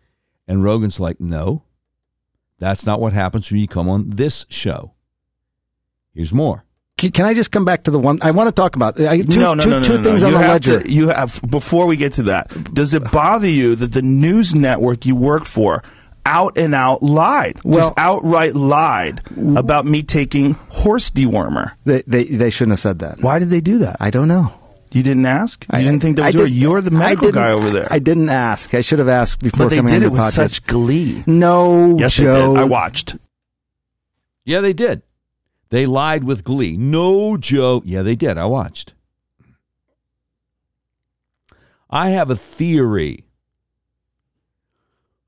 And 0.48 0.64
Rogan's 0.64 1.00
like, 1.00 1.20
no, 1.22 1.64
that's 2.60 2.86
not 2.86 3.00
what 3.00 3.14
happens 3.14 3.50
when 3.52 3.60
you 3.62 3.68
come 3.68 3.88
on 3.90 4.10
this 4.10 4.46
show. 4.50 4.94
Here's 6.14 6.34
more. 6.34 6.64
Can, 6.98 7.12
can 7.12 7.26
I 7.26 7.34
just 7.34 7.52
come 7.52 7.66
back 7.66 7.84
to 7.86 7.92
the 7.92 8.00
one 8.00 8.20
I 8.22 8.32
want 8.32 8.48
to 8.48 8.52
talk 8.54 8.76
about? 8.76 9.00
Uh, 9.00 9.08
I, 9.10 9.22
two, 9.22 9.40
no, 9.40 9.54
no, 9.54 9.64
two- 9.64 9.70
no, 9.70 9.78
no, 9.78 9.84
two 9.84 9.98
no, 9.98 10.04
things 10.04 10.22
no. 10.22 10.28
on 10.28 10.34
you 10.34 10.38
the 10.38 10.44
have 10.44 10.52
ledger. 10.54 10.80
To, 10.82 10.92
you 10.92 11.08
have 11.10 11.42
before 11.50 11.86
we 11.88 11.98
get 11.98 12.14
to 12.14 12.24
that. 12.24 12.74
Does 12.74 12.94
it 12.94 13.10
bother 13.12 13.50
you 13.50 13.76
that 13.76 13.92
the 13.94 14.02
news 14.02 14.56
network 14.56 15.06
you 15.06 15.16
work 15.16 15.44
for 15.46 15.84
out 16.26 16.58
and 16.58 16.74
out 16.74 17.04
lied, 17.04 17.60
Well- 17.64 17.80
just 17.90 17.94
outright 17.98 18.56
lied 18.56 19.22
about 19.58 19.86
me 19.86 20.04
taking 20.04 20.54
horse 20.70 21.12
dewormer? 21.12 21.74
They, 21.84 22.04
they 22.08 22.24
they 22.26 22.50
shouldn't 22.50 22.74
have 22.74 22.80
said 22.80 23.00
that. 23.00 23.20
Why 23.22 23.40
did 23.40 23.50
they 23.50 23.62
do 23.62 23.80
that? 23.80 23.98
I 24.00 24.10
don't 24.10 24.28
know. 24.30 24.54
You 24.96 25.04
didn't 25.04 25.26
ask. 25.26 25.66
You 25.66 25.78
I- 25.78 25.84
didn't 25.84 26.00
think 26.02 26.16
that 26.16 26.24
I 26.24 26.28
was 26.28 26.36
your. 26.36 26.46
did- 26.46 26.54
You're 26.56 26.82
the 26.82 26.92
medical 26.92 27.32
guy 27.32 27.52
over 27.52 27.70
there. 27.70 27.88
I 27.92 28.00
didn't 28.00 28.30
ask. 28.30 28.74
I 28.74 28.82
should 28.82 29.00
have 29.00 29.10
asked 29.10 29.42
before 29.44 29.66
but 29.66 29.70
they 29.70 29.76
coming 29.78 29.92
did 29.92 29.98
it 29.98 30.02
your 30.04 30.12
with 30.12 30.22
podcast. 30.22 30.34
such 30.34 30.64
glee. 30.66 31.24
no, 31.28 31.98
Yes, 32.00 32.14
Joe. 32.14 32.54
they 32.54 32.54
did. 32.54 32.62
I 32.62 32.64
watched. 32.64 33.16
Yeah, 34.46 34.62
they 34.62 34.74
did. 34.74 35.02
They 35.70 35.86
lied 35.86 36.24
with 36.24 36.44
glee. 36.44 36.78
No, 36.78 37.36
Joe. 37.36 37.82
Yeah, 37.86 38.04
they 38.04 38.16
did. 38.16 38.38
I 38.38 38.46
watched. 38.46 38.94
I 41.90 42.10
have 42.10 42.30
a 42.30 42.36
theory 42.36 43.26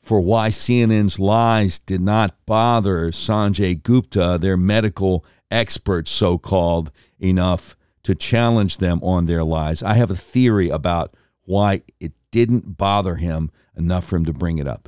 for 0.01 0.19
why 0.21 0.49
CNN's 0.49 1.19
lies 1.19 1.79
did 1.79 2.01
not 2.01 2.35
bother 2.45 3.11
Sanjay 3.11 3.81
Gupta, 3.81 4.37
their 4.39 4.55
medical 4.57 5.25
expert, 5.51 6.07
so 6.07 6.37
called, 6.37 6.91
enough 7.19 7.75
to 8.07 8.15
challenge 8.15 8.77
them 8.77 9.03
on 9.03 9.25
their 9.25 9.43
lies. 9.43 9.83
I 9.83 9.95
have 9.95 10.09
a 10.09 10.15
theory 10.15 10.69
about 10.69 11.13
why 11.43 11.81
it 11.99 12.13
didn't 12.31 12.77
bother 12.77 13.15
him 13.15 13.51
enough 13.75 14.05
for 14.05 14.15
him 14.15 14.23
to 14.23 14.31
bring 14.31 14.59
it 14.59 14.67
up. 14.67 14.87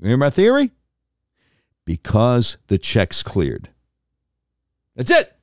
You 0.00 0.08
hear 0.08 0.16
my 0.16 0.30
theory? 0.30 0.70
Because 1.84 2.56
the 2.68 2.78
checks 2.78 3.22
cleared. 3.22 3.68
That's 4.96 5.10
it. 5.10 5.36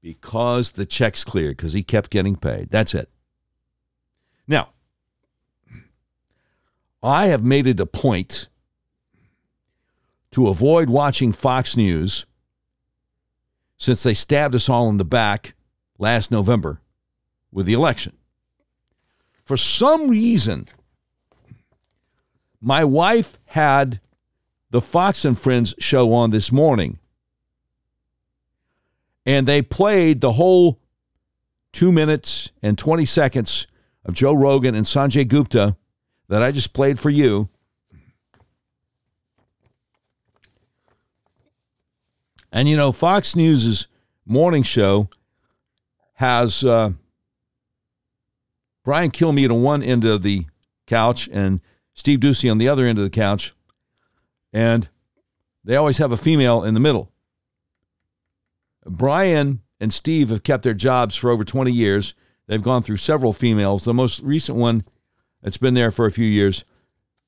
Because 0.00 0.70
the 0.70 0.86
checks 0.86 1.24
cleared, 1.24 1.56
because 1.56 1.72
he 1.72 1.82
kept 1.82 2.08
getting 2.08 2.36
paid. 2.36 2.70
That's 2.70 2.94
it. 2.94 3.10
Now, 4.46 4.68
I 7.02 7.26
have 7.26 7.42
made 7.42 7.66
it 7.66 7.80
a 7.80 7.86
point 7.86 8.46
to 10.30 10.46
avoid 10.46 10.88
watching 10.88 11.32
Fox 11.32 11.76
News 11.76 12.26
since 13.82 14.04
they 14.04 14.14
stabbed 14.14 14.54
us 14.54 14.68
all 14.68 14.88
in 14.88 14.96
the 14.96 15.04
back 15.04 15.54
last 15.98 16.30
November 16.30 16.80
with 17.50 17.66
the 17.66 17.72
election. 17.72 18.16
For 19.44 19.56
some 19.56 20.08
reason, 20.08 20.68
my 22.60 22.84
wife 22.84 23.38
had 23.46 24.00
the 24.70 24.80
Fox 24.80 25.24
and 25.24 25.36
Friends 25.36 25.74
show 25.80 26.14
on 26.14 26.30
this 26.30 26.52
morning, 26.52 27.00
and 29.26 29.48
they 29.48 29.62
played 29.62 30.20
the 30.20 30.32
whole 30.32 30.78
two 31.72 31.90
minutes 31.90 32.52
and 32.62 32.78
20 32.78 33.04
seconds 33.04 33.66
of 34.04 34.14
Joe 34.14 34.32
Rogan 34.32 34.76
and 34.76 34.86
Sanjay 34.86 35.26
Gupta 35.26 35.76
that 36.28 36.40
I 36.40 36.52
just 36.52 36.72
played 36.72 37.00
for 37.00 37.10
you. 37.10 37.48
And 42.52 42.68
you 42.68 42.76
know, 42.76 42.92
Fox 42.92 43.34
News's 43.34 43.88
morning 44.26 44.62
show 44.62 45.08
has 46.14 46.62
uh, 46.62 46.90
Brian 48.84 49.10
Kilmeade 49.10 49.50
on 49.50 49.62
one 49.62 49.82
end 49.82 50.04
of 50.04 50.22
the 50.22 50.46
couch 50.86 51.28
and 51.32 51.60
Steve 51.94 52.20
Doocy 52.20 52.50
on 52.50 52.58
the 52.58 52.68
other 52.68 52.84
end 52.84 52.98
of 52.98 53.04
the 53.04 53.10
couch. 53.10 53.54
And 54.52 54.88
they 55.64 55.76
always 55.76 55.98
have 55.98 56.12
a 56.12 56.16
female 56.16 56.62
in 56.62 56.74
the 56.74 56.80
middle. 56.80 57.10
Brian 58.84 59.62
and 59.80 59.92
Steve 59.92 60.28
have 60.28 60.42
kept 60.42 60.64
their 60.64 60.74
jobs 60.74 61.16
for 61.16 61.30
over 61.30 61.44
20 61.44 61.72
years. 61.72 62.14
They've 62.48 62.62
gone 62.62 62.82
through 62.82 62.98
several 62.98 63.32
females. 63.32 63.84
The 63.84 63.94
most 63.94 64.20
recent 64.20 64.58
one 64.58 64.84
that's 65.40 65.56
been 65.56 65.74
there 65.74 65.90
for 65.90 66.04
a 66.04 66.10
few 66.10 66.26
years 66.26 66.64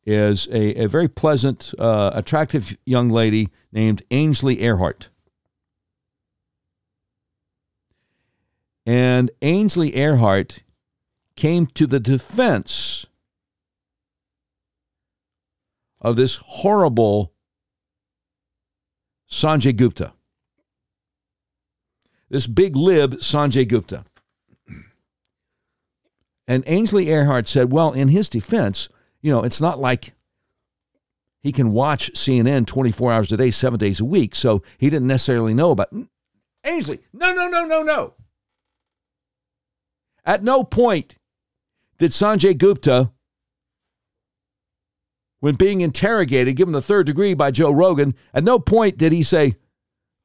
is 0.05 0.47
a, 0.49 0.85
a 0.85 0.87
very 0.87 1.09
pleasant, 1.09 1.73
uh, 1.79 2.11
attractive 2.13 2.77
young 2.85 3.09
lady 3.09 3.49
named 3.73 4.03
Ainsley 4.11 4.57
Earhardt. 4.57 5.09
And 8.87 9.31
Ainsley 9.41 9.93
Earhardt 9.93 10.61
came 11.37 11.67
to 11.69 11.87
the 11.87 12.01
defense 12.01 13.07
of 16.01 16.17
this 16.17 16.37
horrible 16.45 17.33
Sanjay 19.31 19.75
Gupta. 19.75 20.13
This 22.29 22.47
big 22.47 22.77
lib, 22.77 23.15
Sanjay 23.15 23.67
Gupta. 23.67 24.05
And 26.47 26.63
Ainsley 26.67 27.07
Earhardt 27.07 27.49
said, 27.49 27.73
well, 27.73 27.93
in 27.93 28.09
his 28.09 28.29
defense, 28.29 28.89
you 29.23 29.33
know, 29.33 29.43
it's 29.43 29.63
not 29.63 29.81
like 29.81 30.13
he 31.43 31.53
can 31.53 31.73
watch 31.73 32.13
CNN 32.13 32.67
24 32.67 33.13
hours 33.13 33.33
a 33.33 33.39
day, 33.39 33.51
seven 33.51 33.79
days 33.79 34.01
a 34.01 34.05
week. 34.05 34.35
So 34.35 34.63
he 34.77 34.91
didn't 34.91 35.09
necessarily 35.09 35.55
know 35.55 35.71
about 35.71 35.95
Ainsley. 36.65 37.01
No, 37.15 37.33
no, 37.33 37.49
no, 37.49 37.65
no, 37.65 37.83
no. 37.83 38.15
At 40.25 40.43
no 40.43 40.65
point 40.65 41.19
did 41.99 42.11
Sanjay 42.11 42.57
Gupta, 42.57 43.11
when 45.41 45.57
being 45.57 45.83
interrogated, 45.83 46.57
given 46.57 46.73
the 46.73 46.81
third 46.81 47.07
degree 47.07 47.35
by 47.35 47.51
Joe 47.51 47.71
Rogan, 47.71 48.15
at 48.33 48.45
no 48.45 48.59
point 48.59 48.97
did 48.97 49.13
he 49.13 49.23
say, 49.23 49.57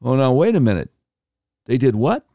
Oh, 0.01 0.15
no, 0.15 0.31
wait 0.31 0.55
a 0.55 0.61
minute. 0.61 0.89
They 1.65 1.77
did 1.77 1.95
what? 1.95 2.25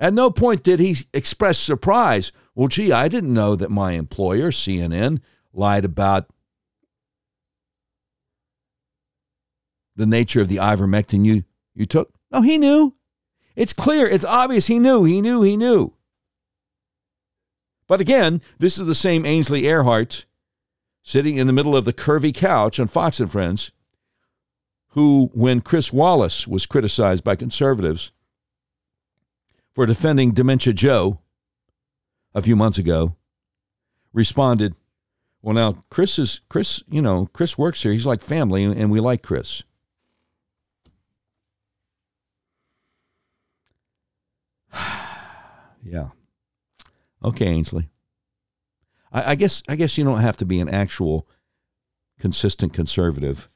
At 0.00 0.12
no 0.12 0.30
point 0.30 0.64
did 0.64 0.80
he 0.80 0.96
express 1.14 1.58
surprise. 1.58 2.32
Well, 2.54 2.68
gee, 2.68 2.92
I 2.92 3.06
didn't 3.06 3.32
know 3.32 3.54
that 3.54 3.70
my 3.70 3.92
employer, 3.92 4.50
CNN, 4.50 5.20
lied 5.52 5.84
about 5.84 6.26
the 9.94 10.06
nature 10.06 10.40
of 10.40 10.48
the 10.48 10.56
ivermectin 10.56 11.24
you, 11.24 11.44
you 11.74 11.86
took. 11.86 12.12
No, 12.30 12.42
he 12.42 12.58
knew. 12.58 12.97
It's 13.58 13.72
clear. 13.72 14.06
It's 14.06 14.24
obvious. 14.24 14.68
He 14.68 14.78
knew. 14.78 15.02
He 15.02 15.20
knew. 15.20 15.42
He 15.42 15.56
knew. 15.56 15.92
But 17.88 18.00
again, 18.00 18.40
this 18.60 18.78
is 18.78 18.86
the 18.86 18.94
same 18.94 19.26
Ainsley 19.26 19.62
Earhardt 19.62 20.26
sitting 21.02 21.38
in 21.38 21.48
the 21.48 21.52
middle 21.52 21.74
of 21.74 21.84
the 21.84 21.92
curvy 21.92 22.32
couch 22.32 22.78
on 22.78 22.86
Fox 22.86 23.18
and 23.18 23.32
Friends, 23.32 23.72
who, 24.90 25.30
when 25.34 25.60
Chris 25.60 25.92
Wallace 25.92 26.46
was 26.46 26.66
criticized 26.66 27.24
by 27.24 27.34
conservatives 27.34 28.12
for 29.74 29.86
defending 29.86 30.30
Dementia 30.30 30.72
Joe 30.72 31.18
a 32.36 32.42
few 32.42 32.54
months 32.54 32.78
ago, 32.78 33.16
responded, 34.12 34.76
Well, 35.42 35.56
now 35.56 35.82
Chris 35.90 36.16
is 36.16 36.42
Chris. 36.48 36.80
You 36.88 37.02
know, 37.02 37.28
Chris 37.32 37.58
works 37.58 37.82
here. 37.82 37.90
He's 37.90 38.06
like 38.06 38.22
family, 38.22 38.62
and 38.62 38.88
we 38.88 39.00
like 39.00 39.22
Chris. 39.24 39.64
yeah. 45.82 46.08
Okay, 47.24 47.46
Ainsley. 47.46 47.88
I, 49.12 49.32
I 49.32 49.34
guess 49.34 49.62
I 49.68 49.76
guess 49.76 49.96
you 49.98 50.04
don't 50.04 50.20
have 50.20 50.36
to 50.38 50.44
be 50.44 50.60
an 50.60 50.68
actual 50.68 51.26
consistent 52.18 52.72
conservative 52.72 53.48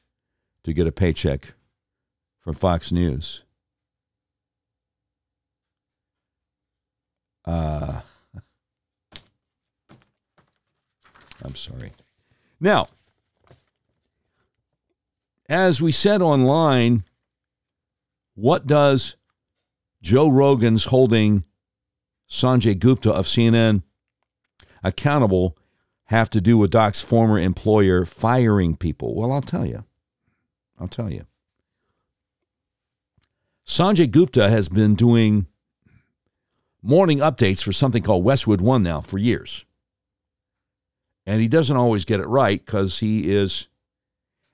to 0.63 0.73
get 0.73 0.87
a 0.87 0.91
paycheck 0.91 1.53
from 2.39 2.55
Fox 2.55 2.91
News. 2.91 3.43
Uh, 7.45 8.01
I'm 11.43 11.55
sorry. 11.55 11.91
Now, 12.59 12.87
as 15.49 15.81
we 15.81 15.91
said 15.91 16.21
online, 16.21 17.03
what 18.35 18.65
does 18.65 19.17
Joe 20.03 20.27
Rogan's 20.27 20.85
holding 20.85 21.45
Sanjay 22.29 22.77
Gupta 22.77 23.09
of 23.09 23.25
CNN 23.25 23.83
accountable 24.83 25.57
have 26.07 26.29
to 26.31 26.41
do 26.41 26.57
with 26.57 26.71
Doc's 26.71 26.99
former 26.99 27.39
employer 27.39 28.03
firing 28.03 28.75
people? 28.75 29.15
Well, 29.15 29.31
I'll 29.31 29.41
tell 29.41 29.65
you. 29.65 29.85
I'll 30.77 30.89
tell 30.89 31.09
you. 31.09 31.25
Sanjay 33.65 34.11
Gupta 34.11 34.49
has 34.49 34.67
been 34.67 34.95
doing 34.95 35.47
morning 36.81 37.19
updates 37.19 37.63
for 37.63 37.71
something 37.71 38.03
called 38.03 38.25
Westwood 38.25 38.59
One 38.59 38.83
now 38.83 38.99
for 38.99 39.17
years. 39.17 39.63
And 41.25 41.41
he 41.41 41.47
doesn't 41.47 41.77
always 41.77 42.03
get 42.03 42.19
it 42.19 42.27
right 42.27 42.63
because 42.63 42.99
he 42.99 43.31
is 43.31 43.69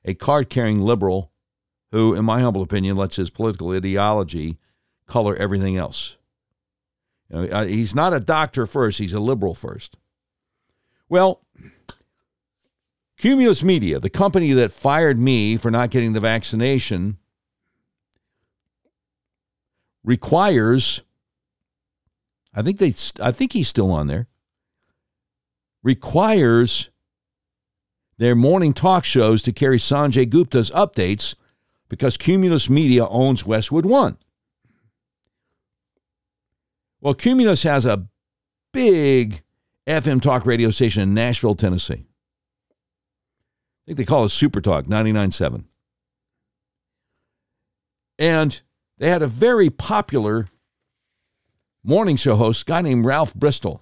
a 0.06 0.14
card 0.14 0.52
carrying 0.52 0.80
liberal 0.80 1.32
who, 1.92 2.14
in 2.14 2.24
my 2.24 2.42
humble 2.42 2.62
opinion, 2.62 2.96
lets 2.96 3.16
his 3.16 3.32
political 3.32 3.72
ideology 3.72 4.60
color 5.10 5.36
everything 5.36 5.76
else. 5.76 6.16
You 7.30 7.48
know, 7.48 7.66
he's 7.66 7.94
not 7.94 8.14
a 8.14 8.20
doctor 8.20 8.66
first, 8.66 9.00
he's 9.00 9.14
a 9.14 9.20
liberal 9.20 9.54
first. 9.54 9.98
Well, 11.10 11.42
Cumulus 13.18 13.64
Media, 13.64 14.00
the 14.00 14.10
company 14.10 14.54
that 14.54 14.72
fired 14.72 15.20
me 15.20 15.58
for 15.58 15.70
not 15.70 15.90
getting 15.90 16.14
the 16.14 16.20
vaccination, 16.20 17.18
requires 20.04 21.04
I 22.54 22.62
think 22.62 22.80
they 22.80 22.94
I 23.22 23.32
think 23.32 23.54
he's 23.54 23.68
still 23.68 23.92
on 23.92 24.08
there. 24.08 24.28
Requires 25.84 26.90
their 28.18 28.36
morning 28.36 28.74
talk 28.74 29.06
shows 29.06 29.42
to 29.44 29.54
carry 29.54 29.78
Sanjay 29.78 30.30
Gupta's 30.30 30.72
updates 30.72 31.36
because 31.90 32.18
Cumulus 32.18 32.70
Media 32.70 33.06
owns 33.08 33.46
Westwood 33.46 33.86
One. 33.86 34.18
Well, 37.02 37.14
Cumulus 37.14 37.64
has 37.64 37.86
a 37.86 38.08
big 38.74 39.42
FM 39.88 40.22
talk 40.22 40.46
radio 40.46 40.70
station 40.70 41.02
in 41.02 41.14
Nashville, 41.14 41.56
Tennessee. 41.56 42.06
I 42.06 43.84
think 43.86 43.98
they 43.98 44.06
call 44.06 44.26
it 44.26 44.30
Super 44.30 44.62
Talk 44.62 44.86
99.7. 44.86 45.64
And 48.20 48.62
they 48.98 49.10
had 49.10 49.22
a 49.22 49.28
very 49.28 49.70
popular 49.70 50.50
morning 51.84 52.18
show 52.18 52.36
host, 52.36 52.66
guy 52.66 52.82
named 52.82 53.06
Ralph 53.06 53.34
Bristol. 53.34 53.82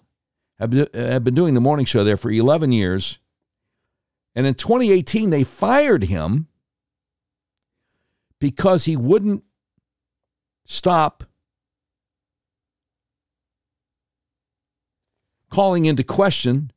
Have 0.60 0.70
been 0.70 1.36
doing 1.36 1.56
the 1.56 1.62
morning 1.62 1.86
show 1.86 2.04
there 2.04 2.18
for 2.18 2.32
11 2.32 2.72
years. 2.72 3.20
And 4.36 4.46
in 4.46 4.54
2018, 4.54 5.32
they 5.32 5.44
fired 5.44 6.04
him 6.04 6.48
because 8.40 8.86
he 8.86 8.96
wouldn't 8.96 9.44
stop 10.66 11.24
calling 15.58 15.88
into 15.88 16.04
question 16.04 16.70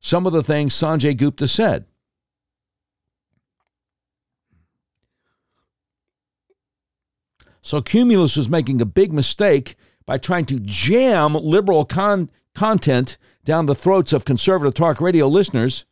some 0.00 0.26
of 0.26 0.32
the 0.32 0.42
things 0.42 0.72
Sanjay 0.72 1.14
Gupta 1.14 1.46
said. 1.46 1.84
So 7.60 7.82
Cumulus 7.82 8.38
was 8.38 8.48
making 8.48 8.80
a 8.80 8.86
big 8.86 9.12
mistake 9.12 9.76
by 10.06 10.16
trying 10.16 10.46
to 10.46 10.58
jam 10.60 11.34
liberal 11.34 11.84
con- 11.84 12.30
content 12.54 13.18
down 13.44 13.66
the 13.66 13.74
throats 13.74 14.14
of 14.14 14.24
conservative 14.24 14.72
talk 14.72 14.98
radio 14.98 15.28
listeners. 15.28 15.84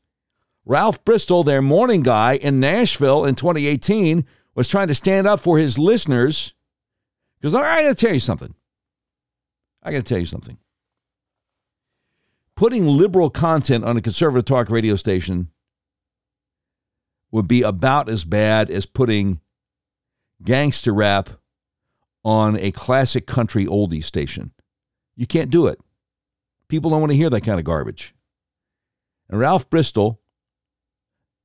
Ralph 0.64 1.04
Bristol, 1.04 1.42
their 1.42 1.60
morning 1.60 2.02
guy 2.02 2.36
in 2.36 2.58
Nashville 2.58 3.26
in 3.26 3.34
2018, 3.34 4.24
was 4.54 4.70
trying 4.70 4.88
to 4.88 4.94
stand 4.94 5.26
up 5.26 5.40
for 5.40 5.58
his 5.58 5.78
listeners. 5.78 6.54
Because 7.38 7.54
I 7.54 7.82
got 7.82 7.98
to 7.98 8.06
tell 8.06 8.14
you 8.14 8.20
something. 8.20 8.54
I 9.82 9.92
got 9.92 9.98
to 9.98 10.02
tell 10.04 10.18
you 10.18 10.24
something 10.24 10.56
putting 12.56 12.86
liberal 12.86 13.30
content 13.30 13.84
on 13.84 13.96
a 13.96 14.02
conservative 14.02 14.46
talk 14.46 14.70
radio 14.70 14.96
station 14.96 15.50
would 17.30 17.46
be 17.46 17.62
about 17.62 18.08
as 18.08 18.24
bad 18.24 18.70
as 18.70 18.86
putting 18.86 19.40
gangster 20.42 20.92
rap 20.92 21.28
on 22.24 22.56
a 22.56 22.72
classic 22.72 23.26
country 23.26 23.66
oldie 23.66 24.02
station. 24.02 24.52
You 25.16 25.26
can't 25.26 25.50
do 25.50 25.66
it. 25.66 25.78
People 26.68 26.90
don't 26.90 27.00
want 27.00 27.12
to 27.12 27.16
hear 27.16 27.30
that 27.30 27.42
kind 27.42 27.58
of 27.58 27.64
garbage. 27.64 28.14
And 29.28 29.38
Ralph 29.38 29.68
Bristol, 29.70 30.20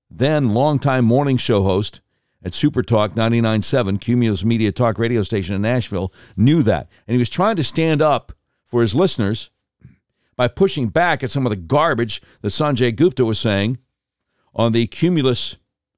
then 0.10 0.54
longtime 0.54 1.06
morning 1.06 1.38
show 1.38 1.64
host 1.64 2.02
at 2.44 2.56
Super 2.56 2.82
Talk 2.82 3.12
99.7, 3.12 4.02
Cumulus 4.02 4.44
Media 4.44 4.72
Talk 4.72 4.98
radio 4.98 5.24
station 5.24 5.54
in 5.54 5.62
Nashville, 5.62 6.12
knew 6.36 6.64
that. 6.64 6.90
And 7.08 7.14
he 7.14 7.20
was 7.20 7.30
trying 7.30 7.56
to 7.58 7.64
stand 7.64 8.02
up 8.02 8.32
for 8.66 8.82
his 8.82 8.96
listeners 8.96 9.51
by 10.42 10.48
pushing 10.48 10.88
back 10.88 11.22
at 11.22 11.30
some 11.30 11.46
of 11.46 11.52
the 11.52 11.56
garbage 11.56 12.20
that 12.42 12.48
Sanjay 12.48 12.96
Gupta 12.96 13.24
was 13.24 13.38
saying 13.38 13.78
on 14.56 14.72
the 14.72 14.88
Cumulus 14.88 15.58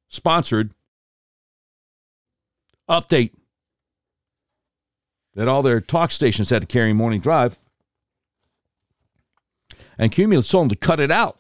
sponsored 0.10 0.74
update 2.90 3.32
that 5.34 5.48
all 5.48 5.62
their 5.62 5.80
talk 5.80 6.12
stations 6.12 6.50
had 6.50 6.62
to 6.62 6.68
carry 6.68 6.92
morning 6.92 7.22
drive. 7.22 7.58
And 9.98 10.12
Cumulus 10.12 10.50
told 10.50 10.66
him 10.66 10.70
to 10.72 10.76
cut 10.76 11.00
it 11.00 11.10
out. 11.10 11.40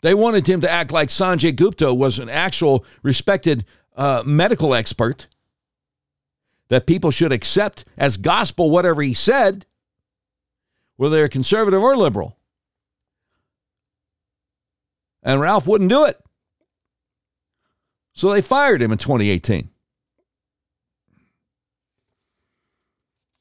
They 0.00 0.12
wanted 0.12 0.48
him 0.48 0.60
to 0.62 0.68
act 0.68 0.90
like 0.90 1.08
Sanjay 1.08 1.54
Gupta 1.54 1.94
was 1.94 2.18
an 2.18 2.28
actual 2.28 2.84
respected 3.04 3.64
uh, 3.94 4.24
medical 4.26 4.74
expert, 4.74 5.28
that 6.66 6.88
people 6.88 7.12
should 7.12 7.30
accept 7.30 7.84
as 7.96 8.16
gospel 8.16 8.72
whatever 8.72 9.02
he 9.02 9.14
said 9.14 9.66
whether 10.96 11.16
they're 11.16 11.28
conservative 11.28 11.82
or 11.82 11.96
liberal. 11.96 12.36
And 15.22 15.40
Ralph 15.40 15.66
wouldn't 15.66 15.90
do 15.90 16.04
it. 16.04 16.20
So 18.12 18.30
they 18.30 18.42
fired 18.42 18.80
him 18.80 18.92
in 18.92 18.98
2018. 18.98 19.70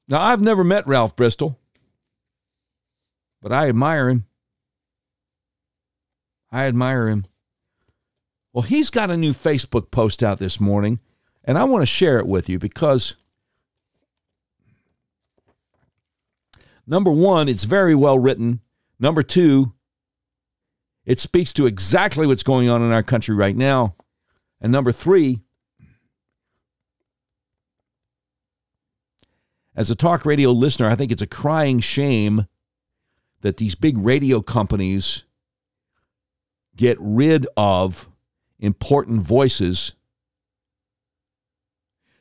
Now, 0.07 0.21
I've 0.21 0.41
never 0.41 0.63
met 0.63 0.87
Ralph 0.87 1.15
Bristol, 1.15 1.59
but 3.41 3.51
I 3.51 3.69
admire 3.69 4.09
him. 4.09 4.25
I 6.51 6.65
admire 6.65 7.07
him. 7.07 7.25
Well, 8.51 8.63
he's 8.63 8.89
got 8.89 9.09
a 9.09 9.17
new 9.17 9.31
Facebook 9.31 9.89
post 9.91 10.21
out 10.21 10.39
this 10.39 10.59
morning, 10.59 10.99
and 11.43 11.57
I 11.57 11.63
want 11.63 11.81
to 11.81 11.87
share 11.87 12.19
it 12.19 12.27
with 12.27 12.49
you 12.49 12.59
because 12.59 13.15
Number 16.85 17.11
one, 17.11 17.47
it's 17.47 17.63
very 17.63 17.95
well 17.95 18.19
written. 18.19 18.59
Number 18.99 19.23
two, 19.23 19.73
it 21.05 21.19
speaks 21.19 21.53
to 21.53 21.65
exactly 21.65 22.27
what's 22.27 22.43
going 22.43 22.69
on 22.69 22.81
in 22.81 22.91
our 22.91 23.03
country 23.03 23.35
right 23.35 23.55
now. 23.55 23.95
And 24.61 24.71
number 24.71 24.91
three, 24.91 25.41
as 29.75 29.89
a 29.89 29.95
talk 29.95 30.25
radio 30.25 30.51
listener, 30.51 30.87
I 30.87 30.95
think 30.95 31.11
it's 31.11 31.21
a 31.21 31.27
crying 31.27 31.79
shame 31.79 32.47
that 33.41 33.57
these 33.57 33.75
big 33.75 33.97
radio 33.97 34.41
companies 34.41 35.23
get 36.75 36.97
rid 36.99 37.45
of 37.57 38.09
important 38.59 39.21
voices 39.21 39.93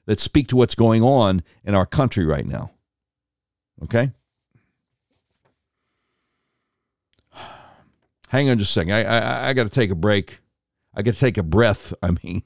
that 0.06 0.18
speak 0.18 0.48
to 0.48 0.56
what's 0.56 0.74
going 0.74 1.02
on 1.02 1.42
in 1.64 1.74
our 1.74 1.86
country 1.86 2.24
right 2.24 2.46
now. 2.46 2.72
Okay? 3.84 4.10
Hang 8.32 8.48
on 8.48 8.58
just 8.58 8.70
a 8.70 8.72
second. 8.72 8.94
I 8.94 9.04
I, 9.04 9.48
I 9.50 9.52
got 9.52 9.64
to 9.64 9.70
take 9.70 9.90
a 9.90 9.94
break. 9.94 10.40
I 10.94 11.02
got 11.02 11.14
to 11.14 11.20
take 11.20 11.38
a 11.38 11.42
breath. 11.42 11.94
I 12.02 12.12
mean, 12.22 12.42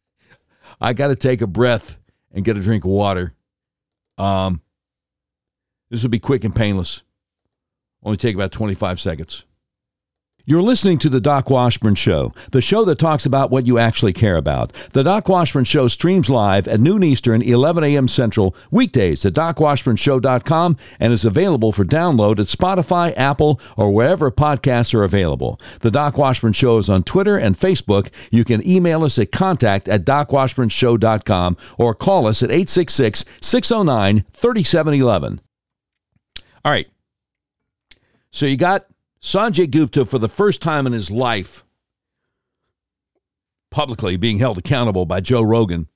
I 0.80 0.94
got 0.94 1.08
to 1.08 1.16
take 1.16 1.42
a 1.42 1.46
breath 1.46 1.98
and 2.32 2.44
get 2.44 2.56
a 2.56 2.60
drink 2.60 2.84
of 2.84 2.90
water. 2.90 3.34
Um, 4.18 4.62
this 5.90 6.02
will 6.02 6.10
be 6.10 6.18
quick 6.18 6.44
and 6.44 6.54
painless. 6.54 7.02
Only 8.02 8.16
take 8.16 8.34
about 8.34 8.52
25 8.52 9.00
seconds. 9.00 9.44
You're 10.44 10.62
listening 10.62 10.98
to 10.98 11.08
The 11.08 11.20
Doc 11.20 11.50
Washburn 11.50 11.94
Show, 11.94 12.34
the 12.50 12.60
show 12.60 12.84
that 12.86 12.98
talks 12.98 13.24
about 13.24 13.52
what 13.52 13.64
you 13.64 13.78
actually 13.78 14.12
care 14.12 14.36
about. 14.36 14.72
The 14.90 15.04
Doc 15.04 15.28
Washburn 15.28 15.62
Show 15.62 15.86
streams 15.86 16.28
live 16.28 16.66
at 16.66 16.80
noon 16.80 17.04
Eastern, 17.04 17.42
11 17.42 17.84
a.m. 17.84 18.08
Central, 18.08 18.56
weekdays 18.72 19.24
at 19.24 19.34
docwashburnshow.com 19.34 20.76
and 20.98 21.12
is 21.12 21.24
available 21.24 21.70
for 21.70 21.84
download 21.84 22.40
at 22.40 22.46
Spotify, 22.46 23.16
Apple, 23.16 23.60
or 23.76 23.92
wherever 23.92 24.32
podcasts 24.32 24.92
are 24.94 25.04
available. 25.04 25.60
The 25.78 25.92
Doc 25.92 26.18
Washburn 26.18 26.54
Show 26.54 26.78
is 26.78 26.90
on 26.90 27.04
Twitter 27.04 27.38
and 27.38 27.56
Facebook. 27.56 28.10
You 28.32 28.44
can 28.44 28.66
email 28.66 29.04
us 29.04 29.20
at 29.20 29.30
contact 29.30 29.88
at 29.88 30.04
docwashburnshow.com 30.04 31.56
or 31.78 31.94
call 31.94 32.26
us 32.26 32.42
at 32.42 32.50
866 32.50 33.24
609 33.40 34.24
3711. 34.32 35.40
All 36.64 36.72
right. 36.72 36.88
So 38.32 38.46
you 38.46 38.56
got 38.56 38.86
Sanjay 39.22 39.70
Gupta, 39.70 40.04
for 40.04 40.18
the 40.18 40.28
first 40.28 40.60
time 40.60 40.86
in 40.86 40.92
his 40.92 41.10
life, 41.10 41.64
publicly 43.70 44.16
being 44.16 44.38
held 44.38 44.58
accountable 44.58 45.06
by 45.06 45.20
Joe 45.20 45.42
Rogan. 45.42 45.86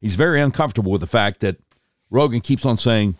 He's 0.00 0.16
very 0.16 0.40
uncomfortable 0.40 0.90
with 0.90 1.02
the 1.02 1.06
fact 1.06 1.40
that 1.40 1.58
Rogan 2.10 2.40
keeps 2.40 2.66
on 2.66 2.76
saying, 2.76 3.14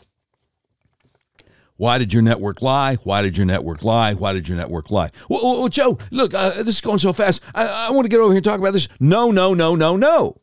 why 1.76 1.98
did 1.98 2.12
your 2.12 2.22
network 2.22 2.60
lie? 2.62 2.96
Why 2.96 3.22
did 3.22 3.38
your 3.38 3.46
network 3.46 3.84
lie? 3.84 4.12
Why 4.12 4.32
did 4.32 4.48
your 4.48 4.58
network 4.58 4.90
lie? 4.90 5.10
Well, 5.28 5.60
well 5.60 5.68
Joe, 5.68 5.98
look, 6.10 6.34
uh, 6.34 6.62
this 6.62 6.74
is 6.74 6.80
going 6.80 6.98
so 6.98 7.12
fast. 7.12 7.42
I, 7.54 7.66
I 7.66 7.90
want 7.90 8.04
to 8.06 8.10
get 8.10 8.18
over 8.18 8.32
here 8.32 8.38
and 8.38 8.44
talk 8.44 8.58
about 8.58 8.72
this. 8.72 8.88
No, 8.98 9.30
no, 9.30 9.54
no, 9.54 9.76
no, 9.76 9.96
no. 9.96 10.40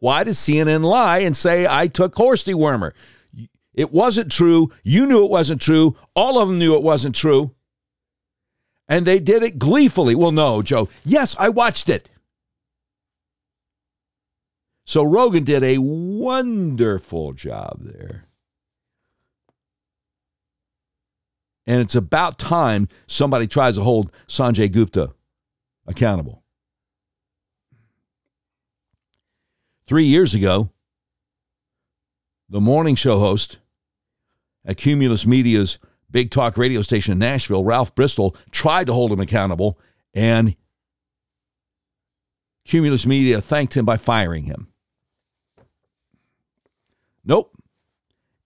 Why 0.00 0.24
did 0.24 0.34
CNN 0.34 0.82
lie 0.82 1.18
and 1.20 1.36
say 1.36 1.66
I 1.68 1.86
took 1.86 2.14
horse 2.16 2.42
dewormer? 2.44 2.92
It 3.72 3.92
wasn't 3.92 4.32
true. 4.32 4.70
You 4.82 5.06
knew 5.06 5.24
it 5.24 5.30
wasn't 5.30 5.62
true. 5.62 5.96
All 6.16 6.38
of 6.38 6.48
them 6.48 6.58
knew 6.58 6.74
it 6.74 6.82
wasn't 6.82 7.14
true 7.14 7.54
and 8.90 9.06
they 9.06 9.20
did 9.20 9.44
it 9.44 9.58
gleefully. 9.58 10.16
Well, 10.16 10.32
no, 10.32 10.60
Joe. 10.60 10.88
Yes, 11.04 11.36
I 11.38 11.48
watched 11.48 11.88
it. 11.88 12.10
So 14.84 15.04
Rogan 15.04 15.44
did 15.44 15.62
a 15.62 15.78
wonderful 15.78 17.32
job 17.32 17.78
there. 17.80 18.26
And 21.68 21.80
it's 21.80 21.94
about 21.94 22.36
time 22.36 22.88
somebody 23.06 23.46
tries 23.46 23.76
to 23.76 23.84
hold 23.84 24.10
Sanjay 24.26 24.70
Gupta 24.70 25.12
accountable. 25.86 26.42
Three 29.84 30.06
years 30.06 30.34
ago, 30.34 30.70
the 32.48 32.60
morning 32.60 32.96
show 32.96 33.20
host 33.20 33.58
at 34.64 34.76
Cumulus 34.76 35.24
Media's 35.24 35.78
big 36.10 36.30
talk 36.30 36.56
radio 36.56 36.82
station 36.82 37.12
in 37.12 37.18
Nashville, 37.18 37.64
Ralph 37.64 37.94
Bristol, 37.94 38.36
tried 38.50 38.86
to 38.86 38.92
hold 38.92 39.12
him 39.12 39.20
accountable, 39.20 39.78
and 40.14 40.56
Cumulus 42.64 43.06
Media 43.06 43.40
thanked 43.40 43.76
him 43.76 43.84
by 43.84 43.96
firing 43.96 44.44
him. 44.44 44.68
Nope. 47.24 47.56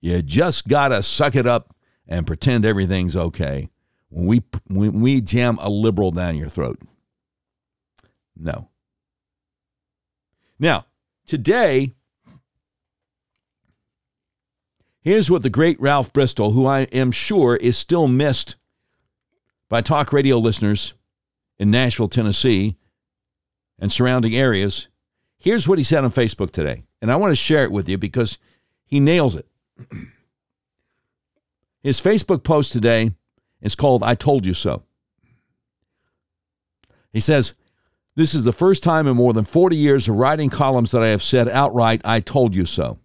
You 0.00 0.20
just 0.22 0.68
got 0.68 0.88
to 0.88 1.02
suck 1.02 1.34
it 1.34 1.46
up 1.46 1.74
and 2.06 2.26
pretend 2.26 2.64
everything's 2.64 3.16
okay 3.16 3.70
when 4.10 4.26
we, 4.26 4.42
when 4.68 5.00
we 5.00 5.20
jam 5.20 5.58
a 5.60 5.70
liberal 5.70 6.10
down 6.10 6.36
your 6.36 6.48
throat. 6.48 6.80
No. 8.36 8.68
Now, 10.58 10.86
today, 11.26 11.94
Here's 15.04 15.30
what 15.30 15.42
the 15.42 15.50
great 15.50 15.78
Ralph 15.78 16.14
Bristol, 16.14 16.52
who 16.52 16.66
I 16.66 16.84
am 16.84 17.12
sure 17.12 17.56
is 17.56 17.76
still 17.76 18.08
missed 18.08 18.56
by 19.68 19.82
talk 19.82 20.14
radio 20.14 20.38
listeners 20.38 20.94
in 21.58 21.70
Nashville, 21.70 22.08
Tennessee, 22.08 22.76
and 23.78 23.92
surrounding 23.92 24.34
areas. 24.34 24.88
Here's 25.36 25.68
what 25.68 25.76
he 25.76 25.84
said 25.84 26.04
on 26.04 26.10
Facebook 26.10 26.52
today, 26.52 26.84
and 27.02 27.12
I 27.12 27.16
want 27.16 27.32
to 27.32 27.36
share 27.36 27.64
it 27.64 27.70
with 27.70 27.86
you 27.86 27.98
because 27.98 28.38
he 28.86 28.98
nails 28.98 29.36
it. 29.36 29.46
His 31.82 32.00
Facebook 32.00 32.42
post 32.42 32.72
today 32.72 33.10
is 33.60 33.74
called 33.74 34.02
I 34.02 34.14
Told 34.14 34.46
You 34.46 34.54
So. 34.54 34.84
He 37.12 37.20
says, 37.20 37.52
This 38.16 38.34
is 38.34 38.44
the 38.44 38.52
first 38.52 38.82
time 38.82 39.06
in 39.06 39.16
more 39.16 39.34
than 39.34 39.44
40 39.44 39.76
years 39.76 40.08
of 40.08 40.16
writing 40.16 40.48
columns 40.48 40.92
that 40.92 41.02
I 41.02 41.08
have 41.08 41.22
said 41.22 41.46
outright, 41.50 42.00
I 42.06 42.20
told 42.20 42.54
you 42.54 42.64
so. 42.64 43.00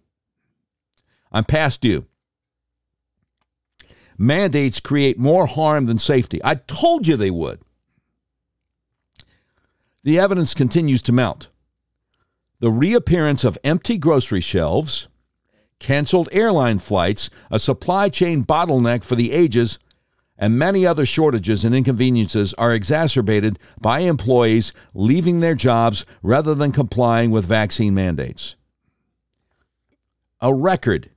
I'm 1.32 1.44
past 1.44 1.80
due. 1.80 2.06
Mandates 4.18 4.80
create 4.80 5.18
more 5.18 5.46
harm 5.46 5.86
than 5.86 5.98
safety. 5.98 6.40
I 6.44 6.56
told 6.56 7.06
you 7.06 7.16
they 7.16 7.30
would. 7.30 7.60
The 10.02 10.18
evidence 10.18 10.54
continues 10.54 11.02
to 11.02 11.12
mount. 11.12 11.48
The 12.58 12.70
reappearance 12.70 13.44
of 13.44 13.58
empty 13.64 13.96
grocery 13.96 14.40
shelves, 14.40 15.08
canceled 15.78 16.28
airline 16.32 16.78
flights, 16.78 17.30
a 17.50 17.58
supply 17.58 18.08
chain 18.10 18.44
bottleneck 18.44 19.02
for 19.02 19.14
the 19.14 19.32
ages, 19.32 19.78
and 20.36 20.58
many 20.58 20.86
other 20.86 21.06
shortages 21.06 21.64
and 21.64 21.74
inconveniences 21.74 22.54
are 22.54 22.74
exacerbated 22.74 23.58
by 23.80 24.00
employees 24.00 24.72
leaving 24.94 25.40
their 25.40 25.54
jobs 25.54 26.04
rather 26.22 26.54
than 26.54 26.72
complying 26.72 27.30
with 27.30 27.44
vaccine 27.44 27.94
mandates. 27.94 28.56
A 30.40 30.52
record 30.52 31.10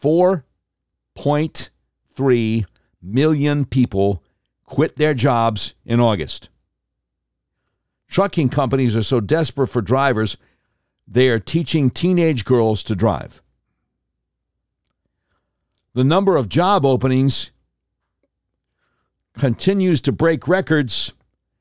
4.3 0.00 2.64
million 3.02 3.64
people 3.64 4.22
quit 4.64 4.96
their 4.96 5.14
jobs 5.14 5.74
in 5.84 6.00
August. 6.00 6.48
Trucking 8.08 8.48
companies 8.48 8.96
are 8.96 9.02
so 9.02 9.20
desperate 9.20 9.68
for 9.68 9.82
drivers, 9.82 10.36
they 11.06 11.28
are 11.28 11.38
teaching 11.38 11.90
teenage 11.90 12.44
girls 12.44 12.82
to 12.84 12.94
drive. 12.94 13.42
The 15.94 16.04
number 16.04 16.36
of 16.36 16.48
job 16.48 16.84
openings 16.84 17.50
continues 19.38 20.00
to 20.02 20.12
break 20.12 20.46
records 20.46 21.12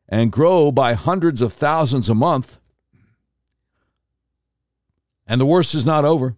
and 0.09 0.31
grow 0.31 0.71
by 0.71 0.93
hundreds 0.93 1.41
of 1.41 1.53
thousands 1.53 2.09
a 2.09 2.15
month. 2.15 2.59
And 5.25 5.41
the 5.41 5.45
worst 5.45 5.75
is 5.75 5.85
not 5.85 6.05
over 6.05 6.35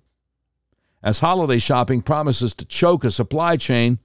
as 1.01 1.19
holiday 1.19 1.59
shopping 1.59 2.01
promises 2.01 2.53
to 2.55 2.65
choke 2.65 3.03
a 3.03 3.11
supply 3.11 3.55
chain 3.55 3.99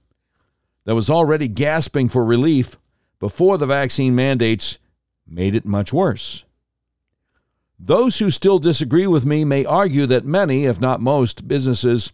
that 0.85 0.95
was 0.95 1.09
already 1.09 1.47
gasping 1.47 2.07
for 2.09 2.23
relief 2.23 2.77
before 3.19 3.57
the 3.57 3.65
vaccine 3.65 4.15
mandates 4.15 4.77
made 5.27 5.55
it 5.55 5.65
much 5.65 5.91
worse. 5.91 6.45
Those 7.77 8.19
who 8.19 8.29
still 8.29 8.59
disagree 8.59 9.07
with 9.07 9.25
me 9.25 9.43
may 9.43 9.65
argue 9.65 10.05
that 10.05 10.25
many, 10.25 10.65
if 10.65 10.79
not 10.79 11.01
most, 11.01 11.47
businesses 11.47 12.13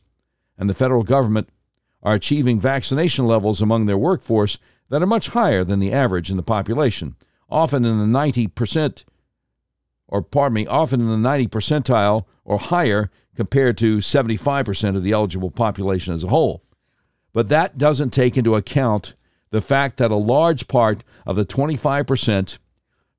and 0.58 0.70
the 0.70 0.74
federal 0.74 1.04
government 1.04 1.50
are 2.02 2.16
achieving 2.16 2.60
vaccination 2.60 3.28
levels 3.28 3.62
among 3.62 3.86
their 3.86 3.98
workforce 3.98 4.58
that 4.90 5.04
are 5.04 5.08
much 5.08 5.30
higher 5.30 5.64
than 5.64 5.80
the 5.80 5.94
average 5.94 6.32
in 6.32 6.38
the 6.38 6.44
population, 6.44 7.16
often 7.50 7.86
in 7.86 8.00
the 8.00 8.20
90% 8.20 9.04
or 10.08 10.22
pardon 10.22 10.54
me, 10.56 10.68
often 10.68 11.00
in 11.00 11.08
the 11.08 11.18
90 11.18 11.48
percentile 11.48 12.26
or 12.44 12.58
higher 12.58 13.10
compared 13.36 13.78
to 13.80 13.98
75% 13.98 14.96
of 14.96 15.04
the 15.04 15.12
eligible 15.12 15.52
population 15.52 16.14
as 16.14 16.24
a 16.24 16.30
whole. 16.30 16.64
But 17.34 17.50
that 17.50 17.78
doesn't 17.78 18.12
take 18.12 18.38
into 18.38 18.56
account 18.56 19.14
the 19.52 19.62
fact 19.62 19.98
that 19.98 20.12
a 20.12 20.16
large 20.16 20.68
part 20.68 21.04
of 21.26 21.36
the 21.36 21.46
25% 21.46 22.58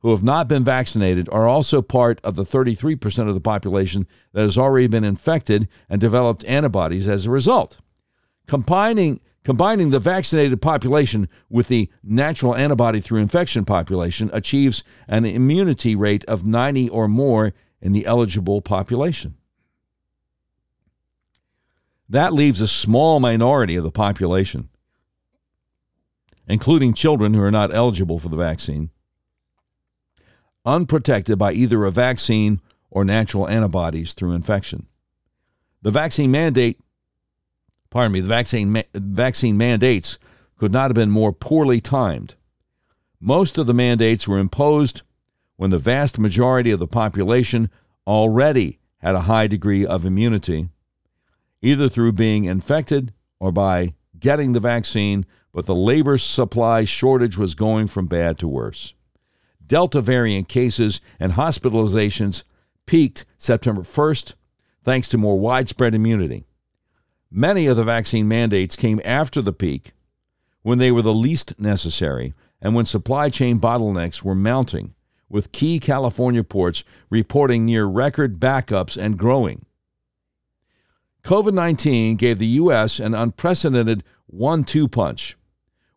who 0.00 0.10
have 0.10 0.22
not 0.22 0.48
been 0.48 0.64
vaccinated 0.64 1.28
are 1.30 1.46
also 1.46 1.80
part 1.80 2.20
of 2.24 2.34
the 2.34 2.42
33% 2.42 3.28
of 3.28 3.34
the 3.34 3.40
population 3.40 4.06
that 4.32 4.42
has 4.42 4.58
already 4.58 4.88
been 4.88 5.04
infected 5.04 5.68
and 5.88 6.00
developed 6.00 6.44
antibodies 6.44 7.06
as 7.06 7.26
a 7.26 7.30
result. 7.30 7.78
Combining 8.46 9.20
Combining 9.44 9.90
the 9.90 9.98
vaccinated 9.98 10.62
population 10.62 11.28
with 11.50 11.66
the 11.66 11.90
natural 12.04 12.54
antibody 12.54 13.00
through 13.00 13.20
infection 13.20 13.64
population 13.64 14.30
achieves 14.32 14.84
an 15.08 15.24
immunity 15.24 15.96
rate 15.96 16.24
of 16.26 16.46
90 16.46 16.88
or 16.90 17.08
more 17.08 17.52
in 17.80 17.92
the 17.92 18.06
eligible 18.06 18.62
population. 18.62 19.34
That 22.12 22.34
leaves 22.34 22.60
a 22.60 22.68
small 22.68 23.20
minority 23.20 23.74
of 23.74 23.84
the 23.84 23.90
population, 23.90 24.68
including 26.46 26.92
children 26.92 27.32
who 27.32 27.42
are 27.42 27.50
not 27.50 27.74
eligible 27.74 28.18
for 28.18 28.28
the 28.28 28.36
vaccine, 28.36 28.90
unprotected 30.66 31.38
by 31.38 31.54
either 31.54 31.86
a 31.86 31.90
vaccine 31.90 32.60
or 32.90 33.02
natural 33.02 33.48
antibodies 33.48 34.12
through 34.12 34.32
infection. 34.32 34.88
The 35.80 35.90
vaccine 35.90 36.30
mandate, 36.30 36.78
pardon 37.88 38.12
me, 38.12 38.20
the 38.20 38.28
vaccine, 38.28 38.70
ma- 38.70 38.82
vaccine 38.92 39.56
mandates 39.56 40.18
could 40.58 40.70
not 40.70 40.90
have 40.90 40.94
been 40.94 41.10
more 41.10 41.32
poorly 41.32 41.80
timed. 41.80 42.34
Most 43.20 43.56
of 43.56 43.66
the 43.66 43.72
mandates 43.72 44.28
were 44.28 44.38
imposed 44.38 45.00
when 45.56 45.70
the 45.70 45.78
vast 45.78 46.18
majority 46.18 46.72
of 46.72 46.78
the 46.78 46.86
population 46.86 47.70
already 48.06 48.80
had 48.98 49.14
a 49.14 49.22
high 49.22 49.46
degree 49.46 49.86
of 49.86 50.04
immunity 50.04 50.68
either 51.62 51.88
through 51.88 52.12
being 52.12 52.44
infected 52.44 53.12
or 53.40 53.52
by 53.52 53.94
getting 54.18 54.52
the 54.52 54.60
vaccine 54.60 55.24
but 55.52 55.66
the 55.66 55.74
labor 55.74 56.18
supply 56.18 56.84
shortage 56.84 57.36
was 57.36 57.54
going 57.54 57.86
from 57.86 58.06
bad 58.06 58.38
to 58.38 58.48
worse. 58.48 58.94
Delta 59.66 60.00
variant 60.00 60.48
cases 60.48 61.00
and 61.20 61.32
hospitalizations 61.32 62.44
peaked 62.86 63.24
September 63.38 63.82
1st 63.82 64.34
thanks 64.82 65.08
to 65.08 65.18
more 65.18 65.38
widespread 65.38 65.94
immunity. 65.94 66.44
Many 67.30 67.66
of 67.66 67.76
the 67.76 67.84
vaccine 67.84 68.28
mandates 68.28 68.76
came 68.76 69.00
after 69.04 69.40
the 69.40 69.52
peak 69.52 69.92
when 70.62 70.78
they 70.78 70.90
were 70.90 71.02
the 71.02 71.14
least 71.14 71.58
necessary 71.58 72.34
and 72.60 72.74
when 72.74 72.86
supply 72.86 73.28
chain 73.28 73.58
bottlenecks 73.58 74.22
were 74.22 74.34
mounting, 74.34 74.94
with 75.28 75.50
key 75.50 75.80
California 75.80 76.44
ports 76.44 76.84
reporting 77.10 77.64
near 77.64 77.86
record 77.86 78.38
backups 78.38 78.96
and 78.96 79.18
growing. 79.18 79.64
COVID 81.24 81.54
19 81.54 82.16
gave 82.16 82.38
the 82.38 82.46
U.S. 82.46 82.98
an 82.98 83.14
unprecedented 83.14 84.02
one 84.26 84.64
two 84.64 84.88
punch, 84.88 85.36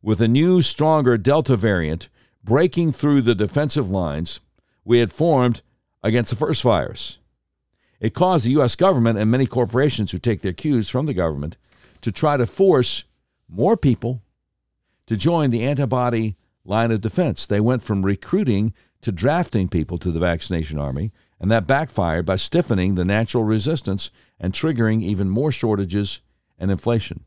with 0.01 0.21
a 0.21 0.27
new, 0.27 0.61
stronger 0.61 1.17
Delta 1.17 1.55
variant 1.55 2.09
breaking 2.43 2.91
through 2.91 3.21
the 3.21 3.33
defensive 3.33 3.89
lines 3.89 4.39
we 4.83 4.99
had 4.99 5.11
formed 5.11 5.63
against 6.03 6.29
the 6.29 6.35
first 6.35 6.61
virus. 6.61 7.17
It 7.99 8.13
caused 8.13 8.45
the 8.45 8.51
U.S. 8.51 8.75
government 8.75 9.17
and 9.17 9.31
many 9.31 9.47
corporations 9.47 10.11
who 10.11 10.19
take 10.19 10.41
their 10.41 10.53
cues 10.53 10.89
from 10.89 11.07
the 11.07 11.13
government 11.13 11.57
to 12.01 12.11
try 12.11 12.37
to 12.37 12.45
force 12.45 13.05
more 13.49 13.75
people 13.75 14.21
to 15.07 15.17
join 15.17 15.49
the 15.49 15.63
antibody 15.63 16.35
line 16.63 16.91
of 16.91 17.01
defense. 17.01 17.47
They 17.47 17.59
went 17.59 17.81
from 17.81 18.05
recruiting 18.05 18.73
to 19.01 19.11
drafting 19.11 19.69
people 19.69 19.97
to 19.99 20.11
the 20.11 20.19
vaccination 20.19 20.77
army, 20.77 21.11
and 21.45 21.51
that 21.51 21.67
backfired 21.67 22.25
by 22.25 22.35
stiffening 22.37 22.95
the 22.95 23.05
natural 23.05 23.43
resistance 23.43 24.09
and 24.39 24.51
triggering 24.51 25.03
even 25.03 25.29
more 25.29 25.51
shortages 25.51 26.19
and 26.57 26.71
inflation. 26.71 27.23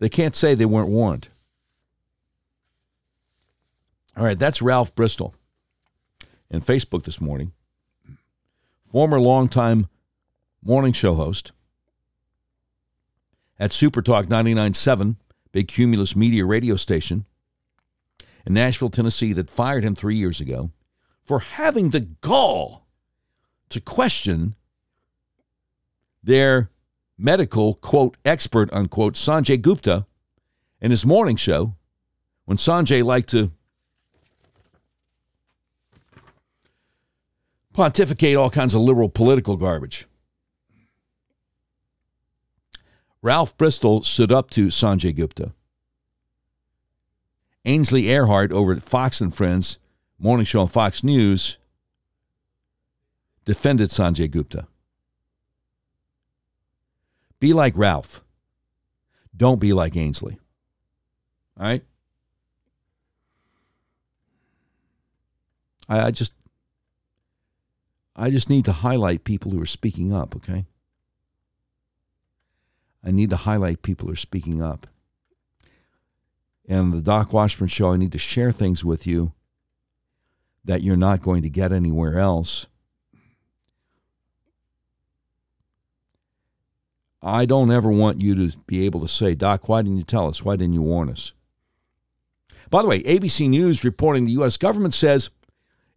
They 0.00 0.08
can't 0.08 0.34
say 0.34 0.56
they 0.56 0.64
weren't 0.64 0.88
warned. 0.88 1.28
All 4.16 4.24
right, 4.24 4.36
that's 4.36 4.60
Ralph 4.60 4.92
Bristol 4.96 5.36
in 6.50 6.62
Facebook 6.62 7.04
this 7.04 7.20
morning, 7.20 7.52
former 8.90 9.20
longtime 9.20 9.86
morning 10.64 10.92
show 10.92 11.14
host 11.14 11.52
at 13.56 13.72
Super 13.72 14.02
Talk 14.02 14.26
99.7, 14.26 15.14
big 15.52 15.68
Cumulus 15.68 16.16
Media 16.16 16.44
radio 16.44 16.74
station 16.74 17.24
in 18.44 18.54
Nashville, 18.54 18.90
Tennessee, 18.90 19.32
that 19.34 19.48
fired 19.48 19.84
him 19.84 19.94
three 19.94 20.16
years 20.16 20.40
ago 20.40 20.72
for 21.24 21.40
having 21.40 21.90
the 21.90 22.00
gall 22.00 22.86
to 23.70 23.80
question 23.80 24.54
their 26.22 26.70
medical, 27.18 27.74
quote, 27.74 28.16
expert, 28.24 28.72
unquote, 28.72 29.14
Sanjay 29.14 29.60
Gupta 29.60 30.06
in 30.80 30.90
his 30.90 31.06
morning 31.06 31.36
show 31.36 31.74
when 32.44 32.56
Sanjay 32.56 33.02
liked 33.02 33.30
to 33.30 33.50
pontificate 37.72 38.36
all 38.36 38.50
kinds 38.50 38.74
of 38.74 38.82
liberal 38.82 39.08
political 39.08 39.56
garbage. 39.56 40.06
Ralph 43.22 43.56
Bristol 43.56 44.02
stood 44.02 44.30
up 44.30 44.50
to 44.50 44.66
Sanjay 44.66 45.14
Gupta. 45.14 45.52
Ainsley 47.64 48.02
Earhardt 48.04 48.52
over 48.52 48.72
at 48.72 48.82
Fox 48.82 49.22
and 49.22 49.34
Friends, 49.34 49.78
morning 50.24 50.46
show 50.46 50.60
on 50.60 50.68
Fox 50.68 51.04
News, 51.04 51.58
defended 53.44 53.90
Sanjay 53.90 54.30
Gupta. 54.30 54.66
Be 57.40 57.52
like 57.52 57.76
Ralph. 57.76 58.24
Don't 59.36 59.60
be 59.60 59.74
like 59.74 59.98
Ainsley. 59.98 60.38
All 61.60 61.66
right? 61.66 61.84
I, 65.90 66.06
I 66.06 66.10
just 66.10 66.32
I 68.16 68.30
just 68.30 68.48
need 68.48 68.64
to 68.64 68.72
highlight 68.72 69.24
people 69.24 69.50
who 69.50 69.60
are 69.60 69.66
speaking 69.66 70.14
up, 70.14 70.34
okay? 70.36 70.64
I 73.04 73.10
need 73.10 73.28
to 73.28 73.36
highlight 73.36 73.82
people 73.82 74.06
who 74.06 74.14
are 74.14 74.16
speaking 74.16 74.62
up. 74.62 74.86
And 76.66 76.94
the 76.94 77.02
Doc 77.02 77.34
Washburn 77.34 77.68
Show, 77.68 77.92
I 77.92 77.98
need 77.98 78.12
to 78.12 78.18
share 78.18 78.52
things 78.52 78.82
with 78.82 79.06
you 79.06 79.34
that 80.64 80.82
you're 80.82 80.96
not 80.96 81.22
going 81.22 81.42
to 81.42 81.50
get 81.50 81.72
anywhere 81.72 82.18
else. 82.18 82.66
I 87.22 87.46
don't 87.46 87.70
ever 87.70 87.88
want 87.88 88.20
you 88.20 88.34
to 88.34 88.56
be 88.66 88.84
able 88.84 89.00
to 89.00 89.08
say, 89.08 89.34
Doc, 89.34 89.68
why 89.68 89.82
didn't 89.82 89.96
you 89.96 90.04
tell 90.04 90.28
us? 90.28 90.44
Why 90.44 90.56
didn't 90.56 90.74
you 90.74 90.82
warn 90.82 91.08
us? 91.08 91.32
By 92.68 92.82
the 92.82 92.88
way, 92.88 93.02
ABC 93.02 93.48
News 93.48 93.84
reporting 93.84 94.24
the 94.24 94.32
U.S. 94.32 94.56
government 94.56 94.94
says 94.94 95.30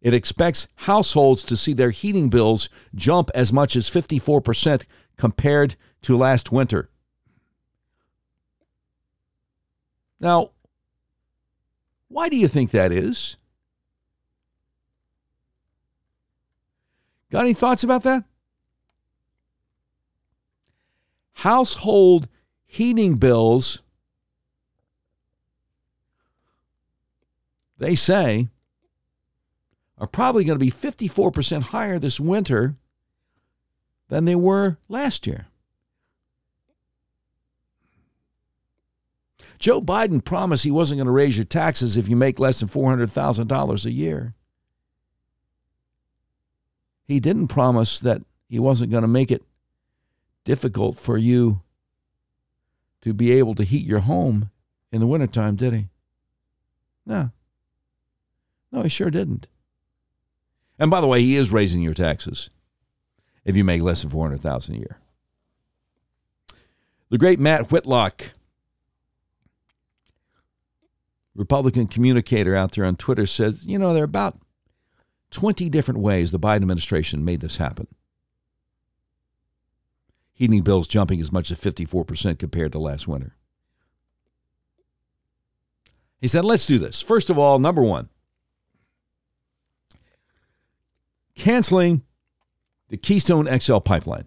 it 0.02 0.14
expects 0.14 0.68
households 0.76 1.44
to 1.44 1.58
see 1.58 1.74
their 1.74 1.90
heating 1.90 2.30
bills 2.30 2.70
jump 2.96 3.30
as 3.36 3.52
much 3.52 3.76
as 3.76 3.90
54% 3.90 4.86
compared 5.18 5.76
to 6.04 6.18
last 6.18 6.52
winter. 6.52 6.90
Now, 10.20 10.52
why 12.08 12.30
do 12.30 12.38
you 12.38 12.48
think 12.48 12.72
that 12.72 12.92
is? 12.92 13.38
Got 17.32 17.42
any 17.42 17.54
thoughts 17.54 17.84
about 17.84 18.04
that? 18.04 18.24
Household 21.34 22.28
heating 22.66 23.16
bills, 23.16 23.82
they 27.78 27.96
say, 27.96 28.48
are 29.98 30.08
probably 30.08 30.44
going 30.44 30.58
to 30.58 30.66
be 30.66 30.72
54% 30.72 31.64
higher 31.64 32.00
this 32.00 32.20
winter 32.20 32.76
than 34.10 34.26
they 34.26 34.36
were 34.36 34.78
last 34.88 35.28
year. 35.28 35.48
Joe 39.60 39.82
Biden 39.82 40.24
promised 40.24 40.64
he 40.64 40.72
wasn't 40.72 41.00
going 41.00 41.08
to 41.08 41.12
raise 41.12 41.38
your 41.38 41.46
taxes 41.46 41.98
if 41.98 42.08
you 42.08 42.16
make 42.16 42.40
less 42.40 42.60
than 42.60 42.70
$400,000 42.70 43.86
a 43.86 43.92
year. 43.92 44.36
He 47.08 47.20
didn't 47.20 47.48
promise 47.48 48.00
that 48.00 48.22
he 48.50 48.60
wasn't 48.60 48.92
going 48.92 49.04
to 49.04 49.08
make 49.08 49.32
it 49.32 49.44
difficult 50.44 50.98
for 50.98 51.18
you 51.18 51.62
to 53.02 53.14
be 53.14 53.32
able 53.32 53.56
to 53.56 53.64
heat 53.64 53.86
your 53.86 54.00
home 54.00 54.50
in 54.92 55.00
the 55.00 55.08
wintertime, 55.08 55.56
did 55.56 55.74
he? 55.74 55.88
No. 57.06 57.32
No, 58.72 58.84
he 58.84 58.90
sure 58.90 59.10
didn't. 59.10 59.48
And 60.80 60.92
by 60.92 61.02
the 61.02 61.08
way, 61.08 61.22
he 61.22 61.36
is 61.36 61.52
raising 61.52 61.82
your 61.82 61.94
taxes 61.94 62.50
if 63.46 63.56
you 63.56 63.64
make 63.64 63.82
less 63.82 64.02
than 64.02 64.12
400,000 64.12 64.76
a 64.76 64.78
year. 64.78 64.98
The 67.10 67.18
great 67.18 67.40
Matt 67.40 67.72
Whitlock, 67.72 68.34
Republican 71.34 71.88
communicator 71.88 72.56
out 72.56 72.74
there 72.74 72.84
on 72.84 72.98
Twitter 72.98 73.26
says, 73.26 73.66
you 73.66 73.80
know, 73.80 73.94
there 73.94 74.04
are 74.04 74.06
about 74.06 74.38
20 75.32 75.70
different 75.70 76.00
ways 76.00 76.32
the 76.32 76.40
Biden 76.40 76.58
administration 76.58 77.26
made 77.26 77.42
this 77.42 77.58
happen. 77.58 77.88
Heating 80.34 80.62
bills 80.62 80.88
jumping 80.88 81.20
as 81.20 81.32
much 81.32 81.52
as 81.52 81.60
54% 81.60 82.38
compared 82.40 82.72
to 82.72 82.80
last 82.80 83.08
winter. 83.08 83.36
He 86.22 86.28
said, 86.28 86.46
let's 86.46 86.66
do 86.66 86.80
this. 86.80 87.02
First 87.02 87.30
of 87.30 87.38
all, 87.38 87.60
number 87.60 87.82
one, 87.82 88.10
canceling 91.36 92.04
the 92.90 92.98
Keystone 92.98 93.48
XL 93.60 93.80
pipeline. 93.80 94.26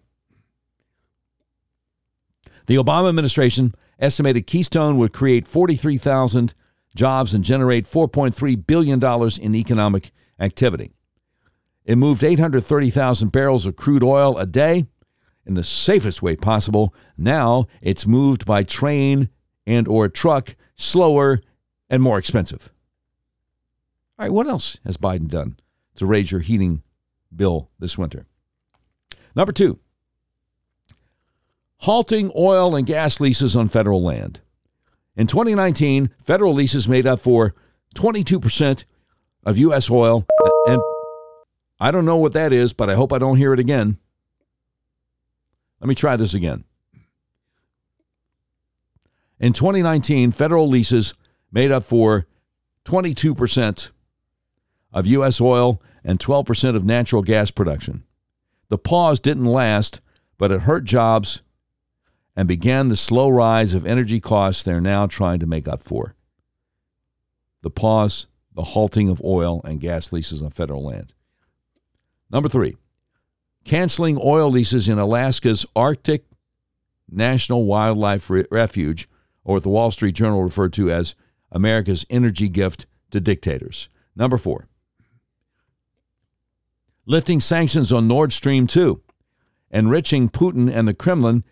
The 2.67 2.77
Obama 2.77 3.09
administration 3.09 3.75
estimated 3.99 4.47
Keystone 4.47 4.99
would 4.99 5.13
create 5.13 5.49
43,000 5.49 6.55
jobs 6.95 7.35
and 7.35 7.43
generate 7.43 7.87
$4.3 7.87 8.67
billion 8.67 9.03
in 9.41 9.55
economic 9.55 10.11
activity. 10.41 10.93
It 11.85 11.97
moved 11.97 12.25
830,000 12.25 13.31
barrels 13.31 13.67
of 13.67 13.77
crude 13.77 14.03
oil 14.03 14.39
a 14.39 14.47
day 14.47 14.87
in 15.47 15.55
the 15.55 15.65
safest 15.65 16.23
way 16.23 16.37
possible. 16.37 16.95
Now 17.17 17.67
it's 17.81 18.07
moved 18.07 18.47
by 18.47 18.63
train 18.63 19.29
and 19.67 19.87
or 19.89 20.09
truck, 20.09 20.57
slower 20.77 21.41
and 21.89 22.03
more 22.03 22.19
expensive. 22.19 22.71
All 24.19 24.27
right, 24.27 24.33
what 24.33 24.47
else 24.47 24.79
has 24.85 24.97
Biden 24.97 25.29
done 25.29 25.59
to 25.97 26.07
raise 26.07 26.31
your 26.31 26.41
heating 26.41 26.83
bill 27.35 27.71
this 27.79 27.99
winter. 27.99 28.27
Number 29.35 29.53
two, 29.53 29.79
halting 31.79 32.33
oil 32.37 32.75
and 32.75 32.87
gas 32.87 33.21
leases 33.21 33.57
on 33.57 33.69
federal 33.69 34.03
land. 34.03 34.41
In 35.17 35.27
2019, 35.27 36.11
federal 36.23 36.55
leases 36.55 36.89
made 36.89 37.07
up 37.07 37.21
for 37.21 37.55
22% 37.95 38.85
of 39.45 39.59
U.S. 39.59 39.91
oil. 39.91 40.27
And 40.67 40.81
I 41.79 41.91
don't 41.91 42.05
know 42.05 42.17
what 42.17 42.33
that 42.35 42.53
is, 42.53 42.73
but 42.73 42.91
I 42.91 42.95
hope 42.95 43.13
I 43.13 43.19
don't 43.19 43.37
hear 43.37 43.53
it 43.53 43.61
again. 43.61 43.99
Let 45.81 45.89
me 45.89 45.95
try 45.95 46.17
this 46.17 46.35
again. 46.35 46.65
In 49.39 49.55
2019, 49.55 50.33
federal 50.33 50.69
leases 50.69 51.15
made 51.51 51.71
up 51.71 51.83
for 51.83 52.27
22% 52.85 53.91
of 54.93 55.07
U.S. 55.07 55.41
oil 55.41 55.81
and 56.05 56.19
12% 56.19 56.77
of 56.77 56.85
natural 56.85 57.23
gas 57.23 57.51
production. 57.51 58.05
The 58.69 58.79
pause 58.79 59.19
didn't 59.19 59.47
last, 59.47 60.01
but 60.39 60.53
it 60.53 60.63
hurt 60.63 60.85
jobs 60.85 61.43
and 62.37 62.47
began 62.47 62.89
the 62.89 62.97
slow 62.97 63.29
rise 63.29 63.75
of 63.75 63.87
energy 63.87 64.21
costs 64.21 64.63
they're 64.63 64.81
now 64.81 65.07
trying 65.07 65.41
to 65.41 65.47
make 65.47 65.67
up 65.67 65.83
for. 65.83 66.15
The 67.63 67.71
pause, 67.71 68.27
the 68.55 68.63
halting 68.63 69.09
of 69.09 69.23
oil 69.23 69.61
and 69.65 69.81
gas 69.81 70.13
leases 70.13 70.43
on 70.43 70.51
federal 70.51 70.85
land. 70.85 71.13
Number 72.31 72.49
three, 72.49 72.77
canceling 73.65 74.19
oil 74.23 74.51
leases 74.51 74.89
in 74.89 74.99
Alaska's 74.99 75.67
Arctic 75.75 76.25
National 77.11 77.65
Wildlife 77.65 78.31
Refuge, 78.51 79.09
or 79.45 79.57
what 79.57 79.63
the 79.63 79.69
Wall 79.69 79.91
Street 79.91 80.15
Journal 80.15 80.43
referred 80.43 80.73
to 80.75 80.91
as 80.91 81.15
America's 81.51 82.07
energy 82.09 82.49
gift 82.49 82.87
to 83.11 83.21
dictators. 83.21 83.89
Number 84.15 84.39
four, 84.39 84.69
lifting 87.07 87.41
sanctions 87.41 87.93
on 87.93 88.07
Nord 88.07 88.33
Stream 88.33 88.67
2, 88.67 89.01
enriching 89.71 90.29
Putin 90.29 90.73
and 90.73 90.87
the 90.87 90.95
Kremlin, 90.95 91.45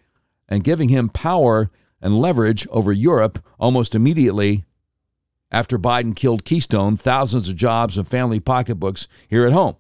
and 0.49 0.65
giving 0.65 0.89
him 0.89 1.09
power 1.09 1.71
and 2.01 2.21
leverage 2.21 2.67
over 2.69 2.93
Europe 2.93 3.45
almost 3.59 3.95
immediately 3.95 4.65
after 5.51 5.79
Biden 5.79 6.15
killed 6.15 6.45
Keystone, 6.45 6.97
thousands 6.97 7.49
of 7.49 7.57
jobs 7.57 7.97
and 7.97 8.07
family 8.07 8.41
pocketbooks 8.41 9.09
here 9.29 9.47
at 9.47 9.53
home. 9.53 9.77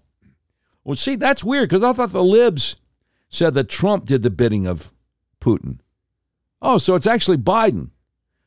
Well, 0.84 0.96
see, 0.96 1.16
that's 1.16 1.44
weird 1.44 1.68
because 1.68 1.82
I 1.82 1.92
thought 1.92 2.12
the 2.12 2.22
libs 2.22 2.76
said 3.28 3.54
that 3.54 3.68
Trump 3.68 4.06
did 4.06 4.22
the 4.22 4.30
bidding 4.30 4.66
of 4.66 4.92
Putin. 5.40 5.80
Oh, 6.62 6.78
so 6.78 6.94
it's 6.94 7.06
actually 7.06 7.36
Biden, 7.36 7.90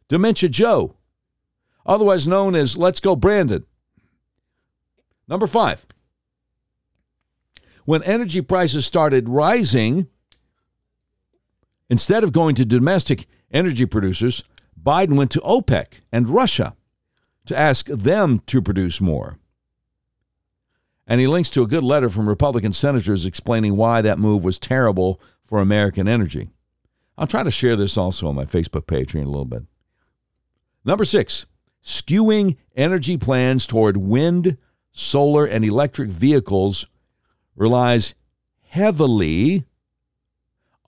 Dementia 0.08 0.50
Joe, 0.50 0.96
otherwise 1.86 2.28
known 2.28 2.56
as 2.56 2.78
Let's 2.78 3.00
Go 3.00 3.16
Brandon. 3.16 3.66
Number 5.28 5.48
five, 5.48 5.86
when 7.86 8.04
energy 8.04 8.42
prices 8.42 8.86
started 8.86 9.30
rising, 9.30 10.08
instead 11.90 12.24
of 12.24 12.34
going 12.34 12.56
to 12.56 12.66
domestic 12.66 13.28
energy 13.52 13.86
producers, 13.86 14.44
Biden 14.82 15.16
went 15.16 15.32
to 15.32 15.40
OPEC 15.42 16.02
and 16.12 16.28
Russia 16.28 16.76
to 17.52 17.60
ask 17.60 17.88
them 17.88 18.40
to 18.48 18.62
produce 18.62 19.02
more. 19.02 19.38
And 21.06 21.20
he 21.20 21.28
links 21.28 21.50
to 21.52 21.62
a 21.62 21.68
good 21.68 21.84
letter 21.84 22.10
from 22.10 22.30
Republican 22.30 22.72
senators 22.72 23.26
explaining 23.26 23.76
why 23.76 24.02
that 24.02 24.18
move 24.18 24.46
was 24.46 24.58
terrible 24.58 25.20
for 25.44 25.60
American 25.60 26.08
energy. 26.08 26.50
I'll 27.18 27.28
try 27.28 27.44
to 27.44 27.52
share 27.52 27.76
this 27.76 27.98
also 27.98 28.30
on 28.30 28.36
my 28.36 28.46
Facebook 28.46 28.88
page 28.88 29.14
in 29.14 29.24
a 29.24 29.30
little 29.30 29.44
bit. 29.44 29.64
Number 30.86 31.04
six, 31.04 31.46
skewing 31.84 32.56
energy 32.76 33.18
plans 33.18 33.68
toward 33.68 33.98
wind, 33.98 34.58
solar, 34.94 35.46
and 35.46 35.66
electric 35.66 36.10
vehicles 36.10 36.88
relies 37.56 38.16
heavily 38.70 39.66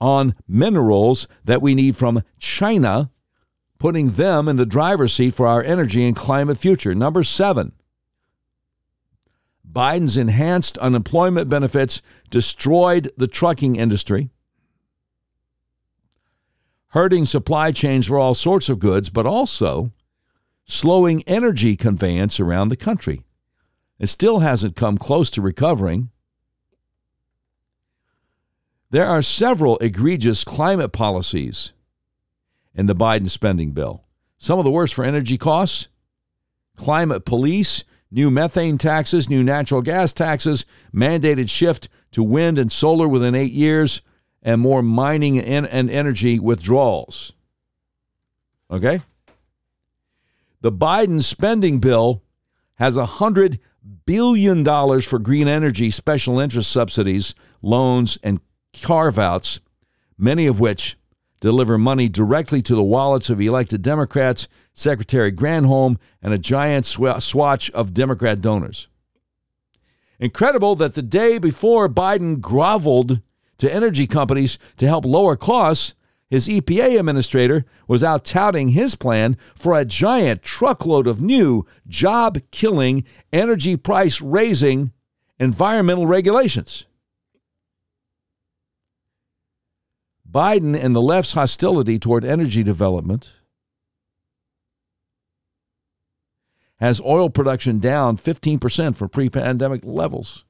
on 0.00 0.34
minerals 0.48 1.28
that 1.44 1.60
we 1.60 1.74
need 1.74 1.94
from 1.96 2.22
China, 2.38 3.10
putting 3.84 4.12
them 4.12 4.48
in 4.48 4.56
the 4.56 4.64
driver's 4.64 5.12
seat 5.12 5.34
for 5.34 5.46
our 5.46 5.62
energy 5.62 6.06
and 6.06 6.16
climate 6.16 6.56
future. 6.56 6.94
Number 6.94 7.22
seven, 7.22 7.72
Biden's 9.70 10.16
enhanced 10.16 10.78
unemployment 10.78 11.50
benefits 11.50 12.00
destroyed 12.30 13.12
the 13.18 13.26
trucking 13.26 13.76
industry, 13.76 14.30
hurting 16.92 17.26
supply 17.26 17.72
chains 17.72 18.06
for 18.06 18.18
all 18.18 18.32
sorts 18.32 18.70
of 18.70 18.78
goods, 18.78 19.10
but 19.10 19.26
also 19.26 19.92
slowing 20.64 21.22
energy 21.26 21.76
conveyance 21.76 22.40
around 22.40 22.70
the 22.70 22.78
country. 22.78 23.22
It 23.98 24.06
still 24.06 24.38
hasn't 24.38 24.76
come 24.76 24.96
close 24.96 25.28
to 25.32 25.42
recovering. 25.42 26.08
There 28.88 29.06
are 29.06 29.20
several 29.20 29.76
egregious 29.80 30.42
climate 30.42 30.92
policies 30.92 31.74
in 32.74 32.86
the 32.86 32.94
Biden 32.94 33.28
spending 33.28 33.72
bill. 33.72 34.04
Some 34.38 34.58
of 34.58 34.64
the 34.64 34.70
worst 34.70 34.94
for 34.94 35.04
energy 35.04 35.38
costs, 35.38 35.88
climate 36.76 37.24
police, 37.24 37.84
new 38.10 38.30
methane 38.30 38.78
taxes, 38.78 39.28
new 39.28 39.42
natural 39.42 39.82
gas 39.82 40.12
taxes, 40.12 40.64
mandated 40.94 41.48
shift 41.50 41.88
to 42.12 42.22
wind 42.22 42.58
and 42.58 42.70
solar 42.70 43.08
within 43.08 43.34
eight 43.34 43.52
years, 43.52 44.02
and 44.42 44.60
more 44.60 44.82
mining 44.82 45.38
and, 45.38 45.66
energy 45.90 46.38
withdrawals. 46.38 47.32
Okay? 48.70 49.00
The 50.60 50.72
Biden 50.72 51.22
spending 51.22 51.78
bill 51.78 52.22
has 52.74 52.96
$100 52.96 53.58
billion 54.06 54.64
for 55.00 55.18
green 55.18 55.48
energy 55.48 55.90
special 55.90 56.38
interest 56.38 56.70
subsidies, 56.70 57.34
loans, 57.62 58.18
and 58.22 58.40
carve 58.82 59.18
outs, 59.18 59.60
many 60.18 60.46
of 60.46 60.60
which 60.60 60.96
deliver 61.44 61.76
money 61.76 62.08
directly 62.08 62.62
to 62.62 62.74
the 62.74 62.82
wallets 62.82 63.28
of 63.28 63.38
elected 63.38 63.82
Democrats, 63.82 64.48
Secretary 64.72 65.30
Granholm, 65.30 65.98
and 66.22 66.32
a 66.32 66.38
giant 66.38 66.86
swatch 66.86 67.70
of 67.72 67.92
Democrat 67.92 68.40
donors. 68.40 68.88
Incredible 70.18 70.74
that 70.76 70.94
the 70.94 71.02
day 71.02 71.36
before 71.36 71.86
Biden 71.86 72.40
groveled 72.40 73.20
to 73.58 73.70
energy 73.70 74.06
companies 74.06 74.58
to 74.78 74.86
help 74.86 75.04
lower 75.04 75.36
costs, 75.36 75.94
his 76.30 76.48
EPA 76.48 76.98
administrator 76.98 77.66
was 77.86 78.02
out 78.02 78.24
touting 78.24 78.70
his 78.70 78.94
plan 78.94 79.36
for 79.54 79.78
a 79.78 79.84
giant 79.84 80.42
truckload 80.42 81.06
of 81.06 81.20
new 81.20 81.66
job 81.86 82.38
killing, 82.52 83.04
energy 83.34 83.76
price 83.76 84.22
raising 84.22 84.92
environmental 85.38 86.06
regulations. 86.06 86.86
Biden 90.34 90.76
and 90.76 90.96
the 90.96 91.00
left's 91.00 91.34
hostility 91.34 91.96
toward 91.96 92.24
energy 92.24 92.64
development 92.64 93.32
has 96.80 97.00
oil 97.00 97.30
production 97.30 97.78
down 97.78 98.16
15% 98.16 98.96
from 98.96 99.08
pre 99.10 99.30
pandemic 99.30 99.82
levels. 99.84 100.44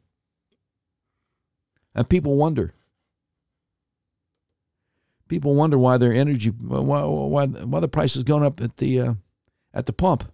And 1.95 2.09
people 2.09 2.37
wonder. 2.37 2.72
People 5.28 5.55
wonder 5.55 5.76
why 5.76 5.99
their 5.99 6.14
energy, 6.14 6.49
why, 6.49 7.03
why, 7.03 7.47
why 7.47 7.80
the 7.80 7.89
price 7.89 8.16
is 8.16 8.22
going 8.22 8.43
up 8.43 8.62
at 8.62 8.78
the, 8.78 9.01
uh, 9.01 9.14
at 9.74 9.85
the 9.85 9.93
pump, 9.93 10.32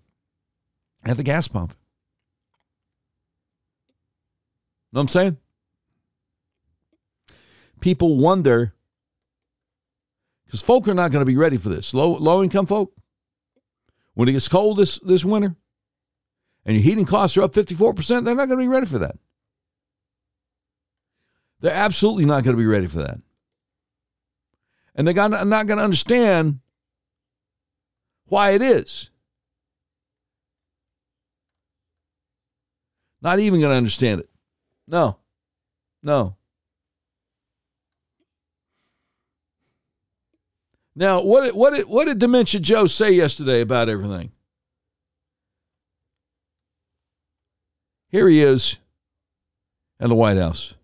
at 1.04 1.16
the 1.16 1.22
gas 1.24 1.48
pump. 1.48 1.74
Know 4.92 4.98
what 4.98 5.02
I'm 5.02 5.08
saying? 5.08 5.36
People 7.80 8.16
wonder 8.16 8.74
because 10.50 10.62
folk 10.62 10.88
are 10.88 10.94
not 10.94 11.12
going 11.12 11.20
to 11.20 11.26
be 11.26 11.36
ready 11.36 11.56
for 11.56 11.68
this. 11.68 11.94
Low 11.94 12.10
low 12.16 12.42
income 12.42 12.66
folk, 12.66 12.92
when 14.14 14.28
it 14.28 14.32
gets 14.32 14.48
cold 14.48 14.78
this, 14.78 14.98
this 14.98 15.24
winter 15.24 15.54
and 16.66 16.76
your 16.76 16.82
heating 16.82 17.04
costs 17.04 17.36
are 17.36 17.42
up 17.42 17.52
54%, 17.52 18.24
they're 18.24 18.34
not 18.34 18.48
going 18.48 18.58
to 18.58 18.64
be 18.64 18.66
ready 18.66 18.86
for 18.86 18.98
that. 18.98 19.16
They're 21.60 21.72
absolutely 21.72 22.24
not 22.24 22.42
going 22.42 22.56
to 22.56 22.60
be 22.60 22.66
ready 22.66 22.88
for 22.88 22.98
that. 22.98 23.18
And 24.96 25.06
they're 25.06 25.14
not 25.14 25.66
going 25.68 25.78
to 25.78 25.84
understand 25.84 26.58
why 28.24 28.50
it 28.50 28.62
is. 28.62 29.08
Not 33.22 33.38
even 33.38 33.60
going 33.60 33.70
to 33.70 33.76
understand 33.76 34.20
it. 34.20 34.30
No. 34.88 35.18
No. 36.02 36.34
Now, 41.00 41.22
what 41.22 41.54
what 41.54 41.72
did, 41.72 41.86
what 41.86 42.06
did 42.06 42.18
Dementia 42.18 42.60
Joe 42.60 42.84
say 42.84 43.10
yesterday 43.12 43.62
about 43.62 43.88
everything? 43.88 44.32
Here 48.10 48.28
he 48.28 48.42
is 48.42 48.76
at 49.98 50.10
the 50.10 50.14
White 50.14 50.36
House, 50.36 50.74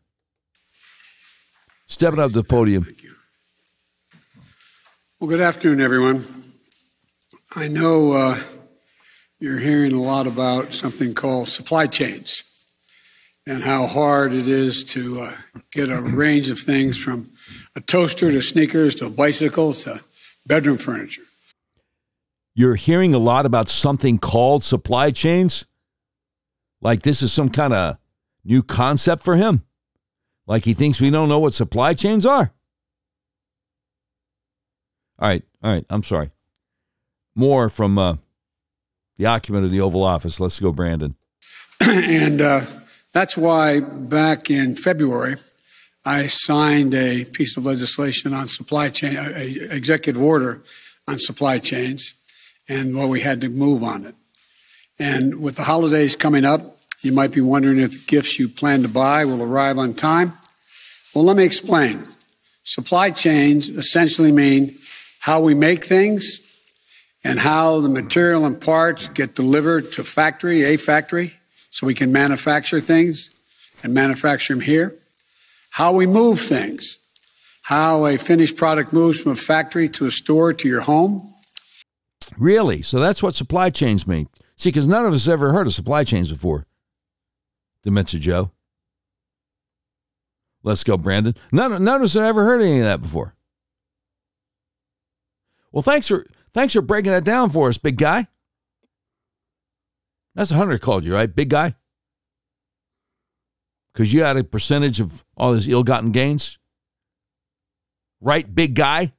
stepping 1.86 2.18
up 2.18 2.30
to 2.30 2.36
the 2.36 2.44
podium. 2.44 2.84
Thank 2.84 3.02
you. 3.02 3.14
Well, 5.20 5.28
good 5.28 5.42
afternoon, 5.42 5.82
everyone. 5.82 6.24
I 7.54 7.68
know 7.68 8.12
uh, 8.12 8.40
you're 9.38 9.58
hearing 9.58 9.92
a 9.92 10.00
lot 10.00 10.26
about 10.26 10.72
something 10.72 11.12
called 11.12 11.50
supply 11.50 11.88
chains 11.88 12.42
and 13.46 13.62
how 13.62 13.86
hard 13.86 14.32
it 14.32 14.48
is 14.48 14.82
to 14.84 15.20
uh, 15.20 15.36
get 15.72 15.90
a 15.90 16.00
range 16.00 16.48
of 16.48 16.58
things 16.58 16.96
from 16.96 17.30
a 17.76 17.80
toaster 17.80 18.32
to 18.32 18.42
sneakers 18.42 18.96
to 18.96 19.10
bicycles 19.10 19.84
to 19.84 20.00
bedroom 20.46 20.78
furniture. 20.78 21.22
You're 22.54 22.74
hearing 22.74 23.14
a 23.14 23.18
lot 23.18 23.46
about 23.46 23.68
something 23.68 24.18
called 24.18 24.64
supply 24.64 25.10
chains? 25.10 25.66
Like 26.80 27.02
this 27.02 27.22
is 27.22 27.32
some 27.32 27.50
kind 27.50 27.74
of 27.74 27.98
new 28.44 28.62
concept 28.62 29.22
for 29.22 29.36
him? 29.36 29.62
Like 30.46 30.64
he 30.64 30.74
thinks 30.74 31.00
we 31.00 31.10
don't 31.10 31.28
know 31.28 31.38
what 31.38 31.54
supply 31.54 31.92
chains 31.94 32.24
are? 32.24 32.52
All 35.18 35.28
right, 35.28 35.42
all 35.62 35.72
right, 35.72 35.84
I'm 35.90 36.02
sorry. 36.02 36.30
more 37.34 37.68
from 37.68 37.98
uh, 37.98 38.16
the 39.18 39.26
occupant 39.26 39.64
of 39.64 39.70
the 39.70 39.80
Oval 39.80 40.04
Office. 40.04 40.40
Let's 40.40 40.58
go, 40.60 40.72
Brandon. 40.72 41.14
and 41.80 42.40
uh, 42.40 42.62
that's 43.12 43.36
why 43.36 43.80
back 43.80 44.50
in 44.50 44.74
February, 44.76 45.36
I 46.06 46.28
signed 46.28 46.94
a 46.94 47.24
piece 47.24 47.56
of 47.56 47.66
legislation 47.66 48.32
on 48.32 48.46
supply 48.46 48.90
chain, 48.90 49.16
a 49.16 49.74
executive 49.74 50.22
order 50.22 50.62
on 51.08 51.18
supply 51.18 51.58
chains, 51.58 52.14
and 52.68 52.96
well, 52.96 53.08
we 53.08 53.20
had 53.20 53.40
to 53.40 53.48
move 53.48 53.82
on 53.82 54.06
it. 54.06 54.14
And 55.00 55.40
with 55.40 55.56
the 55.56 55.64
holidays 55.64 56.14
coming 56.14 56.44
up, 56.44 56.78
you 57.02 57.10
might 57.10 57.32
be 57.32 57.40
wondering 57.40 57.80
if 57.80 58.06
gifts 58.06 58.38
you 58.38 58.48
plan 58.48 58.82
to 58.82 58.88
buy 58.88 59.24
will 59.24 59.42
arrive 59.42 59.78
on 59.78 59.94
time. 59.94 60.32
Well, 61.12 61.24
let 61.24 61.36
me 61.36 61.42
explain. 61.42 62.06
Supply 62.62 63.10
chains 63.10 63.68
essentially 63.68 64.30
mean 64.30 64.76
how 65.18 65.40
we 65.40 65.54
make 65.54 65.84
things 65.84 66.40
and 67.24 67.36
how 67.36 67.80
the 67.80 67.88
material 67.88 68.44
and 68.44 68.60
parts 68.60 69.08
get 69.08 69.34
delivered 69.34 69.90
to 69.94 70.04
factory, 70.04 70.62
a 70.62 70.76
factory, 70.76 71.34
so 71.70 71.84
we 71.84 71.94
can 71.94 72.12
manufacture 72.12 72.80
things 72.80 73.30
and 73.82 73.92
manufacture 73.92 74.54
them 74.54 74.60
here. 74.60 74.96
How 75.76 75.92
we 75.92 76.06
move 76.06 76.40
things, 76.40 76.98
how 77.60 78.06
a 78.06 78.16
finished 78.16 78.56
product 78.56 78.94
moves 78.94 79.20
from 79.20 79.32
a 79.32 79.36
factory 79.36 79.90
to 79.90 80.06
a 80.06 80.10
store 80.10 80.54
to 80.54 80.66
your 80.66 80.80
home. 80.80 81.34
Really? 82.38 82.80
So 82.80 82.98
that's 82.98 83.22
what 83.22 83.34
supply 83.34 83.68
chains 83.68 84.06
mean. 84.06 84.30
See, 84.56 84.70
because 84.70 84.86
none 84.86 85.04
of 85.04 85.12
us 85.12 85.28
ever 85.28 85.52
heard 85.52 85.66
of 85.66 85.74
supply 85.74 86.02
chains 86.02 86.32
before. 86.32 86.66
Dementia 87.82 88.18
Joe. 88.18 88.52
Let's 90.62 90.82
go, 90.82 90.96
Brandon. 90.96 91.34
None, 91.52 91.84
none 91.84 91.96
of 91.96 92.04
us 92.04 92.14
have 92.14 92.24
ever 92.24 92.46
heard 92.46 92.62
any 92.62 92.78
of 92.78 92.84
that 92.84 93.02
before. 93.02 93.34
Well, 95.72 95.82
thanks 95.82 96.08
for 96.08 96.26
thanks 96.54 96.72
for 96.72 96.80
breaking 96.80 97.12
that 97.12 97.24
down 97.24 97.50
for 97.50 97.68
us, 97.68 97.76
big 97.76 97.98
guy. 97.98 98.28
That's 100.34 100.52
a 100.52 100.56
hundred 100.56 100.80
called 100.80 101.04
you, 101.04 101.12
right, 101.12 101.36
big 101.36 101.50
guy? 101.50 101.74
Because 103.96 104.12
you 104.12 104.22
had 104.22 104.36
a 104.36 104.44
percentage 104.44 105.00
of 105.00 105.24
all 105.38 105.54
these 105.54 105.66
ill-gotten 105.66 106.12
gains, 106.12 106.58
right, 108.20 108.54
big 108.54 108.74
guy? 108.74 109.14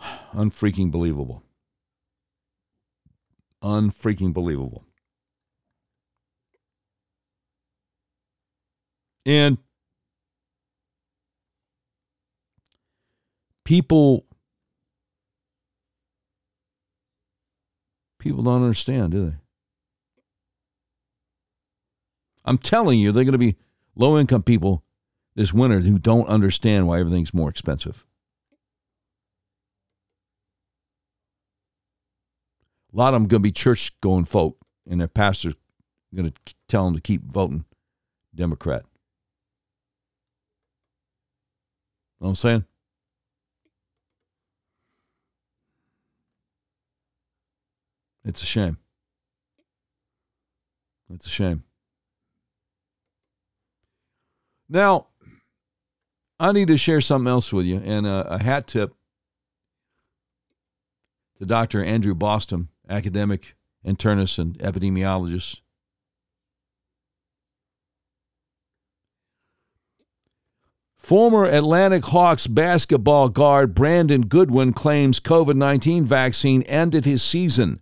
Unfreaking 0.32 0.92
believable. 0.92 1.42
Unfreaking 3.60 4.32
believable. 4.32 4.84
And 9.26 9.58
people 13.64 14.26
people 18.20 18.44
don't 18.44 18.62
understand, 18.62 19.12
do 19.12 19.26
they? 19.30 19.36
I'm 22.44 22.58
telling 22.58 22.98
you, 22.98 23.10
they're 23.10 23.24
going 23.24 23.32
to 23.32 23.38
be 23.38 23.56
low 23.96 24.18
income 24.18 24.42
people 24.42 24.84
this 25.34 25.52
winter 25.52 25.80
who 25.80 25.98
don't 25.98 26.28
understand 26.28 26.86
why 26.86 27.00
everything's 27.00 27.34
more 27.34 27.50
expensive. 27.50 28.06
A 32.92 32.96
lot 32.96 33.14
of 33.14 33.20
them 33.20 33.28
going 33.28 33.40
to 33.40 33.48
be 33.48 33.52
church 33.52 33.98
going 34.00 34.24
folk, 34.24 34.56
and 34.88 35.00
their 35.00 35.08
pastor's 35.08 35.54
going 36.14 36.30
to 36.30 36.54
tell 36.68 36.84
them 36.84 36.94
to 36.94 37.00
keep 37.00 37.22
voting 37.22 37.64
Democrat. 38.34 38.82
Know 42.20 42.26
what 42.26 42.28
I'm 42.30 42.34
saying? 42.34 42.64
It's 48.24 48.42
a 48.42 48.46
shame. 48.46 48.78
It's 51.12 51.26
a 51.26 51.30
shame. 51.30 51.64
Now, 54.68 55.08
I 56.38 56.52
need 56.52 56.68
to 56.68 56.76
share 56.76 57.00
something 57.00 57.28
else 57.28 57.52
with 57.52 57.66
you, 57.66 57.82
and 57.84 58.06
a, 58.06 58.34
a 58.34 58.42
hat 58.42 58.66
tip 58.66 58.94
to 61.38 61.46
Dr. 61.46 61.82
Andrew 61.82 62.14
Bostom, 62.14 62.68
academic 62.88 63.56
internist 63.84 64.38
and 64.38 64.56
epidemiologist. 64.58 65.60
Former 70.96 71.46
Atlantic 71.46 72.04
Hawks 72.04 72.46
basketball 72.46 73.30
guard 73.30 73.74
Brandon 73.74 74.26
Goodwin 74.26 74.72
claims 74.72 75.18
COVID 75.18 75.56
19 75.56 76.04
vaccine 76.04 76.62
ended 76.62 77.04
his 77.04 77.22
season. 77.22 77.80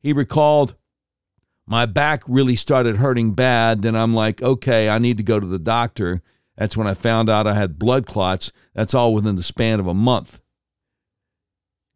He 0.00 0.12
recalled, 0.12 0.74
My 1.66 1.86
back 1.86 2.22
really 2.26 2.56
started 2.56 2.96
hurting 2.96 3.34
bad. 3.34 3.82
Then 3.82 3.94
I'm 3.94 4.14
like, 4.14 4.42
okay, 4.42 4.88
I 4.88 4.98
need 4.98 5.16
to 5.18 5.22
go 5.22 5.38
to 5.38 5.46
the 5.46 5.58
doctor. 5.58 6.22
That's 6.56 6.76
when 6.76 6.86
I 6.86 6.94
found 6.94 7.30
out 7.30 7.46
I 7.46 7.54
had 7.54 7.78
blood 7.78 8.06
clots. 8.06 8.52
That's 8.74 8.94
all 8.94 9.14
within 9.14 9.36
the 9.36 9.42
span 9.42 9.80
of 9.80 9.86
a 9.86 9.94
month. 9.94 10.40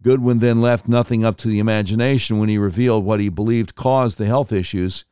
Goodwin 0.03 0.39
then 0.39 0.61
left 0.61 0.87
nothing 0.87 1.25
up 1.25 1.37
to 1.39 1.49
the 1.49 1.59
imagination 1.59 2.39
when 2.39 2.51
he 2.51 2.59
revealed 2.59 3.05
what 3.05 3.21
he 3.21 3.31
believed 3.31 3.75
caused 3.75 4.19
the 4.19 4.27
health 4.27 4.53
issues. 4.53 5.07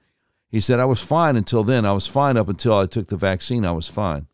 He 0.50 0.60
said, 0.60 0.80
I 0.80 0.84
was 0.84 1.00
fine 1.00 1.36
until 1.36 1.64
then. 1.64 1.86
I 1.86 1.92
was 1.92 2.06
fine 2.06 2.36
up 2.36 2.48
until 2.48 2.76
I 2.76 2.84
took 2.84 3.08
the 3.08 3.16
vaccine. 3.16 3.64
I 3.64 3.72
was 3.72 3.88
fine. 3.88 4.26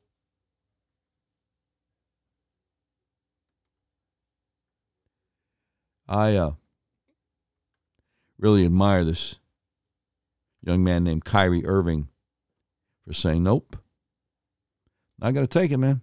I 6.08 6.34
uh, 6.34 6.52
really 8.38 8.64
admire 8.64 9.04
this 9.04 9.38
young 10.62 10.82
man 10.84 11.04
named 11.04 11.24
Kyrie 11.24 11.66
Irving 11.66 12.08
for 13.06 13.12
saying, 13.12 13.42
Nope, 13.42 13.76
not 15.18 15.34
going 15.34 15.46
to 15.46 15.58
take 15.58 15.70
it, 15.70 15.78
man. 15.78 16.02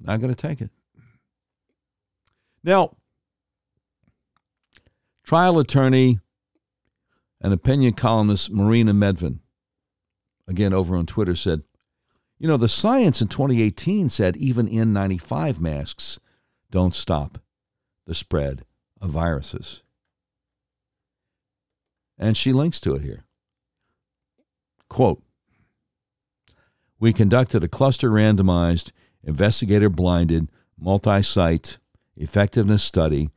Not 0.00 0.20
going 0.20 0.34
to 0.34 0.40
take 0.40 0.60
it. 0.60 0.70
Now, 2.64 2.96
trial 5.24 5.58
attorney 5.58 6.20
and 7.40 7.52
opinion 7.52 7.94
columnist 7.94 8.50
Marina 8.50 8.92
Medvin, 8.92 9.38
again 10.48 10.72
over 10.72 10.96
on 10.96 11.06
Twitter, 11.06 11.34
said, 11.34 11.62
You 12.38 12.48
know, 12.48 12.56
the 12.56 12.68
science 12.68 13.22
in 13.22 13.28
2018 13.28 14.08
said 14.08 14.36
even 14.36 14.68
N95 14.68 15.60
masks 15.60 16.18
don't 16.70 16.94
stop 16.94 17.38
the 18.06 18.14
spread 18.14 18.64
of 19.00 19.10
viruses. 19.10 19.82
And 22.20 22.36
she 22.36 22.52
links 22.52 22.78
to 22.80 22.94
it 22.94 23.02
here. 23.02 23.24
Quote 24.88 25.22
We 27.00 27.14
conducted 27.14 27.64
a 27.64 27.68
cluster 27.68 28.10
randomized, 28.10 28.92
investigator 29.24 29.88
blinded, 29.88 30.48
multi 30.78 31.22
site 31.22 31.78
effectiveness 32.16 32.82
study 32.82 33.30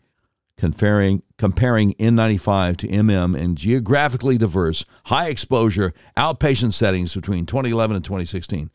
comparing, 0.57 1.23
comparing 1.37 1.93
N95 1.93 2.75
to 2.77 2.87
MM 2.89 3.37
in 3.37 3.55
geographically 3.55 4.37
diverse, 4.37 4.83
high 5.05 5.29
exposure 5.29 5.93
outpatient 6.17 6.73
settings 6.73 7.15
between 7.15 7.45
2011 7.45 7.95
and 7.95 8.03
2016. 8.05 8.69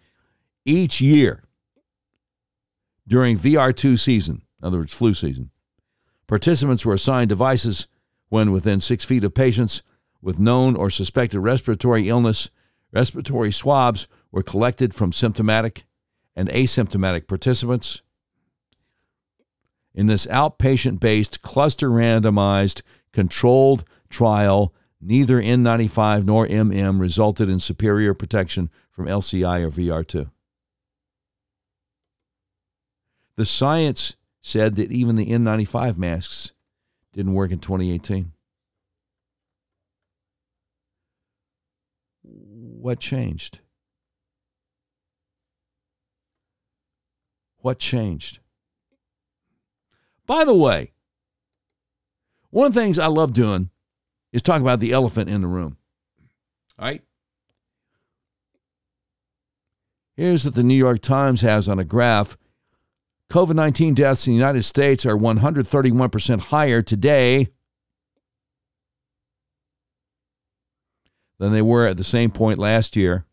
Each 0.64 1.02
year 1.02 1.44
during 3.06 3.38
VR2 3.38 3.98
season, 3.98 4.42
in 4.60 4.66
other 4.66 4.78
words, 4.78 4.94
flu 4.94 5.12
season, 5.12 5.50
participants 6.26 6.86
were 6.86 6.94
assigned 6.94 7.28
devices 7.28 7.88
when 8.30 8.52
within 8.52 8.80
six 8.80 9.04
feet 9.04 9.24
of 9.24 9.34
patients 9.34 9.82
with 10.20 10.38
known 10.38 10.76
or 10.76 10.90
suspected 10.90 11.40
respiratory 11.40 12.08
illness. 12.08 12.50
Respiratory 12.92 13.52
swabs 13.52 14.08
were 14.32 14.42
collected 14.42 14.94
from 14.94 15.12
symptomatic 15.12 15.84
and 16.34 16.48
asymptomatic 16.50 17.26
participants 17.26 18.02
in 19.98 20.06
this 20.06 20.26
outpatient 20.26 21.00
based, 21.00 21.42
cluster 21.42 21.90
randomized, 21.90 22.82
controlled 23.12 23.82
trial, 24.08 24.72
neither 25.00 25.42
N95 25.42 26.24
nor 26.24 26.46
MM 26.46 27.00
resulted 27.00 27.48
in 27.48 27.58
superior 27.58 28.14
protection 28.14 28.70
from 28.92 29.06
LCI 29.06 29.62
or 29.62 29.70
VR2. 29.70 30.30
The 33.34 33.44
science 33.44 34.14
said 34.40 34.76
that 34.76 34.92
even 34.92 35.16
the 35.16 35.26
N95 35.26 35.96
masks 35.96 36.52
didn't 37.12 37.34
work 37.34 37.50
in 37.50 37.58
2018. 37.58 38.30
What 42.80 43.00
changed? 43.00 43.58
What 47.58 47.78
changed? 47.78 48.38
By 50.26 50.44
the 50.44 50.54
way, 50.54 50.92
one 52.50 52.68
of 52.68 52.74
the 52.74 52.80
things 52.80 52.98
I 52.98 53.06
love 53.06 53.32
doing 53.32 53.70
is 54.32 54.42
talk 54.42 54.60
about 54.60 54.78
the 54.78 54.92
elephant 54.92 55.28
in 55.28 55.40
the 55.40 55.48
room. 55.48 55.76
All 56.78 56.86
right? 56.86 57.02
Here's 60.16 60.44
what 60.44 60.54
the 60.54 60.62
New 60.62 60.74
York 60.74 61.00
Times 61.00 61.40
has 61.40 61.68
on 61.68 61.78
a 61.78 61.84
graph. 61.84 62.36
COVID 63.30 63.54
19 63.54 63.94
deaths 63.94 64.26
in 64.26 64.32
the 64.32 64.36
United 64.36 64.62
States 64.62 65.04
are 65.04 65.16
131% 65.16 66.40
higher 66.40 66.80
today 66.80 67.48
than 71.38 71.52
they 71.52 71.62
were 71.62 71.86
at 71.86 71.96
the 71.96 72.04
same 72.04 72.30
point 72.30 72.58
last 72.58 72.96
year. 72.96 73.24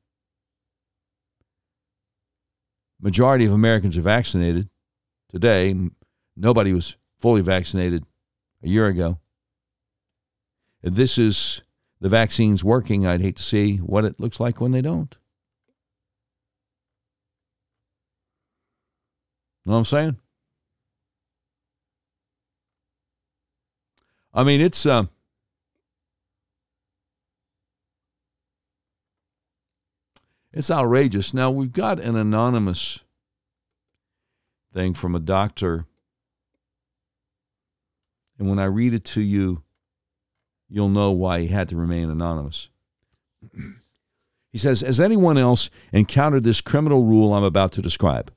Majority 3.01 3.45
of 3.45 3.51
Americans 3.51 3.97
are 3.97 4.01
vaccinated 4.01 4.69
today. 5.29 5.75
Nobody 6.35 6.73
was 6.73 6.97
fully 7.19 7.41
vaccinated 7.41 8.05
a 8.63 8.67
year 8.67 8.87
ago. 8.87 9.19
If 10.81 10.93
this 10.93 11.17
is 11.17 11.61
the 11.99 12.09
vaccines 12.09 12.63
working, 12.63 13.05
I'd 13.05 13.21
hate 13.21 13.37
to 13.37 13.43
see 13.43 13.77
what 13.77 14.05
it 14.05 14.19
looks 14.19 14.39
like 14.39 14.61
when 14.61 14.71
they 14.71 14.81
don't. 14.81 15.15
Know 19.65 19.73
what 19.73 19.79
I'm 19.79 19.85
saying? 19.85 20.17
I 24.31 24.43
mean, 24.43 24.61
it's 24.61 24.85
uh, 24.85 25.05
it's 30.55 30.71
outrageous. 30.71 31.33
Now 31.33 31.51
we've 31.51 31.73
got 31.73 31.99
an 31.99 32.15
anonymous 32.15 33.01
thing 34.73 34.93
from 34.93 35.13
a 35.13 35.19
doctor, 35.19 35.85
and 38.39 38.49
when 38.49 38.57
I 38.57 38.65
read 38.65 38.93
it 38.93 39.03
to 39.05 39.21
you, 39.21 39.63
you'll 40.69 40.89
know 40.89 41.11
why 41.11 41.41
he 41.41 41.47
had 41.47 41.69
to 41.69 41.75
remain 41.75 42.09
anonymous. 42.09 42.69
he 44.51 44.57
says, 44.57 44.79
"Has 44.79 45.01
anyone 45.01 45.37
else 45.37 45.69
encountered 45.91 46.43
this 46.43 46.61
criminal 46.61 47.03
rule 47.03 47.33
I'm 47.33 47.43
about 47.43 47.73
to 47.73 47.81
describe?" 47.81 48.31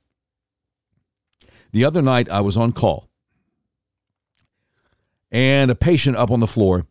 The 1.71 1.85
other 1.85 2.01
night, 2.01 2.29
I 2.29 2.41
was 2.41 2.57
on 2.57 2.73
call, 2.73 3.09
and 5.31 5.71
a 5.71 5.75
patient 5.75 6.17
up 6.17 6.31
on 6.31 6.41
the 6.41 6.47
floor 6.47 6.85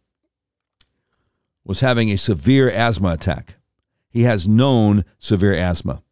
was 1.65 1.81
having 1.81 2.11
a 2.11 2.17
severe 2.17 2.71
asthma 2.71 3.11
attack. 3.11 3.58
He 4.19 4.25
has 4.25 4.49
known 4.49 5.05
severe 5.21 5.55
asthma. 5.55 6.03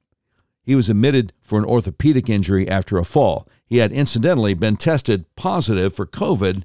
He 0.63 0.77
was 0.77 0.89
admitted 0.89 1.33
for 1.43 1.59
an 1.59 1.65
orthopedic 1.65 2.29
injury 2.29 2.69
after 2.69 2.99
a 2.99 3.05
fall. 3.05 3.49
He 3.67 3.79
had 3.79 3.91
incidentally 3.91 4.55
been 4.55 4.77
tested 4.77 5.25
positive 5.35 5.93
for 5.93 6.07
COVID 6.07 6.63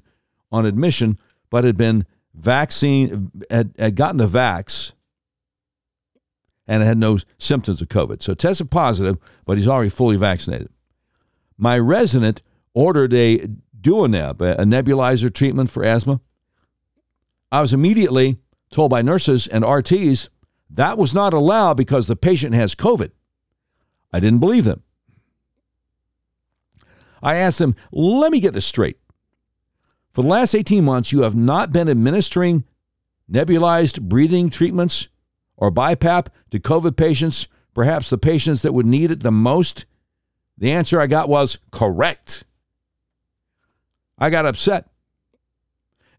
on 0.52 0.66
admission, 0.66 1.18
but 1.50 1.64
had 1.64 1.76
been 1.76 2.06
vaccine 2.32 3.32
had, 3.50 3.74
had 3.76 3.96
gotten 3.96 4.18
the 4.18 4.28
vax 4.28 4.92
and 6.68 6.82
had 6.82 6.98
no 6.98 7.18
symptoms 7.38 7.82
of 7.82 7.88
COVID. 7.88 8.22
So 8.22 8.34
tested 8.34 8.70
positive, 8.70 9.18
but 9.44 9.56
he's 9.56 9.68
already 9.68 9.90
fully 9.90 10.16
vaccinated 10.16 10.68
my 11.58 11.78
resident 11.78 12.42
ordered 12.74 13.12
a 13.12 13.46
Duoneb, 13.80 14.40
a 14.40 14.64
nebulizer 14.64 15.32
treatment 15.32 15.70
for 15.70 15.84
asthma. 15.84 16.20
I 17.50 17.60
was 17.60 17.72
immediately 17.72 18.38
told 18.70 18.90
by 18.90 19.02
nurses 19.02 19.46
and 19.46 19.64
RTs 19.64 20.28
that 20.74 20.98
was 20.98 21.14
not 21.14 21.34
allowed 21.34 21.76
because 21.76 22.06
the 22.06 22.16
patient 22.16 22.54
has 22.54 22.74
COVID. 22.74 23.10
I 24.12 24.20
didn't 24.20 24.40
believe 24.40 24.64
them. 24.64 24.82
I 27.22 27.36
asked 27.36 27.58
them, 27.58 27.76
let 27.92 28.32
me 28.32 28.40
get 28.40 28.52
this 28.52 28.66
straight. 28.66 28.98
For 30.12 30.22
the 30.22 30.28
last 30.28 30.54
18 30.54 30.84
months, 30.84 31.12
you 31.12 31.22
have 31.22 31.36
not 31.36 31.72
been 31.72 31.88
administering 31.88 32.64
nebulized 33.30 34.00
breathing 34.02 34.50
treatments 34.50 35.08
or 35.56 35.70
BiPAP 35.70 36.26
to 36.50 36.58
COVID 36.58 36.96
patients, 36.96 37.46
perhaps 37.74 38.10
the 38.10 38.18
patients 38.18 38.62
that 38.62 38.72
would 38.72 38.86
need 38.86 39.10
it 39.10 39.22
the 39.22 39.32
most 39.32 39.86
the 40.58 40.70
answer 40.70 41.00
I 41.00 41.06
got 41.06 41.28
was 41.28 41.58
correct. 41.70 42.44
I 44.18 44.30
got 44.30 44.46
upset, 44.46 44.90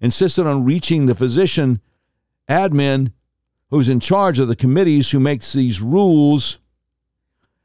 insisted 0.01 0.45
on 0.45 0.65
reaching 0.65 1.05
the 1.05 1.15
physician 1.15 1.79
admin 2.49 3.13
who's 3.73 3.89
in 3.89 3.99
charge 3.99 4.37
of 4.37 4.47
the 4.47 4.55
committees 4.55 5.09
who 5.09 5.19
makes 5.19 5.51
these 5.51 5.81
rules. 5.81 6.59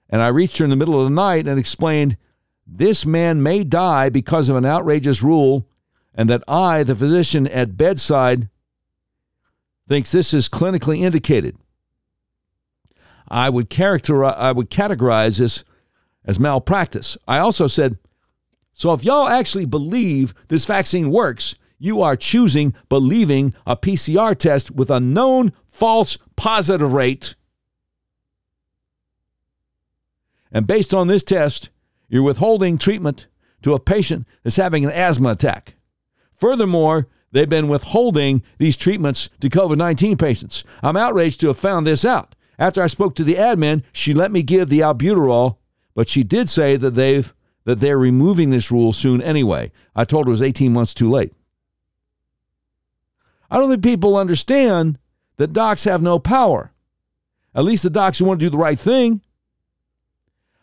And 0.09 0.23
I 0.23 0.29
reached 0.29 0.57
her 0.57 0.65
in 0.65 0.71
the 0.71 0.77
middle 0.77 0.99
of 0.99 1.05
the 1.05 1.15
night 1.15 1.47
and 1.47 1.59
explained 1.59 2.17
this 2.67 3.05
man 3.05 3.43
may 3.43 3.63
die 3.63 4.09
because 4.09 4.49
of 4.49 4.57
an 4.57 4.65
outrageous 4.65 5.23
rule, 5.23 5.69
and 6.15 6.31
that 6.31 6.43
I, 6.49 6.83
the 6.83 6.97
physician 6.97 7.47
at 7.49 7.77
bedside, 7.77 8.49
thinks 9.87 10.11
this 10.11 10.33
is 10.33 10.49
clinically 10.49 11.01
indicated. 11.01 11.59
I 13.29 13.51
would 13.51 13.69
characterize, 13.69 14.37
I 14.39 14.53
would 14.53 14.71
categorize 14.71 15.39
this 15.39 15.63
as 16.25 16.41
malpractice. 16.41 17.19
I 17.29 17.39
also 17.39 17.67
said, 17.67 17.99
so 18.73 18.95
if 18.95 19.05
y'all 19.05 19.29
actually 19.29 19.67
believe 19.67 20.33
this 20.49 20.65
vaccine 20.65 21.11
works, 21.11 21.55
you 21.79 22.03
are 22.03 22.17
choosing 22.17 22.75
believing 22.89 23.55
a 23.67 23.77
PCR 23.77 24.37
test 24.37 24.71
with 24.71 24.91
a 24.91 25.01
known 25.01 25.53
false 25.67 26.19
positive 26.37 26.93
rate. 26.93 27.35
And 30.51 30.67
based 30.67 30.95
on 30.95 31.07
this 31.07 31.23
test, 31.23 31.71
you're 32.09 32.23
withholding 32.23 32.79
treatment 32.79 33.27
to 33.63 33.75
a 33.75 33.81
patient 33.81 34.27
that's 34.43 34.57
having 34.57 34.85
an 34.85 34.91
asthma 34.91 35.31
attack. 35.31 35.75
Furthermore, 36.35 37.09
they've 37.33 37.49
been 37.49 37.69
withholding 37.69 38.43
these 38.59 38.77
treatments 38.77 39.29
to 39.41 39.51
COVID 39.51 39.77
19 39.77 40.17
patients. 40.17 40.65
I'm 40.83 40.97
outraged 40.97 41.41
to 41.41 41.49
have 41.49 41.59
found 41.59 41.87
this 41.87 42.05
out. 42.05 42.35
After 42.59 42.83
I 42.83 42.87
spoke 42.89 43.15
to 43.17 43.25
the 43.25 43.35
admin, 43.35 43.83
she 43.93 44.15
let 44.15 44.33
me 44.33 44.43
give 44.43 44.69
the 44.69 44.81
albuterol 44.81 45.59
but 45.99 46.09
she 46.09 46.23
did 46.23 46.49
say 46.49 46.77
that 46.77 46.93
they've 46.93 47.35
that 47.65 47.81
they're 47.81 47.99
removing 47.99 48.51
this 48.51 48.71
rule 48.71 48.93
soon 48.93 49.21
anyway. 49.21 49.73
I 49.97 50.05
told 50.05 50.27
her 50.27 50.31
it 50.31 50.31
was 50.31 50.43
18 50.43 50.73
months 50.73 50.95
too 50.95 51.11
late. 51.11 51.33
I 53.51 53.59
don't 53.59 53.71
think 53.71 53.83
people 53.83 54.17
understand 54.17 54.99
that 55.37 55.53
docs 55.53 55.85
have 55.85 56.03
no 56.03 56.19
power. 56.19 56.73
At 57.55 57.65
least 57.65 57.83
the 57.83 57.91
docs 57.91 58.19
who 58.19 58.25
want 58.25 58.41
to 58.41 58.47
do 58.47 58.51
the 58.51 58.59
right 58.59 58.79
thing. 58.79 59.23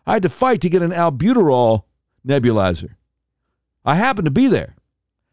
I 0.06 0.14
had 0.14 0.24
to 0.24 0.30
fight 0.30 0.62
to 0.62 0.70
get 0.70 0.82
an 0.82 0.92
albuterol 0.92 1.84
nebulizer. 2.26 2.96
I 3.84 3.96
happened 3.96 4.26
to 4.26 4.32
be 4.32 4.48
there. 4.48 4.76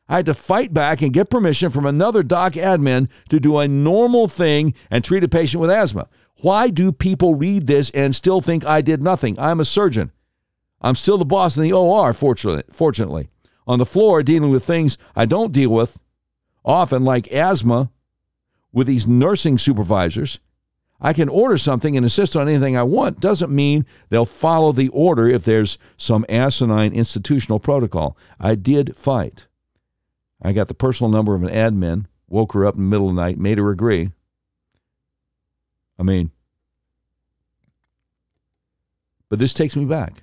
I 0.08 0.16
had 0.16 0.26
to 0.26 0.34
fight 0.34 0.74
back 0.74 1.00
and 1.00 1.12
get 1.12 1.30
permission 1.30 1.70
from 1.70 1.86
another 1.86 2.22
doc 2.22 2.54
admin 2.54 3.08
to 3.28 3.40
do 3.40 3.58
a 3.58 3.68
normal 3.68 4.28
thing 4.28 4.74
and 4.90 5.04
treat 5.04 5.24
a 5.24 5.28
patient 5.28 5.60
with 5.60 5.70
asthma. 5.70 6.08
Why 6.40 6.70
do 6.70 6.90
people 6.90 7.34
read 7.34 7.66
this 7.66 7.90
and 7.90 8.14
still 8.14 8.40
think 8.40 8.64
I 8.64 8.80
did 8.80 9.02
nothing? 9.02 9.38
I'm 9.38 9.60
a 9.60 9.64
surgeon. 9.64 10.10
I'm 10.80 10.96
still 10.96 11.16
the 11.16 11.24
boss 11.24 11.56
in 11.56 11.62
the 11.62 11.72
OR, 11.72 12.12
fortunately. 12.12 12.64
fortunately. 12.70 13.28
On 13.66 13.78
the 13.78 13.86
floor, 13.86 14.22
dealing 14.22 14.50
with 14.50 14.64
things 14.64 14.98
I 15.14 15.24
don't 15.24 15.52
deal 15.52 15.70
with, 15.70 15.98
often 16.64 17.04
like 17.04 17.32
asthma, 17.32 17.90
with 18.72 18.86
these 18.86 19.06
nursing 19.06 19.58
supervisors. 19.58 20.38
I 21.00 21.12
can 21.12 21.28
order 21.28 21.58
something 21.58 21.96
and 21.96 22.04
insist 22.04 22.36
on 22.36 22.48
anything 22.48 22.76
I 22.76 22.84
want. 22.84 23.20
Doesn't 23.20 23.50
mean 23.52 23.84
they'll 24.08 24.24
follow 24.24 24.72
the 24.72 24.88
order 24.88 25.28
if 25.28 25.44
there's 25.44 25.76
some 25.96 26.24
asinine 26.28 26.92
institutional 26.92 27.58
protocol. 27.58 28.16
I 28.38 28.54
did 28.54 28.96
fight. 28.96 29.46
I 30.40 30.52
got 30.52 30.68
the 30.68 30.74
personal 30.74 31.10
number 31.10 31.34
of 31.34 31.42
an 31.42 31.50
admin, 31.50 32.06
woke 32.28 32.52
her 32.54 32.64
up 32.64 32.76
in 32.76 32.82
the 32.82 32.88
middle 32.88 33.10
of 33.10 33.16
the 33.16 33.20
night, 33.20 33.38
made 33.38 33.58
her 33.58 33.70
agree. 33.70 34.12
I 35.98 36.04
mean, 36.04 36.30
but 39.28 39.38
this 39.38 39.54
takes 39.54 39.76
me 39.76 39.84
back 39.84 40.22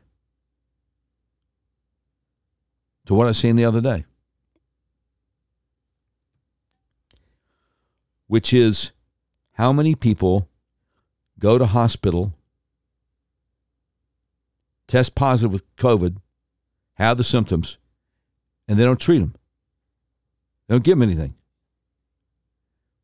to 3.06 3.14
what 3.14 3.28
I 3.28 3.32
seen 3.34 3.56
the 3.56 3.66
other 3.66 3.82
day, 3.82 4.06
which 8.30 8.54
is 8.54 8.92
how 9.54 9.74
many 9.74 9.96
people 9.96 10.48
go 11.40 11.58
to 11.58 11.66
hospital, 11.66 12.32
test 14.88 15.16
positive 15.16 15.52
with 15.52 15.76
COVID, 15.78 16.18
have 16.94 17.18
the 17.18 17.24
symptoms, 17.24 17.80
and 18.68 18.78
they 18.78 18.86
don't 18.86 19.00
treat 19.00 19.18
them. 19.18 19.34
They 20.68 20.76
don't 20.76 20.84
give 20.84 21.00
them 21.00 21.10
anything. 21.10 21.34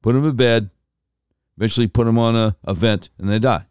Put 0.03 0.13
them 0.13 0.25
in 0.25 0.35
bed, 0.35 0.69
eventually 1.57 1.87
put 1.87 2.05
them 2.05 2.19
on 2.19 2.35
a, 2.35 2.55
a 2.63 2.75
vent, 2.75 3.09
and 3.17 3.27
they 3.27 3.39
die. 3.39 3.65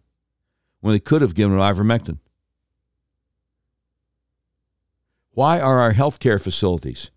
When 0.81 0.93
they 0.93 0.99
could 0.99 1.23
have 1.23 1.37
given 1.37 1.57
them 1.57 1.61
ivermectin. 1.61 2.19
Why 5.31 5.61
are 5.61 5.79
our 5.79 5.93
healthcare 5.93 6.43
facilities, 6.43 7.13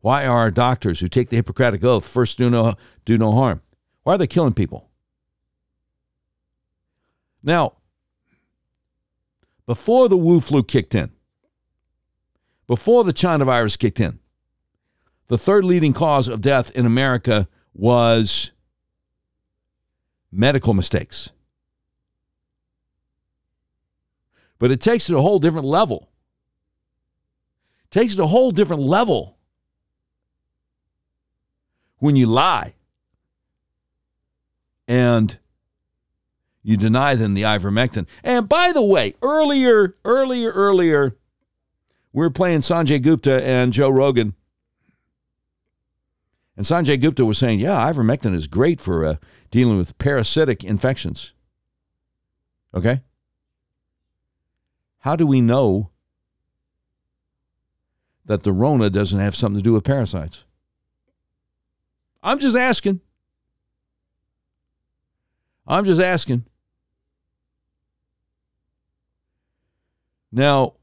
why 0.00 0.24
are 0.24 0.38
our 0.38 0.50
doctors 0.50 1.00
who 1.00 1.08
take 1.08 1.28
the 1.28 1.36
Hippocratic 1.36 1.84
Oath 1.84 2.06
first 2.06 2.38
do 2.38 2.48
no, 2.48 2.74
do 3.04 3.18
no 3.18 3.32
harm, 3.32 3.60
why 4.02 4.14
are 4.14 4.18
they 4.18 4.26
killing 4.26 4.54
people? 4.54 4.88
Now, 7.42 7.74
before 9.66 10.08
the 10.08 10.16
Wu 10.16 10.40
flu 10.40 10.62
kicked 10.62 10.94
in, 10.94 11.10
before 12.66 13.04
the 13.04 13.12
China 13.12 13.44
virus 13.44 13.76
kicked 13.76 14.00
in, 14.00 14.18
the 15.28 15.38
third 15.38 15.64
leading 15.64 15.92
cause 15.92 16.28
of 16.28 16.40
death 16.40 16.70
in 16.72 16.86
America 16.86 17.48
was 17.72 18.52
medical 20.32 20.74
mistakes. 20.74 21.30
But 24.58 24.70
it 24.70 24.80
takes 24.80 25.08
it 25.08 25.16
a 25.16 25.20
whole 25.20 25.38
different 25.38 25.66
level. 25.66 26.10
It 27.84 27.90
takes 27.90 28.14
it 28.14 28.20
a 28.20 28.26
whole 28.26 28.50
different 28.50 28.82
level 28.82 29.38
when 32.00 32.16
you 32.16 32.26
lie 32.26 32.74
and 34.88 35.38
you 36.62 36.76
deny 36.76 37.14
them 37.14 37.34
the 37.34 37.42
ivermectin. 37.42 38.06
And 38.24 38.48
by 38.48 38.72
the 38.72 38.82
way, 38.82 39.14
earlier, 39.22 39.96
earlier, 40.04 40.50
earlier, 40.50 41.16
we 42.12 42.24
were 42.24 42.30
playing 42.30 42.60
Sanjay 42.60 43.00
Gupta 43.00 43.42
and 43.46 43.72
Joe 43.72 43.88
Rogan. 43.88 44.34
And 46.56 46.66
Sanjay 46.66 47.00
Gupta 47.00 47.24
was 47.24 47.38
saying, 47.38 47.60
yeah, 47.60 47.90
ivermectin 47.90 48.34
is 48.34 48.46
great 48.46 48.80
for 48.80 49.04
uh, 49.04 49.16
dealing 49.50 49.78
with 49.78 49.96
parasitic 49.98 50.64
infections. 50.64 51.32
Okay? 52.74 53.00
How 54.98 55.16
do 55.16 55.26
we 55.26 55.40
know 55.40 55.90
that 58.26 58.42
the 58.42 58.52
Rona 58.52 58.90
doesn't 58.90 59.18
have 59.18 59.34
something 59.34 59.58
to 59.58 59.64
do 59.64 59.72
with 59.72 59.84
parasites? 59.84 60.44
I'm 62.22 62.38
just 62.38 62.56
asking. 62.56 63.00
I'm 65.66 65.84
just 65.84 66.00
asking. 66.00 66.44
Now, 70.32 70.74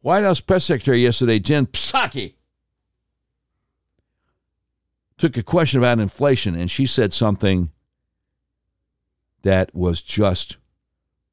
White 0.00 0.24
House 0.24 0.40
press 0.40 0.64
secretary 0.64 1.02
yesterday, 1.02 1.38
Jen 1.38 1.66
Psaki, 1.66 2.34
took 5.16 5.36
a 5.36 5.42
question 5.42 5.78
about 5.78 6.00
inflation 6.00 6.56
and 6.56 6.70
she 6.70 6.86
said 6.86 7.12
something 7.12 7.70
that 9.42 9.74
was 9.74 10.02
just 10.02 10.56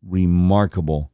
remarkable 0.03 1.11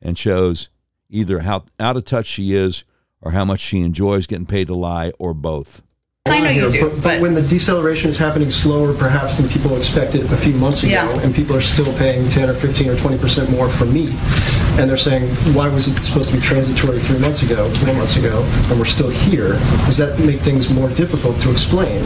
and 0.00 0.16
shows 0.16 0.70
either 1.10 1.40
how 1.40 1.64
out 1.78 1.96
of 1.96 2.04
touch 2.04 2.26
she 2.26 2.54
is 2.54 2.84
or 3.20 3.32
how 3.32 3.44
much 3.44 3.60
she 3.60 3.80
enjoys 3.80 4.26
getting 4.26 4.46
paid 4.46 4.66
to 4.68 4.74
lie 4.74 5.12
or 5.18 5.34
both. 5.34 5.82
I 6.30 6.40
know 6.40 6.50
you 6.50 6.70
do, 6.70 6.80
but, 6.80 6.94
but, 6.94 7.02
but 7.02 7.20
when 7.20 7.34
the 7.34 7.42
deceleration 7.42 8.10
is 8.10 8.18
happening 8.18 8.50
slower, 8.50 8.94
perhaps 8.94 9.36
than 9.38 9.48
people 9.48 9.76
expected 9.76 10.22
a 10.32 10.36
few 10.36 10.54
months 10.54 10.82
ago, 10.82 10.90
Yeah. 10.92 11.20
and 11.20 11.34
people 11.34 11.56
are 11.56 11.60
still 11.60 11.92
paying 11.98 12.28
10 12.30 12.48
or 12.50 12.54
15 12.54 12.88
or 12.90 12.96
20 12.96 13.18
percent 13.18 13.50
more 13.50 13.68
for 13.68 13.84
meat, 13.86 14.10
and 14.78 14.88
they're 14.88 14.96
saying, 14.96 15.28
why 15.54 15.68
was 15.68 15.86
it 15.88 15.96
supposed 15.98 16.30
to 16.30 16.36
be 16.36 16.40
transitory 16.42 16.98
three 16.98 17.18
months 17.18 17.42
ago, 17.42 17.68
four 17.84 17.94
months 17.94 18.16
ago, 18.16 18.42
and 18.70 18.78
we're 18.78 18.84
still 18.84 19.10
here? 19.10 19.52
Does 19.86 19.96
that 19.98 20.18
make 20.20 20.40
things 20.40 20.72
more 20.72 20.88
difficult 20.90 21.40
to 21.42 21.50
explain 21.50 22.00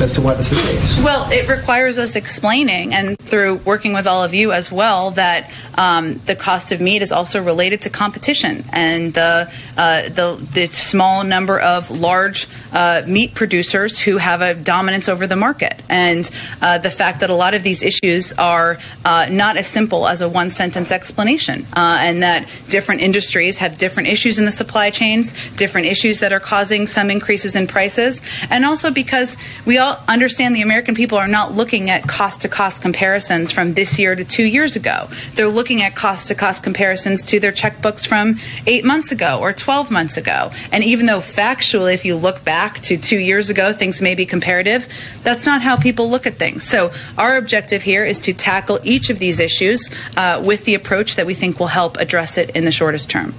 as 0.00 0.12
to 0.12 0.20
why 0.20 0.34
this 0.34 0.50
is 0.50 0.58
the 0.58 0.64
case? 0.64 1.04
well, 1.04 1.30
it 1.30 1.48
requires 1.48 1.98
us 1.98 2.16
explaining, 2.16 2.94
and 2.94 3.18
through 3.18 3.56
working 3.64 3.92
with 3.92 4.06
all 4.06 4.24
of 4.24 4.34
you 4.34 4.52
as 4.52 4.70
well, 4.70 5.10
that 5.12 5.50
um, 5.74 6.20
the 6.26 6.36
cost 6.36 6.72
of 6.72 6.80
meat 6.80 7.02
is 7.02 7.12
also 7.12 7.42
related 7.42 7.82
to 7.82 7.90
competition 7.90 8.64
and 8.72 9.14
the 9.14 9.52
uh, 9.76 10.02
the, 10.10 10.48
the 10.54 10.66
small 10.66 11.24
number 11.24 11.58
of 11.58 11.90
large 11.90 12.48
uh, 12.72 13.02
meat 13.06 13.34
producers 13.34 13.98
who 13.98 14.18
have 14.18 14.40
a 14.40 14.54
dominance 14.54 15.08
over 15.08 15.26
the 15.26 15.36
market, 15.36 15.80
and 15.88 16.30
uh, 16.60 16.78
the 16.78 16.90
fact 16.90 17.20
that 17.20 17.30
a 17.30 17.34
lot 17.34 17.54
of 17.54 17.62
these 17.62 17.82
issues 17.82 18.32
are 18.34 18.78
uh, 19.04 19.26
not 19.30 19.56
as 19.56 19.66
simple 19.66 20.06
as 20.06 20.20
a 20.20 20.28
one 20.28 20.50
sentence 20.50 20.90
explanation, 20.90 21.66
uh, 21.74 21.98
and 22.00 22.22
that 22.22 22.48
different 22.68 23.00
industries 23.00 23.58
have 23.58 23.78
different 23.78 24.08
issues 24.08 24.38
in 24.38 24.44
the 24.44 24.50
supply 24.50 24.90
chains, 24.90 25.32
different 25.56 25.86
issues 25.86 26.20
that 26.20 26.32
are 26.32 26.40
causing 26.40 26.86
some 26.86 27.10
increases 27.10 27.56
in 27.56 27.66
prices, 27.66 28.22
and 28.50 28.64
also 28.64 28.90
because 28.90 29.36
we 29.66 29.78
all 29.82 30.02
understand 30.08 30.56
the 30.56 30.62
American 30.62 30.94
people 30.94 31.18
are 31.18 31.28
not 31.28 31.52
looking 31.52 31.90
at 31.90 32.08
cost 32.08 32.40
to 32.42 32.48
cost 32.48 32.80
comparisons 32.80 33.52
from 33.52 33.74
this 33.74 33.98
year 33.98 34.14
to 34.14 34.24
two 34.24 34.44
years 34.44 34.76
ago. 34.76 35.08
They're 35.34 35.48
looking 35.48 35.82
at 35.82 35.94
cost 35.94 36.28
to 36.28 36.34
cost 36.34 36.62
comparisons 36.62 37.24
to 37.26 37.38
their 37.38 37.52
checkbooks 37.52 38.06
from 38.06 38.38
eight 38.66 38.84
months 38.84 39.12
ago 39.12 39.38
or 39.40 39.52
12 39.52 39.90
months 39.90 40.16
ago. 40.16 40.50
And 40.70 40.82
even 40.84 41.06
though 41.06 41.18
factually, 41.18 41.92
if 41.92 42.04
you 42.04 42.16
look 42.16 42.44
back 42.44 42.80
to 42.82 42.96
two 42.96 43.18
years 43.18 43.50
ago, 43.50 43.72
things 43.72 44.00
may 44.00 44.14
be 44.14 44.24
comparative, 44.24 44.88
that's 45.22 45.44
not 45.44 45.60
how 45.60 45.76
people 45.76 46.08
look 46.08 46.26
at 46.26 46.36
things. 46.36 46.64
So 46.64 46.92
our 47.18 47.36
objective 47.36 47.82
here 47.82 48.04
is 48.04 48.18
to 48.20 48.32
tackle 48.32 48.78
each 48.84 49.10
of 49.10 49.18
these 49.18 49.40
issues 49.40 49.90
uh, 50.16 50.42
with 50.44 50.64
the 50.64 50.74
approach 50.74 51.16
that 51.16 51.26
we 51.26 51.34
think 51.34 51.58
will 51.58 51.66
help 51.66 51.96
address 51.98 52.38
it 52.38 52.50
in 52.50 52.64
the 52.64 52.72
shortest 52.72 53.10
term. 53.10 53.34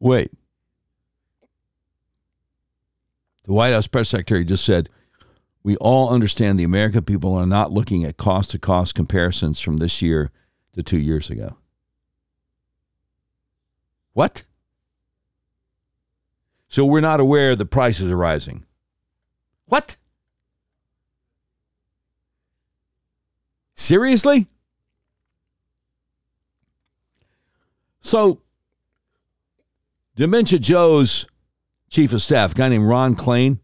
Wait. 0.00 0.30
The 3.48 3.54
White 3.54 3.72
House 3.72 3.86
press 3.86 4.10
secretary 4.10 4.44
just 4.44 4.62
said, 4.62 4.90
We 5.62 5.74
all 5.78 6.10
understand 6.10 6.60
the 6.60 6.64
American 6.64 7.02
people 7.02 7.34
are 7.34 7.46
not 7.46 7.72
looking 7.72 8.04
at 8.04 8.18
cost 8.18 8.50
to 8.50 8.58
cost 8.58 8.94
comparisons 8.94 9.58
from 9.58 9.78
this 9.78 10.02
year 10.02 10.30
to 10.74 10.82
two 10.82 10.98
years 10.98 11.30
ago. 11.30 11.56
What? 14.12 14.44
So 16.68 16.84
we're 16.84 17.00
not 17.00 17.20
aware 17.20 17.56
the 17.56 17.64
prices 17.64 18.10
are 18.10 18.16
rising. 18.18 18.66
What? 19.64 19.96
Seriously? 23.72 24.46
So, 28.02 28.42
Dementia 30.16 30.58
Joe's 30.58 31.26
chief 31.88 32.12
of 32.12 32.22
staff, 32.22 32.52
a 32.52 32.54
guy 32.54 32.68
named 32.68 32.86
Ron 32.86 33.14
Klain, 33.14 33.58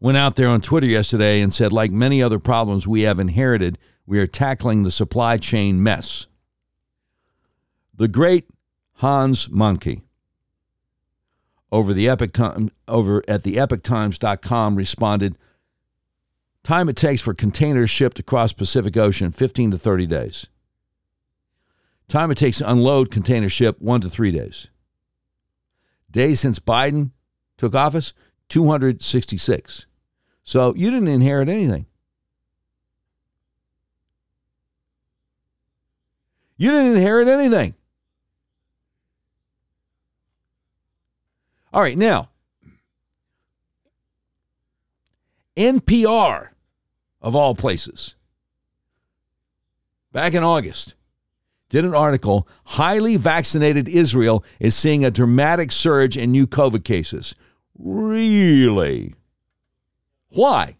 went 0.00 0.16
out 0.16 0.36
there 0.36 0.48
on 0.48 0.60
Twitter 0.60 0.86
yesterday 0.86 1.40
and 1.40 1.52
said, 1.52 1.72
like 1.72 1.90
many 1.90 2.22
other 2.22 2.38
problems 2.38 2.86
we 2.86 3.02
have 3.02 3.18
inherited, 3.18 3.78
we 4.06 4.18
are 4.18 4.26
tackling 4.26 4.82
the 4.82 4.90
supply 4.90 5.36
chain 5.36 5.82
mess. 5.82 6.26
The 7.94 8.08
great 8.08 8.48
Hans 8.94 9.48
Mahncke 9.48 10.02
over 11.70 11.92
the 11.92 12.08
Epoch 12.08 12.32
Time 12.32 12.70
over 12.86 13.22
at 13.28 13.42
the 13.42 13.54
epochtimes.com 13.54 14.76
responded, 14.76 15.36
time 16.62 16.88
it 16.88 16.96
takes 16.96 17.20
for 17.20 17.34
containers 17.34 17.90
shipped 17.90 18.18
across 18.18 18.52
Pacific 18.52 18.96
Ocean 18.96 19.30
15 19.30 19.72
to 19.72 19.78
30 19.78 20.06
days. 20.06 20.46
Time 22.08 22.30
it 22.30 22.38
takes 22.38 22.58
to 22.58 22.70
unload 22.70 23.10
container 23.10 23.50
ship, 23.50 23.80
one 23.80 24.00
to 24.00 24.08
three 24.08 24.32
days. 24.32 24.68
Days 26.10 26.40
since 26.40 26.58
Biden 26.58 27.10
took 27.58 27.74
office, 27.74 28.14
266. 28.48 29.86
So 30.42 30.74
you 30.74 30.90
didn't 30.90 31.08
inherit 31.08 31.50
anything. 31.50 31.84
You 36.56 36.70
didn't 36.70 36.96
inherit 36.96 37.28
anything. 37.28 37.74
All 41.72 41.82
right, 41.82 41.98
now, 41.98 42.30
NPR, 45.56 46.48
of 47.20 47.36
all 47.36 47.54
places, 47.54 48.14
back 50.12 50.32
in 50.32 50.42
August, 50.42 50.94
did 51.68 51.84
an 51.84 51.94
article 51.94 52.48
highly 52.64 53.16
vaccinated 53.16 53.88
Israel 53.88 54.44
is 54.58 54.76
seeing 54.76 55.04
a 55.04 55.10
dramatic 55.10 55.70
surge 55.70 56.16
in 56.16 56.32
new 56.32 56.46
COVID 56.46 56.84
cases. 56.84 57.34
Really? 57.78 59.14
Why? 60.30 60.76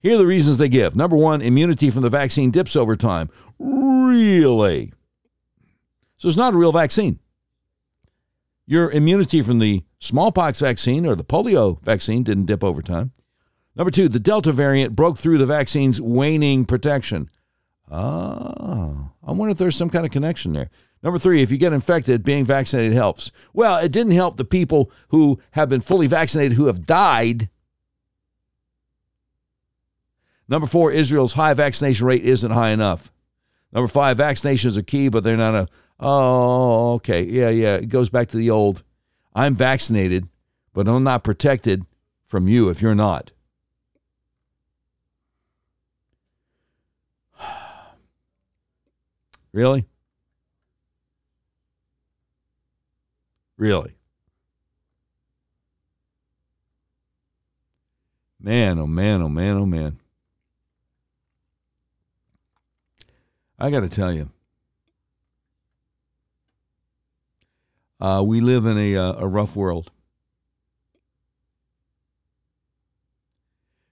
Here 0.00 0.14
are 0.14 0.18
the 0.18 0.26
reasons 0.26 0.58
they 0.58 0.68
give. 0.68 0.96
Number 0.96 1.16
one, 1.16 1.40
immunity 1.40 1.90
from 1.90 2.02
the 2.02 2.10
vaccine 2.10 2.50
dips 2.50 2.74
over 2.74 2.96
time. 2.96 3.30
Really? 3.58 4.92
So 6.16 6.28
it's 6.28 6.36
not 6.36 6.54
a 6.54 6.58
real 6.58 6.72
vaccine. 6.72 7.20
Your 8.66 8.90
immunity 8.90 9.42
from 9.42 9.58
the 9.58 9.84
smallpox 9.98 10.60
vaccine 10.60 11.06
or 11.06 11.14
the 11.14 11.24
polio 11.24 11.80
vaccine 11.82 12.22
didn't 12.22 12.46
dip 12.46 12.64
over 12.64 12.82
time. 12.82 13.12
Number 13.76 13.90
two, 13.90 14.08
the 14.08 14.20
Delta 14.20 14.52
variant 14.52 14.94
broke 14.94 15.18
through 15.18 15.38
the 15.38 15.46
vaccine's 15.46 16.00
waning 16.00 16.64
protection. 16.64 17.30
Oh, 17.92 19.10
I 19.22 19.32
wonder 19.32 19.52
if 19.52 19.58
there's 19.58 19.76
some 19.76 19.90
kind 19.90 20.06
of 20.06 20.10
connection 20.10 20.54
there. 20.54 20.70
Number 21.02 21.18
three, 21.18 21.42
if 21.42 21.50
you 21.50 21.58
get 21.58 21.74
infected, 21.74 22.22
being 22.22 22.46
vaccinated 22.46 22.94
helps. 22.94 23.30
Well, 23.52 23.76
it 23.78 23.92
didn't 23.92 24.12
help 24.12 24.38
the 24.38 24.46
people 24.46 24.90
who 25.08 25.40
have 25.50 25.68
been 25.68 25.82
fully 25.82 26.06
vaccinated 26.06 26.56
who 26.56 26.66
have 26.66 26.86
died. 26.86 27.50
Number 30.48 30.66
four, 30.66 30.90
Israel's 30.90 31.34
high 31.34 31.52
vaccination 31.52 32.06
rate 32.06 32.24
isn't 32.24 32.50
high 32.50 32.70
enough. 32.70 33.12
Number 33.72 33.88
five, 33.88 34.16
vaccinations 34.16 34.76
are 34.78 34.82
key, 34.82 35.08
but 35.08 35.22
they're 35.22 35.36
not 35.36 35.54
a, 35.54 35.68
oh, 36.00 36.94
okay. 36.94 37.22
Yeah, 37.24 37.50
yeah. 37.50 37.74
It 37.74 37.90
goes 37.90 38.08
back 38.08 38.28
to 38.28 38.36
the 38.38 38.50
old 38.50 38.82
I'm 39.34 39.54
vaccinated, 39.54 40.28
but 40.72 40.88
I'm 40.88 41.04
not 41.04 41.24
protected 41.24 41.84
from 42.26 42.48
you 42.48 42.68
if 42.70 42.80
you're 42.80 42.94
not. 42.94 43.32
Really? 49.52 49.86
Really? 53.58 53.94
Man, 58.40 58.78
oh 58.78 58.86
man, 58.86 59.22
oh 59.22 59.28
man, 59.28 59.56
oh 59.56 59.66
man. 59.66 59.98
I 63.58 63.70
got 63.70 63.80
to 63.80 63.88
tell 63.88 64.12
you, 64.12 64.30
uh, 68.00 68.24
we 68.26 68.40
live 68.40 68.66
in 68.66 68.76
a, 68.76 68.96
uh, 68.96 69.12
a 69.18 69.28
rough 69.28 69.54
world. 69.54 69.92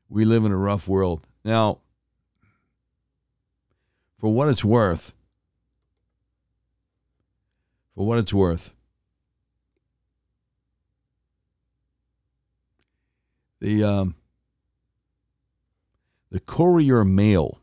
We 0.08 0.24
live 0.24 0.44
in 0.44 0.50
a 0.50 0.56
rough 0.56 0.88
world. 0.88 1.24
Now, 1.44 1.78
for 4.18 4.32
what 4.32 4.48
it's 4.48 4.64
worth, 4.64 5.14
for 8.00 8.06
what 8.06 8.18
it's 8.18 8.32
worth, 8.32 8.72
the 13.60 13.84
um, 13.84 14.14
the 16.30 16.40
Courier 16.40 17.04
Mail, 17.04 17.60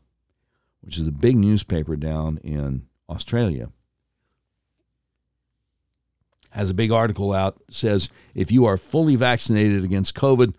which 0.80 0.96
is 0.96 1.08
a 1.08 1.10
big 1.10 1.36
newspaper 1.36 1.96
down 1.96 2.38
in 2.44 2.86
Australia, 3.10 3.72
has 6.50 6.70
a 6.70 6.74
big 6.74 6.92
article 6.92 7.32
out 7.32 7.60
says 7.68 8.08
if 8.32 8.52
you 8.52 8.64
are 8.64 8.76
fully 8.76 9.16
vaccinated 9.16 9.82
against 9.82 10.14
COVID, 10.14 10.54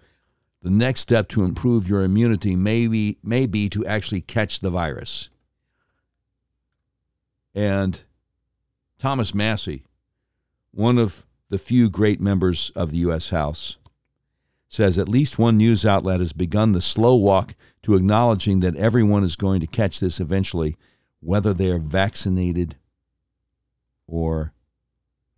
the 0.61 0.69
next 0.69 0.99
step 0.99 1.30
to 1.30 1.45
improve 1.45 1.88
your 1.88 2.03
immunity 2.03 2.57
may 2.57 2.86
be, 2.86 3.17
may 3.23 3.45
be 3.45 3.69
to 3.69 3.86
actually 3.86 4.19
catch 4.19 4.59
the 4.59 4.71
virus. 4.71 5.30
And 7.55 8.03
Thomas 9.00 9.34
Massie, 9.34 9.86
one 10.72 10.97
of 10.97 11.26
the 11.47 11.58
few 11.58 11.89
great 11.89 12.20
members 12.20 12.70
of 12.76 12.91
the 12.91 12.97
U.S. 12.97 13.30
House, 13.30 13.78
says 14.68 15.00
at 15.00 15.08
least 15.08 15.39
one 15.39 15.58
news 15.58 15.86
outlet 15.86 16.20
has 16.20 16.34
begun 16.34 16.74
the 16.74 16.82
slow 16.82 17.16
walk 17.16 17.56
to 17.82 17.95
acknowledging 17.95 18.60
that 18.60 18.76
everyone 18.76 19.24
is 19.24 19.38
going 19.38 19.62
to 19.62 19.68
catch 19.68 20.02
this 20.02 20.20
eventually, 20.20 20.76
whether 21.22 21.54
they 21.54 21.72
are 21.72 21.80
vaccinated 21.80 22.76
or 24.06 24.54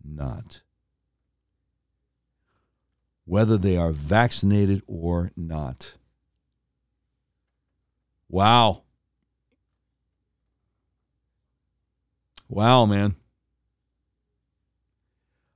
not. 0.04 0.64
Whether 3.26 3.58
they 3.58 3.78
are 3.78 3.92
vaccinated 3.92 4.82
or 4.88 5.32
not. 5.38 5.94
Wow. 8.28 8.82
Wow, 12.50 12.86
man. 12.86 13.16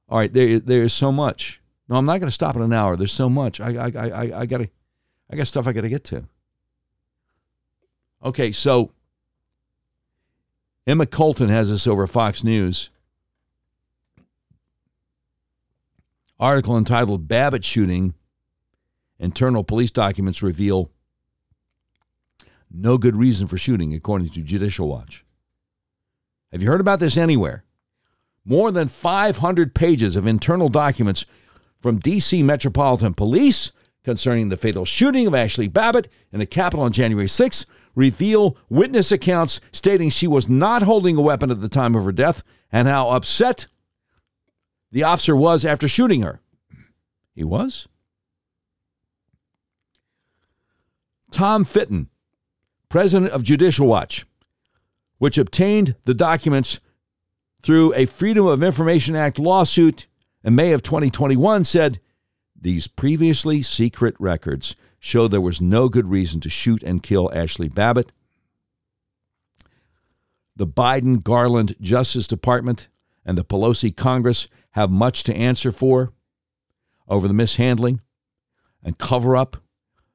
All 0.07 0.19
right, 0.19 0.31
there, 0.31 0.59
there 0.59 0.83
is 0.83 0.93
so 0.93 1.11
much. 1.11 1.61
No, 1.87 1.95
I'm 1.95 2.05
not 2.05 2.19
going 2.19 2.29
to 2.29 2.33
stop 2.33 2.55
at 2.55 2.61
an 2.61 2.73
hour. 2.73 2.95
There's 2.95 3.11
so 3.11 3.29
much. 3.29 3.59
I, 3.59 3.69
I, 3.75 3.91
I, 3.95 4.39
I 4.41 4.45
got 4.45 4.57
to, 4.59 4.69
I 5.31 5.35
got 5.35 5.47
stuff 5.47 5.67
I 5.67 5.73
got 5.73 5.81
to 5.81 5.89
get 5.89 6.03
to. 6.05 6.25
Okay, 8.23 8.51
so 8.51 8.91
Emma 10.87 11.05
Colton 11.05 11.49
has 11.49 11.69
this 11.69 11.87
over 11.87 12.07
Fox 12.07 12.43
News. 12.43 12.89
Article 16.39 16.77
entitled 16.77 17.27
Babbitt 17.27 17.63
Shooting 17.63 18.13
Internal 19.19 19.63
Police 19.63 19.91
Documents 19.91 20.43
Reveal 20.43 20.91
No 22.69 22.97
Good 22.97 23.15
Reason 23.15 23.47
for 23.47 23.57
Shooting, 23.57 23.93
according 23.93 24.29
to 24.29 24.41
Judicial 24.41 24.87
Watch. 24.87 25.23
Have 26.51 26.61
you 26.61 26.67
heard 26.67 26.81
about 26.81 26.99
this 26.99 27.17
anywhere? 27.17 27.63
More 28.45 28.71
than 28.71 28.87
500 28.87 29.73
pages 29.73 30.15
of 30.15 30.27
internal 30.27 30.69
documents 30.69 31.25
from 31.81 31.97
D.C. 31.97 32.43
Metropolitan 32.43 33.13
Police 33.13 33.71
concerning 34.03 34.49
the 34.49 34.57
fatal 34.57 34.85
shooting 34.85 35.25
of 35.25 35.33
Ashli 35.33 35.71
Babbitt 35.71 36.07
in 36.31 36.39
the 36.39 36.45
Capitol 36.45 36.85
on 36.85 36.91
January 36.91 37.27
6 37.27 37.65
reveal 37.95 38.57
witness 38.69 39.11
accounts 39.11 39.59
stating 39.71 40.09
she 40.09 40.27
was 40.27 40.47
not 40.47 40.83
holding 40.83 41.17
a 41.17 41.21
weapon 41.21 41.49
at 41.49 41.61
the 41.61 41.69
time 41.69 41.95
of 41.95 42.05
her 42.05 42.11
death 42.11 42.43
and 42.71 42.87
how 42.87 43.09
upset 43.09 43.67
the 44.91 45.03
officer 45.03 45.35
was 45.35 45.65
after 45.65 45.87
shooting 45.87 46.21
her. 46.21 46.39
He 47.33 47.43
was? 47.43 47.87
Tom 51.31 51.65
Fitton, 51.65 52.09
president 52.89 53.31
of 53.31 53.43
Judicial 53.43 53.87
Watch, 53.87 54.25
which 55.17 55.37
obtained 55.37 55.95
the 56.03 56.13
documents 56.13 56.79
through 57.65 57.95
a 57.95 58.05
Freedom 58.05 58.45
of 58.45 58.61
Information 58.61 59.15
Act 59.15 59.39
lawsuit 59.39 60.05
in 60.43 60.53
May 60.53 60.71
of 60.71 60.83
2021, 60.83 61.63
said 61.63 61.99
these 62.55 62.85
previously 62.85 63.63
secret 63.63 64.15
records 64.19 64.75
show 64.99 65.27
there 65.27 65.41
was 65.41 65.59
no 65.59 65.89
good 65.89 66.05
reason 66.05 66.39
to 66.41 66.49
shoot 66.49 66.83
and 66.83 67.01
kill 67.01 67.27
Ashli 67.29 67.73
Babbitt. 67.73 68.11
The 70.55 70.67
Biden 70.67 71.23
Garland 71.23 71.75
Justice 71.81 72.27
Department 72.27 72.87
and 73.25 73.35
the 73.35 73.43
Pelosi 73.43 73.95
Congress 73.95 74.47
have 74.73 74.91
much 74.91 75.23
to 75.23 75.35
answer 75.35 75.71
for 75.71 76.13
over 77.07 77.27
the 77.27 77.33
mishandling 77.33 77.99
and 78.83 78.99
cover 78.99 79.35
up 79.35 79.57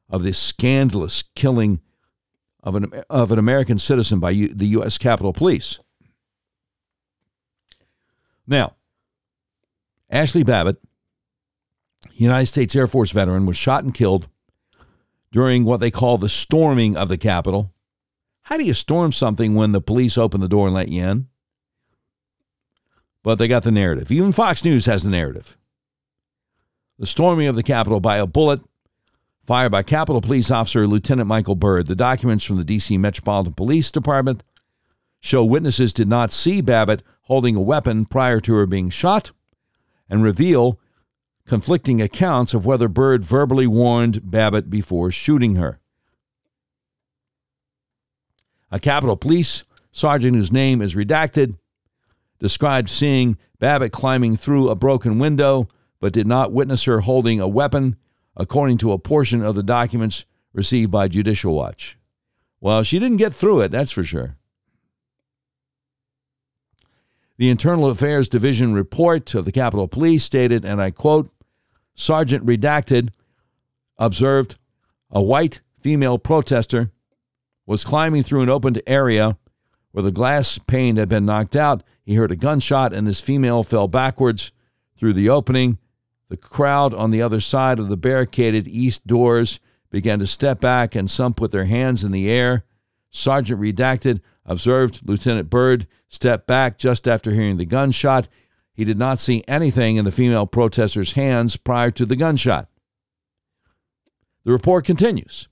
of 0.09 0.23
this 0.23 0.39
scandalous 0.39 1.25
killing 1.35 1.81
of 2.63 2.77
an, 2.77 2.93
of 3.11 3.33
an 3.33 3.41
American 3.41 3.79
citizen 3.79 4.21
by 4.21 4.31
U, 4.31 4.55
the 4.55 4.67
U.S. 4.67 4.99
Capitol 4.99 5.33
Police. 5.33 5.81
Now, 8.51 8.75
Ashli 10.13 10.45
Babbitt, 10.45 10.77
United 12.13 12.47
States 12.47 12.77
Air 12.77 12.87
Force 12.87 13.13
veteran, 13.13 13.47
was 13.47 13.57
shot 13.57 13.85
and 13.85 13.95
killed 13.95 14.29
during 15.33 15.65
what 15.65 15.81
they 15.81 15.91
call 15.91 16.19
the 16.19 16.29
storming 16.29 16.97
of 16.97 17.09
the 17.09 17.17
Capitol. 17.17 17.73
How 18.43 18.59
do 18.59 18.65
you 18.65 18.75
storm 18.75 19.13
something 19.13 19.55
when 19.55 19.73
the 19.73 19.81
police 19.81 20.19
open 20.19 20.43
the 20.43 20.49
door 20.49 20.67
and 20.67 20.75
let 20.75 20.89
you 20.89 21.03
in? 21.03 21.31
but 23.23 23.39
they 23.39 23.49
got 23.49 23.63
the 23.63 23.71
narrative. 23.71 24.11
Even 24.11 24.33
Fox 24.33 24.65
News 24.65 24.87
has 24.87 25.03
the 25.03 25.11
narrative. 25.11 25.57
The 26.99 27.07
storming 27.07 27.49
of 27.49 27.57
the 27.57 27.63
Capitol 27.63 28.01
by 28.01 28.17
a 28.17 28.27
bullet 28.27 28.61
fired 29.47 29.73
by 29.73 29.83
Capitol 29.83 30.21
Police 30.21 30.51
Officer 30.51 30.87
Lieutenant 30.87 31.29
Michael 31.29 31.55
Byrd. 31.55 31.87
The 31.87 31.97
documents 31.97 32.45
from 32.45 32.57
the 32.57 32.65
D.C. 32.65 32.97
Metropolitan 32.99 33.55
Police 33.55 33.91
Department 33.91 34.43
show 35.21 35.45
witnesses 35.45 35.93
did 35.93 36.09
not 36.09 36.33
see 36.33 36.61
Babbitt 36.61 37.03
holding 37.31 37.55
a 37.55 37.61
weapon 37.61 38.05
prior 38.05 38.41
to 38.41 38.55
her 38.55 38.67
being 38.67 38.91
shot 38.91 39.31
and 40.09 40.21
reveal 40.21 40.81
conflicting 41.47 42.03
accounts 42.03 42.55
of 42.55 42.67
whether 42.67 42.89
Byrd 42.89 43.25
verbally 43.25 43.69
warned 43.69 44.29
Babbitt 44.29 44.69
before 44.69 45.13
shooting 45.13 45.55
her. 45.55 45.79
A 48.73 48.81
Capitol 48.81 49.17
Police 49.17 49.63
sergeant 49.93 50.35
whose 50.35 50.51
name 50.51 50.83
is 50.83 50.97
redacted 50.97 51.57
described 52.41 52.91
seeing 52.91 53.39
Babbitt 53.61 53.93
climbing 53.93 54.37
through 54.37 54.69
a 54.69 54.75
broken 54.75 55.21
window, 55.21 55.69
but 56.01 56.13
did 56.13 56.27
not 56.27 56.51
witness 56.51 56.83
her 56.87 56.99
holding 56.99 57.39
a 57.39 57.47
weapon, 57.47 57.95
according 58.37 58.79
to 58.79 58.91
a 58.91 58.99
portion 58.99 59.45
of 59.45 59.55
the 59.55 59.63
documents 59.63 60.25
received 60.53 60.91
by 60.91 61.07
Judicial 61.07 61.55
Watch. 61.55 61.97
Well, 62.61 62.83
she 62.83 62.99
didn't 62.99 63.19
get 63.19 63.33
through 63.33 63.61
it, 63.61 63.69
that's 63.71 63.93
for 63.93 64.03
sure. 64.03 64.37
The 67.41 67.49
Internal 67.49 67.89
Affairs 67.89 68.29
Division 68.29 68.75
report 68.75 69.35
of 69.35 69.47
the 69.47 69.51
Capitol 69.51 69.89
Police 69.89 70.25
stated, 70.25 70.63
and 70.63 70.79
I 70.79 70.91
quote 70.91 71.31
Sergeant 71.95 72.45
Redacted 72.45 73.15
observed 73.97 74.57
a 75.11 75.23
white 75.23 75.63
female 75.81 76.19
protester 76.19 76.91
was 77.65 77.83
climbing 77.83 78.25
through 78.25 78.43
an 78.43 78.51
opened 78.51 78.83
area 78.87 79.39
where 79.93 80.03
the 80.03 80.11
glass 80.11 80.59
pane 80.59 80.99
had 80.99 81.09
been 81.09 81.25
knocked 81.25 81.57
out 81.57 81.83
he 82.05 82.17
heard 82.17 82.31
a 82.31 82.37
gunshot, 82.37 82.93
and 82.93 83.07
this 83.07 83.23
female 83.23 83.63
fell 83.63 83.89
backwards 83.89 84.53
through 84.95 85.15
the 85.15 85.31
opening. 85.31 85.79
The 86.29 86.37
crowd 86.37 86.93
on 86.93 87.11
the 87.11 87.23
other 87.23 87.41
side 87.41 87.79
of 87.79 87.89
the 87.89 87.97
barricaded 87.97 88.69
east 88.69 89.07
doors 89.07 89.61
began 89.91 90.19
to 90.19 90.27
step 90.27 90.61
back, 90.61 90.95
and 90.95 91.11
some 91.11 91.33
put 91.33 91.53
their 91.53 91.65
hands 91.65 92.05
in 92.05 92.13
the 92.13 92.29
air. 92.31 92.65
Sergeant 93.11 93.61
Redacted 93.61 94.21
observed 94.45 95.01
Lieutenant 95.05 95.51
Byrd 95.51 95.87
step 96.09 96.47
back 96.47 96.79
just 96.79 97.07
after 97.07 97.33
hearing 97.33 97.57
the 97.57 97.65
gunshot. 97.65 98.29
He 98.73 98.85
did 98.85 98.99
not 98.99 99.19
see 99.19 99.45
anything 99.47 99.97
in 99.97 100.05
the 100.05 100.11
female 100.11 100.47
protester's 100.47 101.13
hands 101.13 101.57
prior 101.57 101.91
to 101.93 102.07
the 102.07 102.17
gunshot. 102.17 102.69
The 104.45 104.53
report 104.53 104.85
continues. 104.85 105.49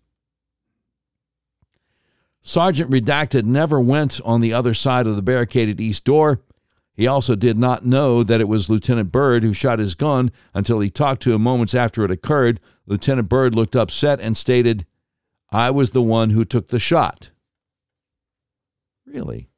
Sergeant 2.41 2.91
Redacted 2.91 3.45
never 3.45 3.79
went 3.79 4.21
on 4.25 4.41
the 4.41 4.55
other 4.55 4.73
side 4.73 5.07
of 5.07 5.17
the 5.17 5.23
barricaded 5.23 5.81
east 5.81 6.05
door. 6.05 6.41
He 6.95 7.07
also 7.07 7.37
did 7.37 7.59
not 7.59 7.85
know 7.85 8.25
that 8.25 8.41
it 8.41 8.49
was 8.49 8.71
Lieutenant 8.71 9.13
Byrd 9.13 9.43
who 9.43 9.53
shot 9.53 9.79
his 9.79 9.95
gun 9.95 10.33
until 10.55 10.81
he 10.81 10.91
talked 10.91 11.23
to 11.23 11.35
him 11.35 11.43
moments 11.43 11.75
after 11.75 12.05
it 12.05 12.11
occurred. 12.11 12.59
Lieutenant 12.87 13.29
Byrd 13.29 13.55
looked 13.55 13.77
upset 13.77 14.19
and 14.21 14.37
stated, 14.37 14.87
I 15.51 15.71
was 15.71 15.91
the 15.91 16.03
one 16.03 16.31
who 16.31 16.45
took 16.45 16.69
the 16.69 16.79
shot. 16.79 17.31
Really? 19.09 19.49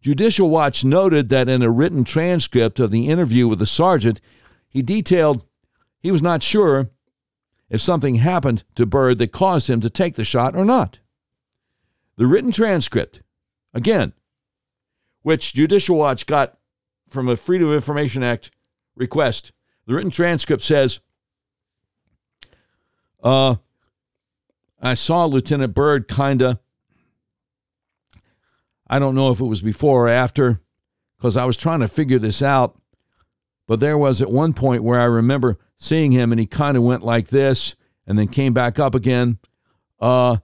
Judicial 0.00 0.50
Watch 0.50 0.84
noted 0.84 1.30
that 1.30 1.48
in 1.48 1.62
a 1.62 1.70
written 1.70 2.04
transcript 2.04 2.78
of 2.78 2.90
the 2.90 3.08
interview 3.08 3.48
with 3.48 3.58
the 3.58 3.66
sergeant, 3.66 4.20
he 4.68 4.82
detailed 4.82 5.44
he 6.00 6.12
was 6.12 6.20
not 6.20 6.42
sure 6.42 6.90
if 7.70 7.80
something 7.80 8.16
happened 8.16 8.64
to 8.74 8.84
Byrd 8.84 9.16
that 9.18 9.32
caused 9.32 9.70
him 9.70 9.80
to 9.80 9.88
take 9.88 10.16
the 10.16 10.24
shot 10.24 10.54
or 10.54 10.64
not. 10.64 11.00
The 12.16 12.26
written 12.26 12.52
transcript 12.52 13.22
again, 13.72 14.12
which 15.22 15.54
Judicial 15.54 15.96
Watch 15.96 16.26
got 16.26 16.58
from 17.08 17.28
a 17.28 17.36
Freedom 17.36 17.68
of 17.68 17.74
Information 17.74 18.22
Act 18.22 18.50
request. 18.94 19.52
The 19.86 19.94
written 19.94 20.10
transcript 20.10 20.62
says, 20.62 21.00
uh, 23.22 23.56
I 24.82 24.92
saw 24.92 25.24
Lieutenant 25.24 25.72
Byrd 25.72 26.08
kind 26.08 26.42
of, 26.42 26.58
I 28.86 28.98
don't 28.98 29.14
know 29.14 29.30
if 29.30 29.40
it 29.40 29.46
was 29.46 29.62
before 29.62 30.06
or 30.06 30.08
after, 30.08 30.60
because 31.16 31.36
I 31.36 31.44
was 31.44 31.56
trying 31.56 31.80
to 31.80 31.88
figure 31.88 32.18
this 32.18 32.42
out. 32.42 32.78
But 33.66 33.80
there 33.80 33.96
was 33.96 34.20
at 34.20 34.30
one 34.30 34.52
point 34.52 34.84
where 34.84 35.00
I 35.00 35.04
remember 35.04 35.58
seeing 35.78 36.12
him 36.12 36.32
and 36.32 36.40
he 36.40 36.46
kind 36.46 36.76
of 36.76 36.82
went 36.82 37.02
like 37.02 37.28
this 37.28 37.74
and 38.06 38.18
then 38.18 38.28
came 38.28 38.52
back 38.52 38.78
up 38.78 38.94
again. 38.94 39.38
Uh, 40.00 40.36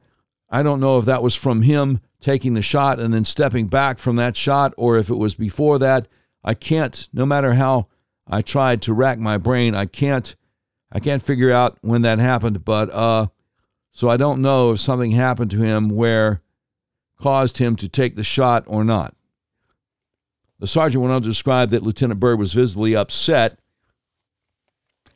I 0.49 0.62
don't 0.62 0.81
know 0.81 0.99
if 0.99 1.05
that 1.05 1.23
was 1.23 1.35
from 1.35 1.62
him 1.62 2.01
taking 2.21 2.55
the 2.55 2.62
shot 2.62 2.99
and 2.99 3.12
then 3.12 3.25
stepping 3.25 3.67
back 3.67 3.99
from 3.99 4.17
that 4.17 4.37
shot 4.37 4.73
or 4.77 4.97
if 4.97 5.11
it 5.11 5.17
was 5.17 5.35
before 5.35 5.79
that. 5.79 6.09
I 6.43 6.55
can't, 6.55 7.09
no 7.12 7.27
matter 7.27 7.55
how 7.55 7.89
I 8.27 8.43
tried 8.43 8.83
to 8.83 8.95
rack 8.95 9.19
my 9.19 9.37
brain, 9.37 9.75
I 9.75 9.87
can't 9.87 10.35
I 10.93 10.99
can't 10.99 11.23
figure 11.23 11.53
out 11.53 11.79
when 11.83 12.03
that 12.03 12.19
happened, 12.19 12.65
but 12.65 12.91
uh 12.91 13.27
so 13.93 14.09
I 14.09 14.17
don't 14.17 14.41
know 14.41 14.73
if 14.73 14.81
something 14.81 15.11
happened 15.12 15.51
to 15.53 15.59
him 15.59 15.89
where 15.89 16.43
caused 17.21 17.59
him 17.59 17.77
to 17.77 17.89
take 17.89 18.17
the 18.17 18.25
shot 18.25 18.65
or 18.67 18.85
not. 18.85 19.15
The 20.59 20.67
sergeant 20.67 21.03
went 21.03 21.15
on 21.15 21.23
to 21.23 21.29
describe 21.29 21.71
that 21.71 21.83
Lieutenant 21.83 22.21
Byrd 22.21 22.39
was 22.39 22.53
visibly 22.53 22.95
upset 22.95 23.59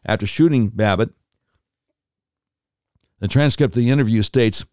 after 0.05 0.27
shooting 0.27 0.69
Babbitt. 0.69 1.11
The 3.21 3.29
transcript 3.29 3.77
of 3.77 3.83
the 3.83 3.91
interview 3.91 4.23
states 4.23 4.65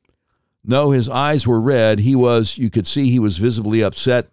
no, 0.63 0.91
his 0.91 1.09
eyes 1.09 1.47
were 1.47 1.59
red. 1.59 1.99
He 1.99 2.15
was, 2.15 2.57
you 2.57 2.69
could 2.69 2.85
see 2.85 3.09
he 3.09 3.19
was 3.19 3.37
visibly 3.37 3.83
upset. 3.83 4.29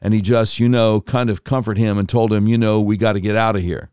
And 0.00 0.14
he 0.14 0.20
just, 0.20 0.60
you 0.60 0.68
know, 0.68 1.00
kind 1.00 1.30
of 1.30 1.42
comforted 1.42 1.82
him 1.82 1.98
and 1.98 2.08
told 2.08 2.32
him, 2.32 2.46
you 2.46 2.58
know, 2.58 2.80
we 2.80 2.96
got 2.96 3.14
to 3.14 3.20
get 3.20 3.34
out 3.34 3.56
of 3.56 3.62
here. 3.62 3.90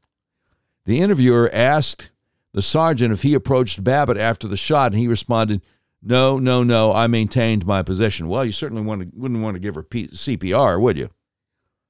The 0.85 0.99
interviewer 0.99 1.49
asked 1.53 2.11
the 2.51 2.61
sergeant 2.61 3.13
if 3.13 3.23
he 3.23 3.33
approached 3.33 3.83
Babbitt 3.83 4.17
after 4.17 4.47
the 4.47 4.57
shot, 4.57 4.91
and 4.91 4.99
he 4.99 5.07
responded, 5.07 5.61
no, 6.03 6.37
no, 6.37 6.63
no, 6.63 6.93
I 6.93 7.07
maintained 7.07 7.65
my 7.65 7.81
position. 7.81 8.27
Well, 8.27 8.43
you 8.43 8.51
certainly 8.51 8.83
want 8.83 9.01
to, 9.01 9.07
wouldn't 9.13 9.41
want 9.41 9.55
to 9.55 9.59
give 9.59 9.75
her 9.75 9.83
CPR, 9.83 10.79
would 10.79 10.97
you? 10.97 11.09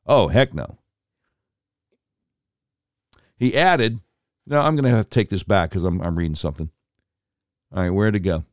Oh, 0.06 0.28
heck 0.28 0.54
no. 0.54 0.78
He 3.36 3.56
added, 3.56 4.00
no, 4.46 4.62
I'm 4.62 4.76
going 4.76 4.84
to 4.86 4.92
have 4.92 5.06
to 5.06 5.10
take 5.10 5.30
this 5.30 5.44
back 5.44 5.72
because 5.72 5.84
I'm, 5.84 6.00
I'm 6.02 6.18
reading 6.18 6.36
something. 6.36 6.70
All 7.74 7.82
right, 7.82 7.90
where 7.90 8.12
to 8.12 8.20
go? 8.20 8.46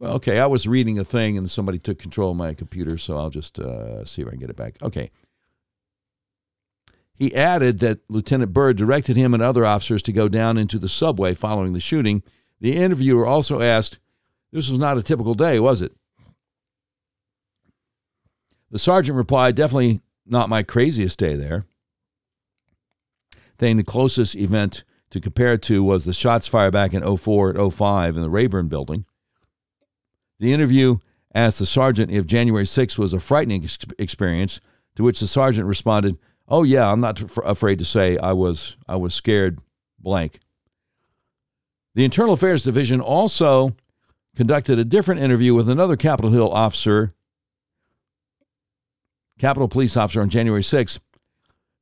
Well, 0.00 0.14
okay, 0.14 0.40
I 0.40 0.46
was 0.46 0.66
reading 0.66 0.98
a 0.98 1.04
thing 1.04 1.38
and 1.38 1.48
somebody 1.48 1.78
took 1.78 1.98
control 1.98 2.32
of 2.32 2.36
my 2.36 2.54
computer, 2.54 2.98
so 2.98 3.16
I'll 3.16 3.30
just 3.30 3.58
uh, 3.60 4.04
see 4.04 4.22
if 4.22 4.28
I 4.28 4.32
can 4.32 4.40
get 4.40 4.50
it 4.50 4.56
back. 4.56 4.76
Okay. 4.82 5.10
He 7.14 7.34
added 7.34 7.80
that 7.80 8.00
Lieutenant 8.08 8.54
Byrd 8.54 8.78
directed 8.78 9.14
him 9.14 9.34
and 9.34 9.42
other 9.42 9.66
officers 9.66 10.02
to 10.04 10.12
go 10.12 10.26
down 10.26 10.56
into 10.56 10.78
the 10.78 10.88
subway 10.88 11.34
following 11.34 11.74
the 11.74 11.80
shooting. 11.80 12.22
The 12.60 12.76
interviewer 12.76 13.26
also 13.26 13.60
asked, 13.60 13.98
This 14.52 14.68
was 14.68 14.78
not 14.78 14.98
a 14.98 15.02
typical 15.02 15.34
day, 15.34 15.58
was 15.58 15.82
it? 15.82 15.92
The 18.70 18.78
sergeant 18.78 19.16
replied, 19.16 19.54
Definitely 19.54 20.00
not 20.26 20.48
my 20.48 20.62
craziest 20.62 21.18
day 21.18 21.34
there. 21.34 21.64
Saying 23.58 23.76
the 23.76 23.84
closest 23.84 24.36
event 24.36 24.84
to 25.10 25.20
compare 25.20 25.58
to 25.58 25.82
was 25.82 26.04
the 26.04 26.12
shots 26.12 26.48
fired 26.48 26.72
back 26.72 26.94
in 26.94 27.16
04 27.16 27.50
at 27.58 27.72
05 27.72 28.16
in 28.16 28.22
the 28.22 28.30
Rayburn 28.30 28.68
building. 28.68 29.04
The 30.38 30.52
interview 30.52 30.98
asked 31.34 31.58
the 31.58 31.66
sergeant 31.66 32.10
if 32.10 32.26
January 32.26 32.64
6th 32.64 32.96
was 32.96 33.12
a 33.12 33.20
frightening 33.20 33.64
ex- 33.64 33.78
experience, 33.98 34.60
to 34.96 35.02
which 35.02 35.20
the 35.20 35.26
sergeant 35.26 35.66
responded, 35.66 36.18
"Oh 36.48 36.62
yeah, 36.62 36.90
I'm 36.90 37.00
not 37.00 37.22
f- 37.22 37.38
afraid 37.44 37.78
to 37.80 37.84
say 37.84 38.16
I 38.18 38.32
was 38.32 38.76
I 38.88 38.96
was 38.96 39.14
scared 39.14 39.60
blank." 39.98 40.40
The 41.94 42.04
Internal 42.04 42.34
Affairs 42.34 42.62
Division 42.62 43.00
also 43.00 43.74
conducted 44.36 44.78
a 44.78 44.84
different 44.84 45.20
interview 45.20 45.54
with 45.54 45.68
another 45.68 45.96
Capitol 45.96 46.30
Hill 46.30 46.50
officer, 46.52 47.14
Capitol 49.38 49.68
Police 49.68 49.96
officer 49.96 50.20
on 50.20 50.28
January 50.28 50.62
6th, 50.62 51.00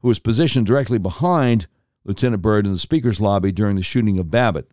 who 0.00 0.08
was 0.08 0.18
positioned 0.18 0.66
directly 0.66 0.98
behind 0.98 1.66
Lieutenant 2.04 2.40
Byrd 2.40 2.66
in 2.66 2.72
the 2.72 2.78
speaker's 2.78 3.20
lobby 3.20 3.52
during 3.52 3.76
the 3.76 3.82
shooting 3.82 4.18
of 4.18 4.30
Babbitt. 4.30 4.70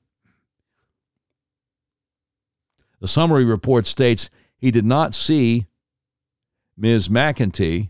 The 3.01 3.07
summary 3.07 3.43
report 3.43 3.85
states 3.85 4.29
he 4.57 4.71
did 4.71 4.85
not 4.85 5.13
see 5.13 5.67
Ms. 6.77 7.09
McEntee, 7.09 7.89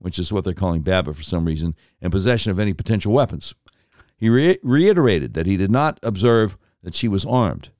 which 0.00 0.18
is 0.18 0.32
what 0.32 0.44
they're 0.44 0.54
calling 0.54 0.82
Babbitt 0.82 1.16
for 1.16 1.22
some 1.22 1.44
reason, 1.44 1.76
in 2.00 2.10
possession 2.10 2.50
of 2.50 2.58
any 2.58 2.74
potential 2.74 3.12
weapons. 3.12 3.54
He 4.16 4.28
re- 4.28 4.58
reiterated 4.62 5.34
that 5.34 5.46
he 5.46 5.56
did 5.56 5.70
not 5.70 6.00
observe 6.02 6.56
that 6.82 6.94
she 6.94 7.08
was 7.08 7.24
armed. 7.24 7.70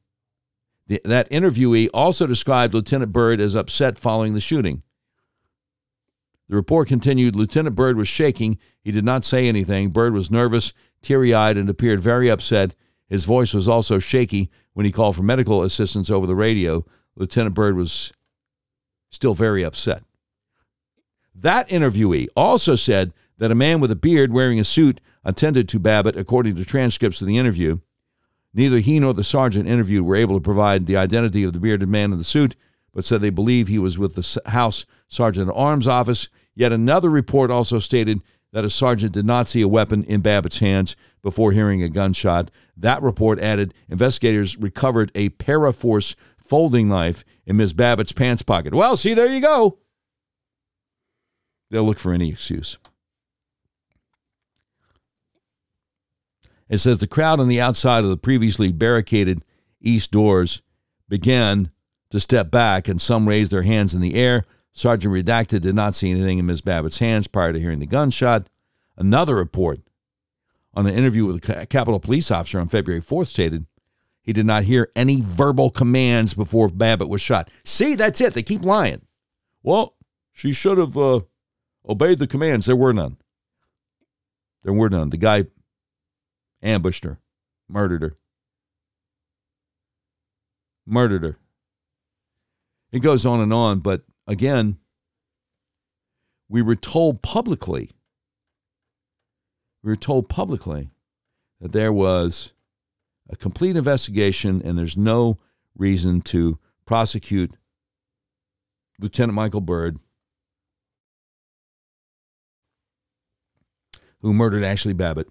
The, 0.86 1.00
that 1.04 1.30
interviewee 1.30 1.88
also 1.94 2.26
described 2.26 2.74
Lieutenant 2.74 3.12
Byrd 3.12 3.40
as 3.40 3.54
upset 3.54 3.98
following 3.98 4.34
the 4.34 4.40
shooting. 4.40 4.82
The 6.48 6.56
report 6.56 6.88
continued 6.88 7.36
Lieutenant 7.36 7.76
Byrd 7.76 7.96
was 7.96 8.08
shaking. 8.08 8.58
He 8.82 8.90
did 8.90 9.04
not 9.04 9.24
say 9.24 9.46
anything. 9.46 9.90
Byrd 9.90 10.14
was 10.14 10.32
nervous, 10.32 10.72
teary 11.00 11.32
eyed, 11.32 11.56
and 11.56 11.70
appeared 11.70 12.00
very 12.00 12.28
upset. 12.28 12.74
His 13.08 13.24
voice 13.24 13.54
was 13.54 13.68
also 13.68 14.00
shaky 14.00 14.50
when 14.72 14.84
he 14.84 14.90
called 14.90 15.14
for 15.14 15.22
medical 15.22 15.62
assistance 15.62 16.10
over 16.10 16.26
the 16.26 16.34
radio. 16.34 16.84
Lieutenant 17.14 17.54
Byrd 17.54 17.76
was 17.76 18.12
still 19.10 19.34
very 19.34 19.64
upset. 19.64 20.02
That 21.34 21.68
interviewee 21.68 22.26
also 22.36 22.74
said 22.74 23.12
that 23.38 23.52
a 23.52 23.54
man 23.54 23.80
with 23.80 23.90
a 23.90 23.96
beard 23.96 24.32
wearing 24.32 24.58
a 24.58 24.64
suit 24.64 25.00
attended 25.24 25.68
to 25.68 25.78
Babbitt, 25.78 26.16
according 26.16 26.56
to 26.56 26.64
transcripts 26.64 27.20
of 27.20 27.26
the 27.26 27.38
interview. 27.38 27.78
Neither 28.52 28.78
he 28.78 28.98
nor 28.98 29.14
the 29.14 29.24
sergeant 29.24 29.68
interviewed 29.68 30.04
were 30.04 30.16
able 30.16 30.36
to 30.36 30.42
provide 30.42 30.86
the 30.86 30.96
identity 30.96 31.44
of 31.44 31.52
the 31.52 31.60
bearded 31.60 31.88
man 31.88 32.12
in 32.12 32.18
the 32.18 32.24
suit, 32.24 32.56
but 32.92 33.04
said 33.04 33.20
they 33.20 33.30
believe 33.30 33.68
he 33.68 33.78
was 33.78 33.98
with 33.98 34.14
the 34.16 34.50
House 34.50 34.84
Sergeant 35.08 35.48
at 35.48 35.56
Arms 35.56 35.86
office. 35.86 36.28
Yet 36.54 36.72
another 36.72 37.08
report 37.08 37.50
also 37.50 37.78
stated 37.78 38.20
that 38.52 38.64
a 38.64 38.70
sergeant 38.70 39.12
did 39.12 39.24
not 39.24 39.46
see 39.46 39.62
a 39.62 39.68
weapon 39.68 40.02
in 40.04 40.20
Babbitt's 40.20 40.58
hands 40.58 40.96
before 41.22 41.52
hearing 41.52 41.82
a 41.82 41.88
gunshot. 41.88 42.50
That 42.76 43.02
report 43.02 43.38
added 43.38 43.74
investigators 43.88 44.56
recovered 44.56 45.12
a 45.14 45.30
Paraforce 45.30 46.16
folding 46.36 46.88
knife 46.88 47.24
in 47.46 47.56
Ms. 47.56 47.72
Babbitt's 47.72 48.12
pants 48.12 48.42
pocket. 48.42 48.74
Well, 48.74 48.96
see, 48.96 49.14
there 49.14 49.32
you 49.32 49.40
go. 49.40 49.78
They'll 51.70 51.84
look 51.84 51.98
for 51.98 52.12
any 52.12 52.30
excuse. 52.30 52.78
It 56.70 56.78
says 56.78 56.98
the 56.98 57.08
crowd 57.08 57.40
on 57.40 57.48
the 57.48 57.60
outside 57.60 58.04
of 58.04 58.10
the 58.10 58.16
previously 58.16 58.70
barricaded 58.70 59.44
east 59.80 60.12
doors 60.12 60.62
began 61.08 61.72
to 62.10 62.20
step 62.20 62.50
back, 62.50 62.88
and 62.88 63.00
some 63.00 63.28
raised 63.28 63.50
their 63.50 63.62
hands 63.62 63.92
in 63.92 64.00
the 64.00 64.14
air. 64.14 64.44
Sergeant 64.72 65.12
Redacted 65.12 65.60
did 65.60 65.74
not 65.74 65.96
see 65.96 66.12
anything 66.12 66.38
in 66.38 66.46
Ms. 66.46 66.60
Babbitt's 66.60 67.00
hands 67.00 67.26
prior 67.26 67.52
to 67.52 67.60
hearing 67.60 67.80
the 67.80 67.86
gunshot. 67.86 68.48
Another 68.96 69.34
report 69.34 69.80
on 70.72 70.86
an 70.86 70.94
interview 70.94 71.26
with 71.26 71.48
a 71.48 71.66
Capitol 71.66 71.98
police 71.98 72.30
officer 72.30 72.60
on 72.60 72.68
February 72.68 73.02
4th 73.02 73.26
stated 73.26 73.66
he 74.22 74.32
did 74.32 74.46
not 74.46 74.64
hear 74.64 74.90
any 74.94 75.20
verbal 75.20 75.70
commands 75.70 76.34
before 76.34 76.68
Babbitt 76.68 77.08
was 77.08 77.20
shot. 77.20 77.50
See, 77.64 77.96
that's 77.96 78.20
it. 78.20 78.34
They 78.34 78.44
keep 78.44 78.64
lying. 78.64 79.02
Well, 79.62 79.96
she 80.32 80.52
should 80.52 80.78
have 80.78 80.96
uh, 80.96 81.22
obeyed 81.88 82.18
the 82.18 82.28
commands. 82.28 82.66
There 82.66 82.76
were 82.76 82.92
none. 82.92 83.16
There 84.62 84.72
were 84.72 84.90
none. 84.90 85.10
The 85.10 85.16
guy 85.16 85.46
ambushed 86.62 87.04
her, 87.04 87.18
murdered 87.68 88.02
her. 88.02 88.16
Murdered 90.86 91.22
her. 91.22 91.36
It 92.92 93.00
goes 93.00 93.24
on 93.24 93.40
and 93.40 93.52
on, 93.52 93.80
but 93.80 94.02
again, 94.26 94.78
we 96.48 96.62
were 96.62 96.76
told 96.76 97.22
publicly, 97.22 97.92
we 99.82 99.90
were 99.90 99.96
told 99.96 100.28
publicly 100.28 100.90
that 101.60 101.72
there 101.72 101.92
was 101.92 102.52
a 103.28 103.36
complete 103.36 103.76
investigation 103.76 104.60
and 104.64 104.76
there's 104.76 104.96
no 104.96 105.38
reason 105.76 106.20
to 106.20 106.58
prosecute 106.84 107.52
Lieutenant 108.98 109.34
Michael 109.34 109.60
Byrd, 109.60 109.98
who 114.20 114.34
murdered 114.34 114.64
Ashli 114.64 114.96
Babbitt. 114.96 115.28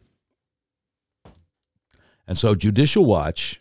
And 2.30 2.38
so 2.38 2.54
Judicial 2.54 3.06
Watch 3.06 3.60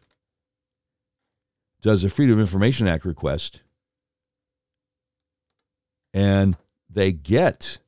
does 1.80 2.04
a 2.04 2.10
Freedom 2.10 2.34
of 2.34 2.40
Information 2.40 2.86
Act 2.86 3.06
request, 3.06 3.62
and 6.12 6.54
they 6.90 7.12
get 7.12 7.78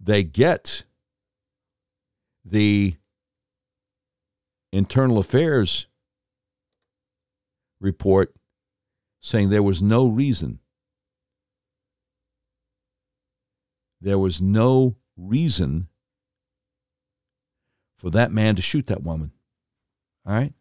they 0.00 0.24
get 0.24 0.84
the 2.46 2.96
internal 4.72 5.18
affairs 5.18 5.86
report 7.78 8.34
saying 9.20 9.50
there 9.50 9.62
was 9.62 9.82
no 9.82 10.06
reason. 10.06 10.60
There 14.00 14.18
was 14.18 14.40
no 14.40 14.96
reason 15.14 15.88
for 17.96 18.10
that 18.10 18.32
man 18.32 18.56
to 18.56 18.62
shoot 18.62 18.86
that 18.86 19.02
woman. 19.02 19.32
All 20.26 20.34
right? 20.34 20.52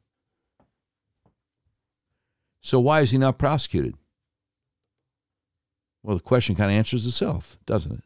So 2.61 2.79
why 2.79 3.01
is 3.01 3.11
he 3.11 3.17
not 3.17 3.37
prosecuted? 3.37 3.95
Well, 6.01 6.17
the 6.17 6.23
question 6.23 6.55
kind 6.55 6.71
of 6.71 6.77
answers 6.77 7.05
itself, 7.05 7.57
doesn't 7.65 7.91
it? 7.91 8.03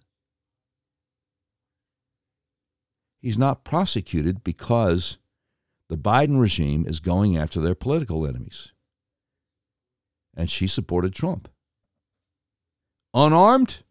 He's 3.22 3.38
not 3.38 3.64
prosecuted 3.64 4.44
because 4.44 5.18
the 5.90 5.98
Biden 5.98 6.40
regime 6.40 6.86
is 6.88 7.00
going 7.00 7.38
after 7.38 7.60
their 7.60 7.76
political 7.76 8.26
enemies. 8.26 8.72
And 10.36 10.50
she 10.50 10.68
supported 10.68 11.14
Trump. 11.14 11.50
Unarmed? 13.14 13.84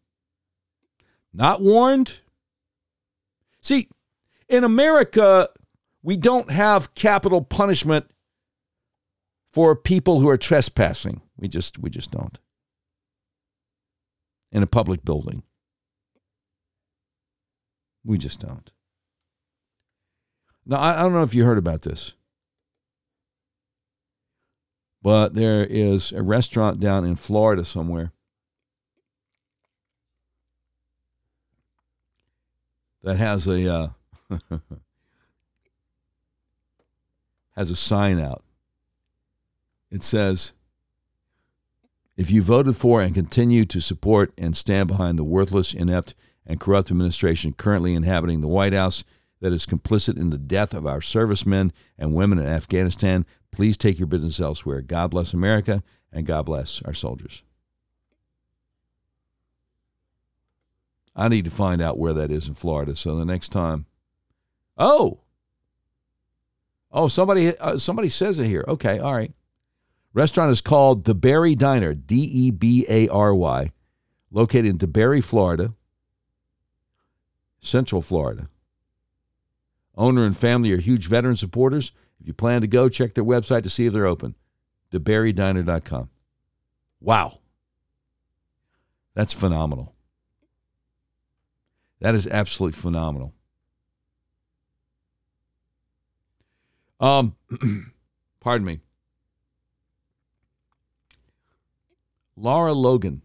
Not 1.32 1.60
warned? 1.60 2.20
See, 3.60 3.88
in 4.48 4.64
America, 4.64 5.48
we 6.02 6.16
don't 6.16 6.50
have 6.50 6.94
capital 6.94 7.42
punishment 7.42 8.06
for 9.52 9.74
people 9.76 10.20
who 10.20 10.28
are 10.28 10.36
trespassing. 10.36 11.22
We 11.36 11.48
just 11.48 11.78
we 11.78 11.90
just 11.90 12.10
don't. 12.10 12.38
In 14.50 14.62
a 14.62 14.66
public 14.66 15.04
building. 15.04 15.42
We 18.04 18.16
just 18.16 18.40
don't. 18.40 18.70
Now, 20.64 20.76
I, 20.78 20.98
I 20.98 21.02
don't 21.02 21.12
know 21.12 21.22
if 21.22 21.34
you 21.34 21.44
heard 21.44 21.58
about 21.58 21.82
this, 21.82 22.14
but 25.02 25.34
there 25.34 25.64
is 25.64 26.12
a 26.12 26.22
restaurant 26.22 26.80
down 26.80 27.04
in 27.04 27.16
Florida 27.16 27.64
somewhere 27.64 28.12
that 33.02 33.16
has 33.16 33.46
a 33.46 33.74
uh, 33.74 33.88
has 37.56 37.70
a 37.70 37.76
sign 37.76 38.18
out. 38.20 38.42
It 39.90 40.02
says, 40.02 40.52
"If 42.16 42.30
you 42.30 42.42
voted 42.42 42.76
for 42.76 43.00
and 43.00 43.14
continue 43.14 43.64
to 43.66 43.80
support 43.80 44.32
and 44.36 44.56
stand 44.56 44.88
behind 44.88 45.18
the 45.18 45.24
worthless, 45.24 45.72
inept, 45.74 46.14
and 46.46 46.60
corrupt 46.60 46.90
administration 46.90 47.52
currently 47.52 47.94
inhabiting 47.94 48.40
the 48.40 48.48
White 48.48 48.72
House." 48.72 49.04
that 49.40 49.52
is 49.52 49.66
complicit 49.66 50.16
in 50.16 50.30
the 50.30 50.38
death 50.38 50.74
of 50.74 50.86
our 50.86 51.00
servicemen 51.00 51.72
and 51.98 52.14
women 52.14 52.38
in 52.38 52.46
Afghanistan, 52.46 53.24
please 53.50 53.76
take 53.76 53.98
your 53.98 54.06
business 54.06 54.40
elsewhere. 54.40 54.80
God 54.80 55.10
bless 55.10 55.32
America 55.32 55.82
and 56.12 56.26
God 56.26 56.46
bless 56.46 56.82
our 56.82 56.94
soldiers. 56.94 57.42
I 61.14 61.28
need 61.28 61.44
to 61.44 61.50
find 61.50 61.82
out 61.82 61.98
where 61.98 62.12
that 62.12 62.30
is 62.30 62.46
in 62.46 62.54
Florida. 62.54 62.94
So 62.94 63.16
the 63.16 63.24
next 63.24 63.48
time, 63.48 63.86
oh, 64.78 65.20
oh, 66.90 67.08
somebody, 67.08 67.56
uh, 67.58 67.76
somebody 67.76 68.08
says 68.08 68.38
it 68.38 68.46
here. 68.46 68.64
Okay, 68.66 68.98
all 68.98 69.14
right. 69.14 69.32
Restaurant 70.14 70.50
is 70.50 70.60
called 70.60 71.04
DeBary 71.04 71.56
Diner, 71.56 71.94
D 71.94 72.16
E 72.16 72.50
B 72.50 72.84
A 72.88 73.08
R 73.08 73.34
Y, 73.34 73.72
located 74.30 74.66
in 74.66 74.78
DeBary, 74.78 75.22
Florida, 75.22 75.74
Central 77.60 78.00
Florida. 78.00 78.48
Owner 79.96 80.24
and 80.24 80.36
family 80.36 80.72
are 80.72 80.78
huge 80.78 81.08
veteran 81.08 81.36
supporters. 81.36 81.92
If 82.20 82.26
you 82.26 82.32
plan 82.32 82.60
to 82.62 82.66
go, 82.66 82.88
check 82.88 83.14
their 83.14 83.24
website 83.24 83.64
to 83.64 83.70
see 83.70 83.86
if 83.86 83.92
they're 83.92 84.06
open. 84.06 84.34
DeBaryDiner.com. 84.92 86.08
Wow. 87.00 87.38
That's 89.14 89.32
phenomenal. 89.32 89.94
That 92.00 92.14
is 92.14 92.28
absolutely 92.28 92.80
phenomenal. 92.80 93.34
Um, 97.00 97.36
pardon 98.40 98.66
me. 98.66 98.80
Lara 102.36 102.72
Logan, 102.72 103.22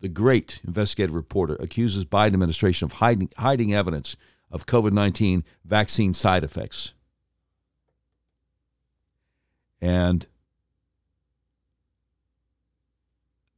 the 0.00 0.08
great 0.08 0.60
investigative 0.66 1.14
reporter, 1.14 1.56
accuses 1.56 2.04
Biden 2.04 2.34
administration 2.34 2.84
of 2.84 2.92
hiding, 2.94 3.30
hiding 3.38 3.74
evidence 3.74 4.16
of 4.50 4.66
COVID 4.66 4.92
19 4.92 5.44
vaccine 5.64 6.12
side 6.12 6.44
effects. 6.44 6.92
And 9.80 10.26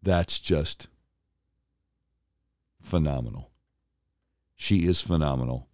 that's 0.02 0.38
just 0.38 0.88
phenomenal. 2.80 3.50
She 4.56 4.86
is 4.86 5.00
phenomenal. 5.00 5.67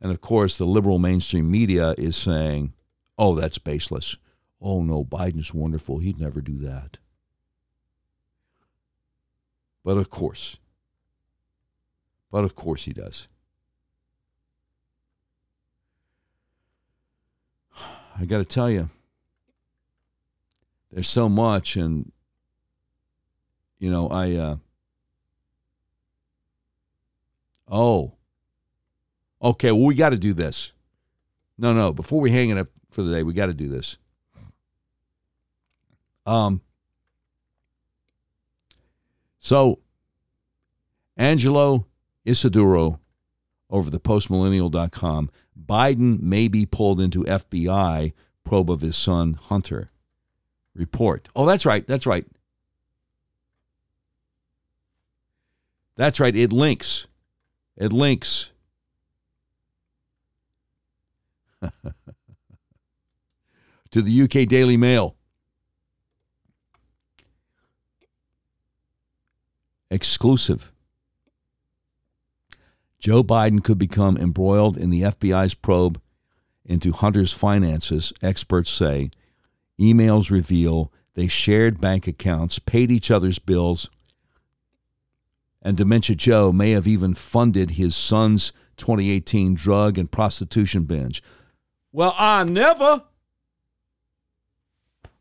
And 0.00 0.10
of 0.10 0.20
course, 0.20 0.56
the 0.56 0.66
liberal 0.66 0.98
mainstream 0.98 1.50
media 1.50 1.94
is 1.96 2.16
saying, 2.16 2.74
oh, 3.18 3.34
that's 3.34 3.58
baseless. 3.58 4.16
Oh, 4.60 4.82
no, 4.82 5.04
Biden's 5.04 5.54
wonderful. 5.54 5.98
He'd 5.98 6.20
never 6.20 6.40
do 6.40 6.58
that. 6.58 6.98
But 9.86 9.98
of 9.98 10.10
course, 10.10 10.56
but 12.32 12.42
of 12.42 12.56
course 12.56 12.86
he 12.86 12.92
does. 12.92 13.28
I 18.18 18.24
got 18.24 18.38
to 18.38 18.44
tell 18.44 18.68
you, 18.68 18.90
there's 20.90 21.06
so 21.06 21.28
much, 21.28 21.76
and 21.76 22.10
you 23.78 23.88
know, 23.88 24.08
I. 24.08 24.32
Uh, 24.32 24.56
oh, 27.70 28.15
okay. 29.42 29.72
Well, 29.72 29.84
we 29.84 29.94
got 29.94 30.10
to 30.10 30.18
do 30.18 30.34
this. 30.34 30.72
No, 31.58 31.72
no. 31.72 31.92
Before 31.92 32.20
we 32.20 32.30
hang 32.30 32.50
it 32.50 32.58
up 32.58 32.68
for 32.90 33.02
the 33.02 33.12
day, 33.12 33.22
we 33.22 33.32
got 33.32 33.46
to 33.46 33.54
do 33.54 33.68
this. 33.68 33.98
Um. 36.24 36.60
So, 39.38 39.78
Angelo 41.16 41.86
Isidorou 42.26 42.98
over 43.70 43.90
the 43.90 44.00
postmillennial.com 44.00 45.30
Biden 45.66 46.20
may 46.20 46.48
be 46.48 46.66
pulled 46.66 47.00
into 47.00 47.24
FBI 47.24 48.12
probe 48.44 48.70
of 48.70 48.80
his 48.80 48.96
son 48.96 49.34
Hunter. 49.34 49.90
Report. 50.74 51.28
Oh, 51.34 51.46
that's 51.46 51.64
right. 51.64 51.86
That's 51.86 52.06
right. 52.06 52.26
That's 55.96 56.20
right. 56.20 56.36
It 56.36 56.52
links. 56.52 57.06
It 57.76 57.92
links. 57.92 58.50
to 63.90 64.02
the 64.02 64.22
UK 64.22 64.48
Daily 64.48 64.76
Mail. 64.76 65.16
Exclusive. 69.90 70.72
Joe 72.98 73.22
Biden 73.22 73.62
could 73.62 73.78
become 73.78 74.16
embroiled 74.16 74.76
in 74.76 74.90
the 74.90 75.02
FBI's 75.02 75.54
probe 75.54 76.00
into 76.64 76.92
Hunter's 76.92 77.32
finances, 77.32 78.12
experts 78.20 78.70
say. 78.70 79.10
Emails 79.80 80.30
reveal 80.30 80.92
they 81.14 81.28
shared 81.28 81.80
bank 81.80 82.06
accounts, 82.06 82.58
paid 82.58 82.90
each 82.90 83.10
other's 83.10 83.38
bills, 83.38 83.88
and 85.62 85.76
Dementia 85.76 86.14
Joe 86.16 86.52
may 86.52 86.72
have 86.72 86.86
even 86.86 87.14
funded 87.14 87.72
his 87.72 87.96
son's 87.96 88.52
2018 88.76 89.54
drug 89.54 89.98
and 89.98 90.10
prostitution 90.10 90.84
binge. 90.84 91.22
Well, 91.96 92.14
I 92.18 92.44
never. 92.44 93.04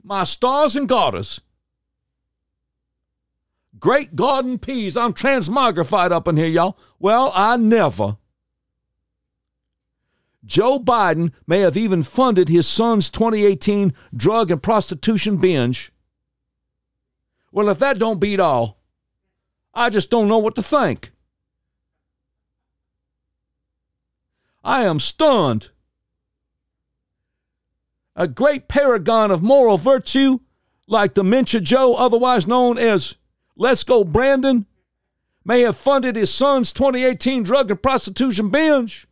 My 0.04 0.26
stars 0.26 0.76
and 0.76 0.90
garters. 0.90 1.40
Great 3.80 4.18
garden 4.18 4.60
peas. 4.60 4.98
I'm 4.98 5.14
transmogrified 5.14 6.12
up 6.12 6.28
in 6.28 6.36
here, 6.36 6.48
y'all. 6.48 6.78
Well, 7.00 7.32
I 7.34 7.56
never. 7.56 8.18
Joe 10.46 10.78
Biden 10.78 11.32
may 11.48 11.60
have 11.60 11.78
even 11.78 12.04
funded 12.04 12.50
his 12.50 12.68
son's 12.68 13.10
2018 13.10 13.94
drug 14.14 14.52
and 14.52 14.62
prostitution 14.62 15.38
binge. 15.38 15.94
Well, 17.54 17.70
if 17.70 17.80
that 17.80 18.00
don't 18.00 18.20
beat 18.20 18.42
all, 18.42 18.82
I 19.74 19.90
just 19.90 20.10
don't 20.10 20.28
know 20.28 20.40
what 20.40 20.58
to 20.58 20.62
think. 20.62 21.14
I 24.62 24.84
am 24.84 25.00
stunned. 25.00 25.70
A 28.16 28.28
great 28.28 28.68
paragon 28.68 29.30
of 29.30 29.42
moral 29.44 29.78
virtue, 29.78 30.40
like 30.88 31.14
Dementia 31.14 31.60
Joe, 31.60 31.96
otherwise 31.96 32.48
known 32.48 32.78
as 32.78 33.16
Let's 33.58 33.84
Go 33.84 34.04
Brandon, 34.04 34.66
may 35.44 35.62
have 35.62 35.78
funded 35.78 36.16
his 36.16 36.34
son's 36.34 36.72
2018 36.74 37.44
drug 37.44 37.70
and 37.70 37.82
prostitution 37.82 38.50
binge. 38.50 39.08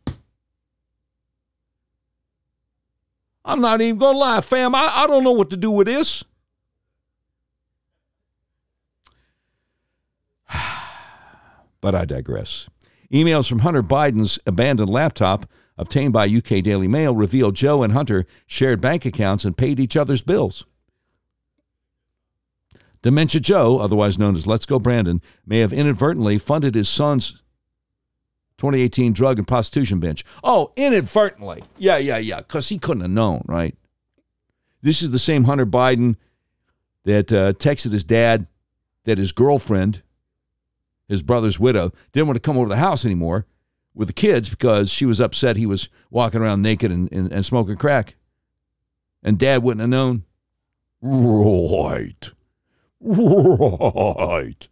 I'm 3.44 3.60
not 3.60 3.80
even 3.80 3.98
going 3.98 4.14
to 4.14 4.18
lie, 4.18 4.40
fam. 4.40 4.74
I, 4.74 4.90
I 4.94 5.06
don't 5.06 5.22
know 5.22 5.32
what 5.32 5.50
to 5.50 5.56
do 5.56 5.70
with 5.70 5.86
this. 5.86 6.24
But 11.80 11.94
I 11.94 12.06
digress. 12.06 12.70
Emails 13.12 13.46
from 13.46 13.58
Hunter 13.58 13.82
Biden's 13.82 14.38
abandoned 14.46 14.88
laptop 14.88 15.44
obtained 15.76 16.12
by 16.12 16.26
UK 16.26 16.62
Daily 16.62 16.88
Mail 16.88 17.14
reveal 17.14 17.50
Joe 17.50 17.82
and 17.82 17.92
Hunter 17.92 18.26
shared 18.46 18.80
bank 18.80 19.04
accounts 19.04 19.44
and 19.44 19.56
paid 19.56 19.80
each 19.80 19.96
other's 19.96 20.22
bills. 20.22 20.64
Dementia 23.02 23.40
Joe, 23.40 23.80
otherwise 23.80 24.18
known 24.18 24.34
as 24.34 24.46
Let's 24.46 24.66
Go 24.66 24.78
Brandon, 24.78 25.20
may 25.44 25.58
have 25.58 25.72
inadvertently 25.72 26.38
funded 26.38 26.74
his 26.74 26.88
son's 26.88 27.42
2018 28.58 29.12
drug 29.12 29.38
and 29.38 29.46
prostitution 29.46 30.00
binge. 30.00 30.24
Oh, 30.42 30.72
inadvertently. 30.76 31.64
Yeah, 31.76 31.98
yeah, 31.98 32.18
yeah, 32.18 32.38
because 32.38 32.68
he 32.68 32.78
couldn't 32.78 33.02
have 33.02 33.10
known, 33.10 33.42
right? 33.46 33.76
This 34.80 35.02
is 35.02 35.10
the 35.10 35.18
same 35.18 35.44
Hunter 35.44 35.66
Biden 35.66 36.16
that 37.04 37.32
uh, 37.32 37.52
texted 37.54 37.92
his 37.92 38.04
dad 38.04 38.46
that 39.04 39.18
his 39.18 39.32
girlfriend, 39.32 40.02
his 41.06 41.22
brother's 41.22 41.60
widow, 41.60 41.92
didn't 42.12 42.28
want 42.28 42.36
to 42.36 42.40
come 42.40 42.56
over 42.56 42.66
to 42.66 42.70
the 42.70 42.76
house 42.76 43.04
anymore 43.04 43.46
with 43.94 44.08
the 44.08 44.14
kids 44.14 44.48
because 44.48 44.90
she 44.90 45.06
was 45.06 45.20
upset 45.20 45.56
he 45.56 45.66
was 45.66 45.88
walking 46.10 46.40
around 46.40 46.62
naked 46.62 46.90
and, 46.90 47.10
and, 47.12 47.32
and 47.32 47.44
smoking 47.44 47.76
crack. 47.76 48.16
And 49.22 49.38
dad 49.38 49.62
wouldn't 49.62 49.80
have 49.80 49.90
known. 49.90 50.24
Right. 51.00 52.30
Right. 53.00 54.68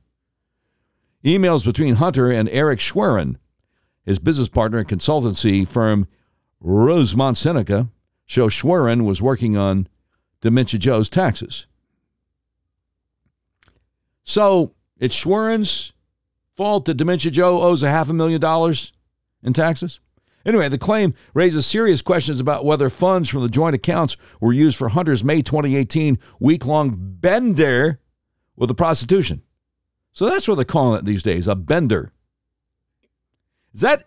Emails 1.24 1.65
between 1.65 1.94
Hunter 1.94 2.31
and 2.31 2.49
Eric 2.49 2.81
Schwerin, 2.81 3.36
his 4.05 4.19
business 4.19 4.49
partner 4.49 4.78
and 4.78 4.89
consultancy 4.89 5.66
firm 5.66 6.09
Rosemont 6.61 7.36
Seneca, 7.36 7.89
show 8.27 8.49
Schwerin 8.49 9.05
was 9.05 9.23
working 9.23 9.57
on 9.57 9.89
Dementia 10.40 10.81
Joe's 10.81 11.09
taxes. 11.09 11.66
So 14.24 14.74
it's 14.99 15.15
Schwerin's 15.15 15.93
fault 16.57 16.86
that 16.86 16.94
Dementia 16.94 17.31
Joe 17.31 17.61
owes 17.61 17.82
a 17.82 17.90
half 17.90 18.09
a 18.09 18.12
million 18.12 18.40
dollars 18.40 18.93
in 19.43 19.52
taxes? 19.52 20.01
Anyway, 20.44 20.69
the 20.69 20.78
claim 20.78 21.14
raises 21.35 21.66
serious 21.66 22.02
questions 22.02 22.40
about 22.40 22.64
whether 22.64 22.90
funds 22.90 23.28
from 23.28 23.43
the 23.43 23.48
joint 23.48 23.74
accounts 23.74 24.16
were 24.40 24.52
used 24.52 24.77
for 24.77 24.89
Hunter's 24.89 25.23
May 25.23 25.40
2018 25.43 26.19
week 26.40 26.66
long 26.66 26.97
bender 26.97 28.01
with 28.56 28.69
the 28.69 28.74
prostitution. 28.74 29.43
So 30.12 30.28
that's 30.28 30.48
what 30.48 30.56
they're 30.56 30.64
calling 30.64 30.98
it 30.98 31.05
these 31.05 31.23
days 31.23 31.47
a 31.48 31.55
bender. 31.55 32.12
Is 33.73 33.81
that 33.81 34.05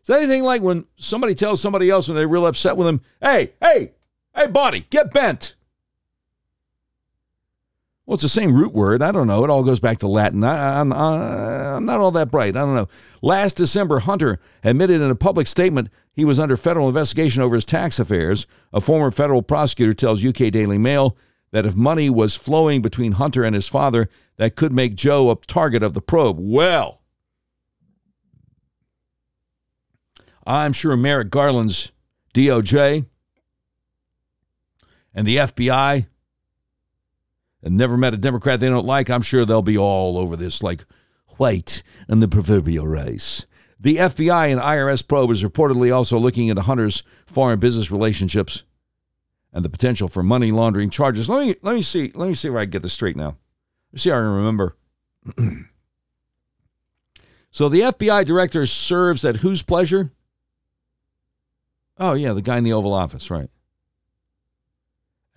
is 0.00 0.06
that 0.06 0.18
anything 0.18 0.42
like 0.42 0.62
when 0.62 0.86
somebody 0.96 1.34
tells 1.34 1.60
somebody 1.60 1.90
else 1.90 2.08
when 2.08 2.16
they're 2.16 2.26
real 2.26 2.46
upset 2.46 2.76
with 2.78 2.86
them, 2.86 3.02
hey, 3.20 3.52
hey, 3.60 3.92
hey, 4.34 4.46
buddy, 4.46 4.86
get 4.88 5.12
bent? 5.12 5.54
Well, 8.08 8.14
it's 8.14 8.22
the 8.22 8.28
same 8.30 8.54
root 8.54 8.72
word. 8.72 9.02
I 9.02 9.12
don't 9.12 9.26
know. 9.26 9.44
It 9.44 9.50
all 9.50 9.62
goes 9.62 9.80
back 9.80 9.98
to 9.98 10.08
Latin. 10.08 10.42
I, 10.42 10.80
am 10.80 10.88
not 10.88 12.00
all 12.00 12.10
that 12.12 12.30
bright. 12.30 12.56
I 12.56 12.60
don't 12.60 12.74
know. 12.74 12.88
Last 13.20 13.58
December, 13.58 13.98
Hunter 13.98 14.40
admitted 14.64 15.02
in 15.02 15.10
a 15.10 15.14
public 15.14 15.46
statement 15.46 15.90
he 16.10 16.24
was 16.24 16.40
under 16.40 16.56
federal 16.56 16.88
investigation 16.88 17.42
over 17.42 17.54
his 17.54 17.66
tax 17.66 17.98
affairs. 17.98 18.46
A 18.72 18.80
former 18.80 19.10
federal 19.10 19.42
prosecutor 19.42 19.92
tells 19.92 20.24
UK 20.24 20.50
Daily 20.50 20.78
Mail 20.78 21.18
that 21.50 21.66
if 21.66 21.76
money 21.76 22.08
was 22.08 22.34
flowing 22.34 22.80
between 22.80 23.12
Hunter 23.12 23.44
and 23.44 23.54
his 23.54 23.68
father, 23.68 24.08
that 24.38 24.56
could 24.56 24.72
make 24.72 24.94
Joe 24.94 25.30
a 25.30 25.36
target 25.36 25.82
of 25.82 25.92
the 25.92 26.00
probe. 26.00 26.38
Well, 26.40 27.02
I'm 30.46 30.72
sure 30.72 30.96
Merrick 30.96 31.28
Garland's 31.28 31.92
DOJ 32.32 33.04
and 35.12 35.26
the 35.26 35.36
FBI 35.36 36.06
and 37.62 37.76
never 37.76 37.96
met 37.96 38.14
a 38.14 38.18
Democrat 38.18 38.60
they 38.60 38.68
don't 38.68 38.86
like, 38.86 39.10
I'm 39.10 39.22
sure 39.22 39.44
they'll 39.44 39.62
be 39.62 39.78
all 39.78 40.18
over 40.18 40.36
this 40.36 40.62
like 40.62 40.84
white 41.36 41.82
and 42.08 42.22
the 42.22 42.28
proverbial 42.28 42.86
race. 42.86 43.46
The 43.80 43.96
FBI 43.96 44.50
and 44.50 44.60
IRS 44.60 45.06
probe 45.06 45.30
is 45.30 45.44
reportedly 45.44 45.94
also 45.94 46.18
looking 46.18 46.48
into 46.48 46.62
Hunter's 46.62 47.04
foreign 47.26 47.60
business 47.60 47.90
relationships 47.90 48.64
and 49.52 49.64
the 49.64 49.68
potential 49.70 50.08
for 50.08 50.22
money 50.22 50.50
laundering 50.50 50.90
charges. 50.90 51.28
Let 51.28 51.46
me 51.46 51.54
let 51.62 51.74
me 51.74 51.82
see 51.82 52.10
let 52.14 52.28
me 52.28 52.34
see 52.34 52.48
if 52.48 52.54
I 52.54 52.64
can 52.64 52.70
get 52.70 52.82
this 52.82 52.92
straight 52.92 53.16
now. 53.16 53.36
Let's 53.92 54.02
see 54.02 54.10
if 54.10 54.14
I 54.14 54.18
can 54.18 54.26
remember. 54.26 54.76
so 57.50 57.68
the 57.68 57.80
FBI 57.80 58.24
director 58.24 58.66
serves 58.66 59.24
at 59.24 59.36
whose 59.36 59.62
pleasure? 59.62 60.10
Oh 61.98 62.14
yeah, 62.14 62.32
the 62.32 62.42
guy 62.42 62.58
in 62.58 62.64
the 62.64 62.72
Oval 62.72 62.94
Office, 62.94 63.30
right? 63.30 63.48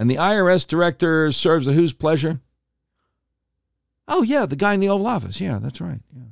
And 0.02 0.10
the 0.10 0.16
IRS 0.16 0.68
director 0.68 1.32
serves 1.32 1.68
at 1.68 1.76
whose 1.76 1.94
pleasure? 1.94 2.40
Oh, 4.08 4.24
yeah, 4.24 4.48
the 4.48 4.56
guy 4.56 4.74
in 4.74 4.80
the 4.80 4.90
Oval 4.90 5.06
Office. 5.06 5.40
Yeah, 5.40 5.60
that's 5.62 5.80
right. 5.80 6.00
Yeah. 6.12 6.24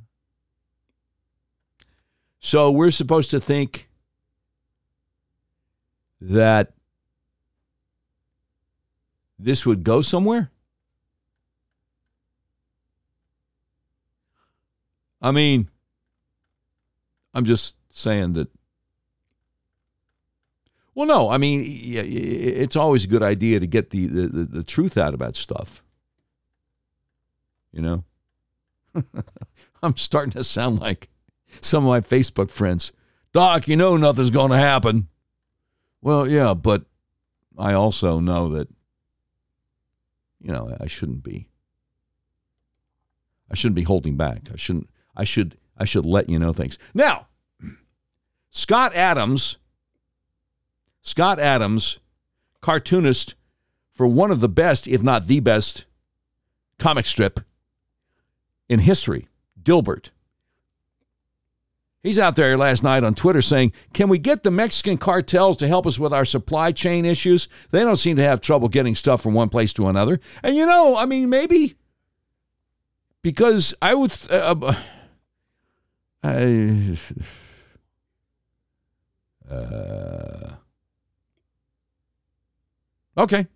So 2.40 2.72
we're 2.72 2.90
supposed 2.90 3.30
to 3.30 3.38
think 3.38 3.88
that 6.20 6.72
this 9.38 9.64
would 9.64 9.84
go 9.84 10.02
somewhere? 10.02 10.50
I 15.22 15.30
mean, 15.30 15.70
I'm 17.32 17.44
just 17.44 17.76
saying 17.90 18.32
that 18.32 18.48
well, 20.94 21.06
no, 21.06 21.30
I 21.30 21.38
mean, 21.38 21.64
it's 21.66 22.76
always 22.76 23.04
a 23.04 23.08
good 23.08 23.22
idea 23.22 23.60
to 23.60 23.66
get 23.66 23.90
the, 23.90 24.06
the, 24.06 24.26
the, 24.26 24.44
the 24.44 24.62
truth 24.64 24.96
out 24.98 25.14
about 25.14 25.36
stuff. 25.36 25.82
You 27.72 27.82
know? 27.82 28.04
I'm 29.82 29.96
starting 29.96 30.32
to 30.32 30.44
sound 30.44 30.80
like 30.80 31.08
some 31.60 31.84
of 31.86 31.88
my 31.88 32.00
Facebook 32.00 32.50
friends. 32.50 32.92
Doc, 33.32 33.68
you 33.68 33.76
know 33.76 33.96
nothing's 33.96 34.30
going 34.30 34.50
to 34.50 34.56
happen. 34.56 35.08
Well, 36.02 36.28
yeah, 36.28 36.54
but 36.54 36.84
I 37.56 37.74
also 37.74 38.18
know 38.18 38.48
that, 38.50 38.68
you 40.40 40.50
know, 40.52 40.76
I 40.80 40.86
shouldn't 40.86 41.22
be. 41.22 41.46
I 43.50 43.54
shouldn't 43.54 43.76
be 43.76 43.82
holding 43.82 44.16
back. 44.16 44.48
I 44.52 44.56
shouldn't. 44.56 44.88
I 45.16 45.24
should. 45.24 45.56
I 45.76 45.84
should 45.84 46.06
let 46.06 46.28
you 46.28 46.38
know 46.38 46.52
things. 46.52 46.78
Now, 46.94 47.26
Scott 48.50 48.94
Adams 48.94 49.56
Scott 51.02 51.38
Adams, 51.38 51.98
cartoonist 52.60 53.34
for 53.92 54.06
one 54.06 54.30
of 54.30 54.40
the 54.40 54.48
best, 54.48 54.88
if 54.88 55.02
not 55.02 55.26
the 55.26 55.40
best, 55.40 55.86
comic 56.78 57.06
strip 57.06 57.40
in 58.68 58.80
history, 58.80 59.28
Dilbert. 59.62 60.10
He's 62.02 62.18
out 62.18 62.34
there 62.34 62.56
last 62.56 62.82
night 62.82 63.04
on 63.04 63.14
Twitter 63.14 63.42
saying, 63.42 63.72
Can 63.92 64.08
we 64.08 64.18
get 64.18 64.42
the 64.42 64.50
Mexican 64.50 64.96
cartels 64.96 65.58
to 65.58 65.68
help 65.68 65.86
us 65.86 65.98
with 65.98 66.14
our 66.14 66.24
supply 66.24 66.72
chain 66.72 67.04
issues? 67.04 67.46
They 67.72 67.80
don't 67.80 67.96
seem 67.96 68.16
to 68.16 68.22
have 68.22 68.40
trouble 68.40 68.68
getting 68.68 68.94
stuff 68.94 69.20
from 69.20 69.34
one 69.34 69.50
place 69.50 69.74
to 69.74 69.86
another. 69.86 70.18
And 70.42 70.56
you 70.56 70.64
know, 70.64 70.96
I 70.96 71.04
mean, 71.04 71.28
maybe 71.28 71.76
because 73.22 73.74
I 73.82 73.94
would. 73.94 74.12
Uh, 74.30 74.74
I, 76.22 76.98
uh, 79.50 80.50
Okay. 83.16 83.46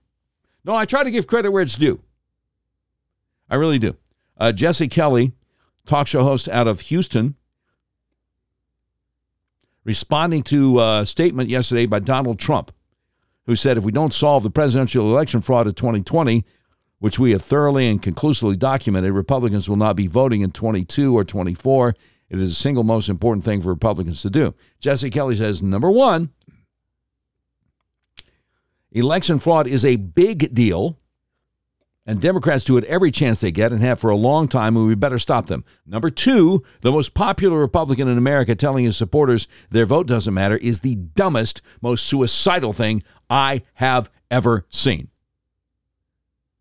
No, 0.64 0.74
I 0.74 0.84
try 0.84 1.04
to 1.04 1.10
give 1.10 1.26
credit 1.26 1.50
where 1.50 1.62
it's 1.62 1.76
due. 1.76 2.00
I 3.50 3.56
really 3.56 3.78
do. 3.78 3.96
Uh, 4.38 4.52
Jesse 4.52 4.88
Kelly, 4.88 5.32
talk 5.86 6.06
show 6.06 6.22
host 6.22 6.48
out 6.48 6.66
of 6.66 6.80
Houston, 6.82 7.36
responding 9.84 10.42
to 10.44 10.80
a 10.80 11.06
statement 11.06 11.50
yesterday 11.50 11.86
by 11.86 11.98
Donald 11.98 12.38
Trump, 12.38 12.72
who 13.46 13.54
said 13.54 13.76
if 13.76 13.84
we 13.84 13.92
don't 13.92 14.14
solve 14.14 14.42
the 14.42 14.50
presidential 14.50 15.06
election 15.12 15.40
fraud 15.40 15.66
of 15.66 15.74
2020, 15.74 16.44
which 16.98 17.18
we 17.18 17.32
have 17.32 17.42
thoroughly 17.42 17.86
and 17.86 18.02
conclusively 18.02 18.56
documented, 18.56 19.12
Republicans 19.12 19.68
will 19.68 19.76
not 19.76 19.94
be 19.94 20.06
voting 20.06 20.40
in 20.40 20.50
22 20.50 21.16
or 21.16 21.22
24. 21.22 21.94
It 22.30 22.38
is 22.38 22.50
the 22.50 22.54
single 22.54 22.82
most 22.82 23.10
important 23.10 23.44
thing 23.44 23.60
for 23.60 23.68
Republicans 23.68 24.22
to 24.22 24.30
do. 24.30 24.54
Jesse 24.80 25.10
Kelly 25.10 25.36
says, 25.36 25.62
number 25.62 25.90
one, 25.90 26.30
Election 28.94 29.40
fraud 29.40 29.66
is 29.66 29.84
a 29.84 29.96
big 29.96 30.54
deal, 30.54 30.96
and 32.06 32.20
Democrats 32.20 32.62
do 32.62 32.76
it 32.76 32.84
every 32.84 33.10
chance 33.10 33.40
they 33.40 33.50
get 33.50 33.72
and 33.72 33.82
have 33.82 33.98
for 33.98 34.08
a 34.08 34.16
long 34.16 34.46
time, 34.46 34.76
and 34.76 34.86
we 34.86 34.94
better 34.94 35.18
stop 35.18 35.46
them. 35.46 35.64
Number 35.84 36.10
two, 36.10 36.62
the 36.82 36.92
most 36.92 37.12
popular 37.12 37.58
Republican 37.58 38.06
in 38.06 38.16
America 38.16 38.54
telling 38.54 38.84
his 38.84 38.96
supporters 38.96 39.48
their 39.68 39.84
vote 39.84 40.06
doesn't 40.06 40.32
matter 40.32 40.56
is 40.58 40.78
the 40.78 40.94
dumbest, 40.94 41.60
most 41.82 42.06
suicidal 42.06 42.72
thing 42.72 43.02
I 43.28 43.62
have 43.74 44.10
ever 44.30 44.64
seen. 44.68 45.08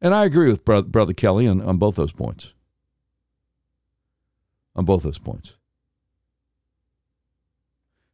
And 0.01 0.13
I 0.13 0.25
agree 0.25 0.49
with 0.49 0.65
Brother, 0.65 1.13
Kelly 1.13 1.47
on, 1.47 1.61
on 1.61 1.77
both 1.77 1.95
those 1.95 2.11
points. 2.11 2.51
On 4.75 4.85
both 4.85 5.03
those 5.03 5.19
points. 5.19 5.53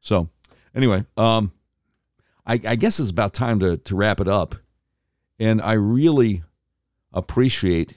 So, 0.02 0.30
anyway, 0.76 1.06
um, 1.16 1.54
I, 2.50 2.60
I 2.66 2.76
guess 2.76 3.00
it's 3.00 3.12
about 3.12 3.36
time 3.36 3.60
to, 3.60 3.78
to 3.78 3.96
wrap 3.96 4.20
it 4.20 4.28
up. 4.28 4.56
And 5.38 5.62
I 5.62 5.74
really 5.74 6.42
appreciate 7.14 7.94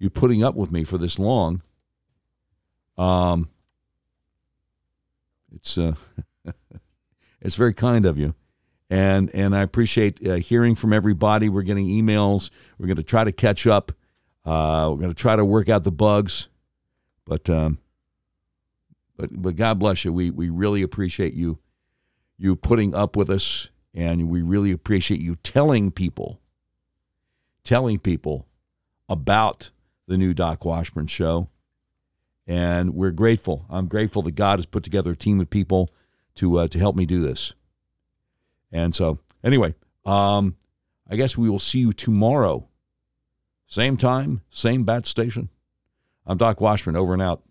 you 0.00 0.10
putting 0.10 0.42
up 0.42 0.56
with 0.56 0.72
me 0.72 0.82
for 0.82 0.98
this 0.98 1.16
long. 1.16 1.62
Um, 2.98 3.48
it's 5.54 5.78
uh, 5.78 5.94
it's 7.40 7.54
very 7.54 7.72
kind 7.72 8.04
of 8.04 8.18
you, 8.18 8.34
and 8.90 9.30
and 9.32 9.54
I 9.54 9.62
appreciate 9.62 10.26
uh, 10.26 10.34
hearing 10.34 10.74
from 10.74 10.92
everybody. 10.92 11.48
We're 11.48 11.62
getting 11.62 11.86
emails. 11.86 12.50
We're 12.78 12.86
going 12.86 12.96
to 12.96 13.02
try 13.04 13.22
to 13.22 13.32
catch 13.32 13.66
up. 13.66 13.92
Uh, 14.44 14.88
we're 14.90 14.98
going 14.98 15.10
to 15.10 15.14
try 15.14 15.36
to 15.36 15.44
work 15.44 15.68
out 15.68 15.84
the 15.84 15.92
bugs, 15.92 16.48
but 17.24 17.48
um, 17.48 17.78
but 19.16 19.30
but 19.40 19.56
God 19.56 19.78
bless 19.78 20.04
you. 20.04 20.12
We 20.12 20.30
we 20.30 20.50
really 20.50 20.82
appreciate 20.82 21.32
you 21.32 21.61
you 22.42 22.56
putting 22.56 22.94
up 22.94 23.16
with 23.16 23.30
us, 23.30 23.68
and 23.94 24.28
we 24.28 24.42
really 24.42 24.72
appreciate 24.72 25.20
you 25.20 25.36
telling 25.36 25.90
people 25.90 26.40
telling 27.64 27.98
people 27.98 28.46
about 29.08 29.70
the 30.06 30.18
new 30.18 30.34
Doc 30.34 30.64
Washburn 30.64 31.06
show. 31.06 31.48
And 32.46 32.94
we're 32.94 33.12
grateful. 33.12 33.66
I'm 33.70 33.86
grateful 33.86 34.22
that 34.22 34.34
God 34.34 34.58
has 34.58 34.66
put 34.66 34.82
together 34.82 35.12
a 35.12 35.16
team 35.16 35.40
of 35.40 35.48
people 35.48 35.90
to 36.36 36.58
uh, 36.58 36.68
to 36.68 36.78
help 36.78 36.96
me 36.96 37.06
do 37.06 37.22
this. 37.22 37.54
And 38.72 38.94
so, 38.94 39.20
anyway, 39.44 39.74
um, 40.04 40.56
I 41.08 41.16
guess 41.16 41.36
we 41.36 41.48
will 41.48 41.60
see 41.60 41.78
you 41.78 41.92
tomorrow. 41.92 42.66
Same 43.66 43.96
time, 43.96 44.40
same 44.50 44.82
bat 44.84 45.06
station. 45.06 45.50
I'm 46.26 46.36
Doc 46.36 46.60
Washburn, 46.60 46.96
over 46.96 47.12
and 47.12 47.22
out. 47.22 47.42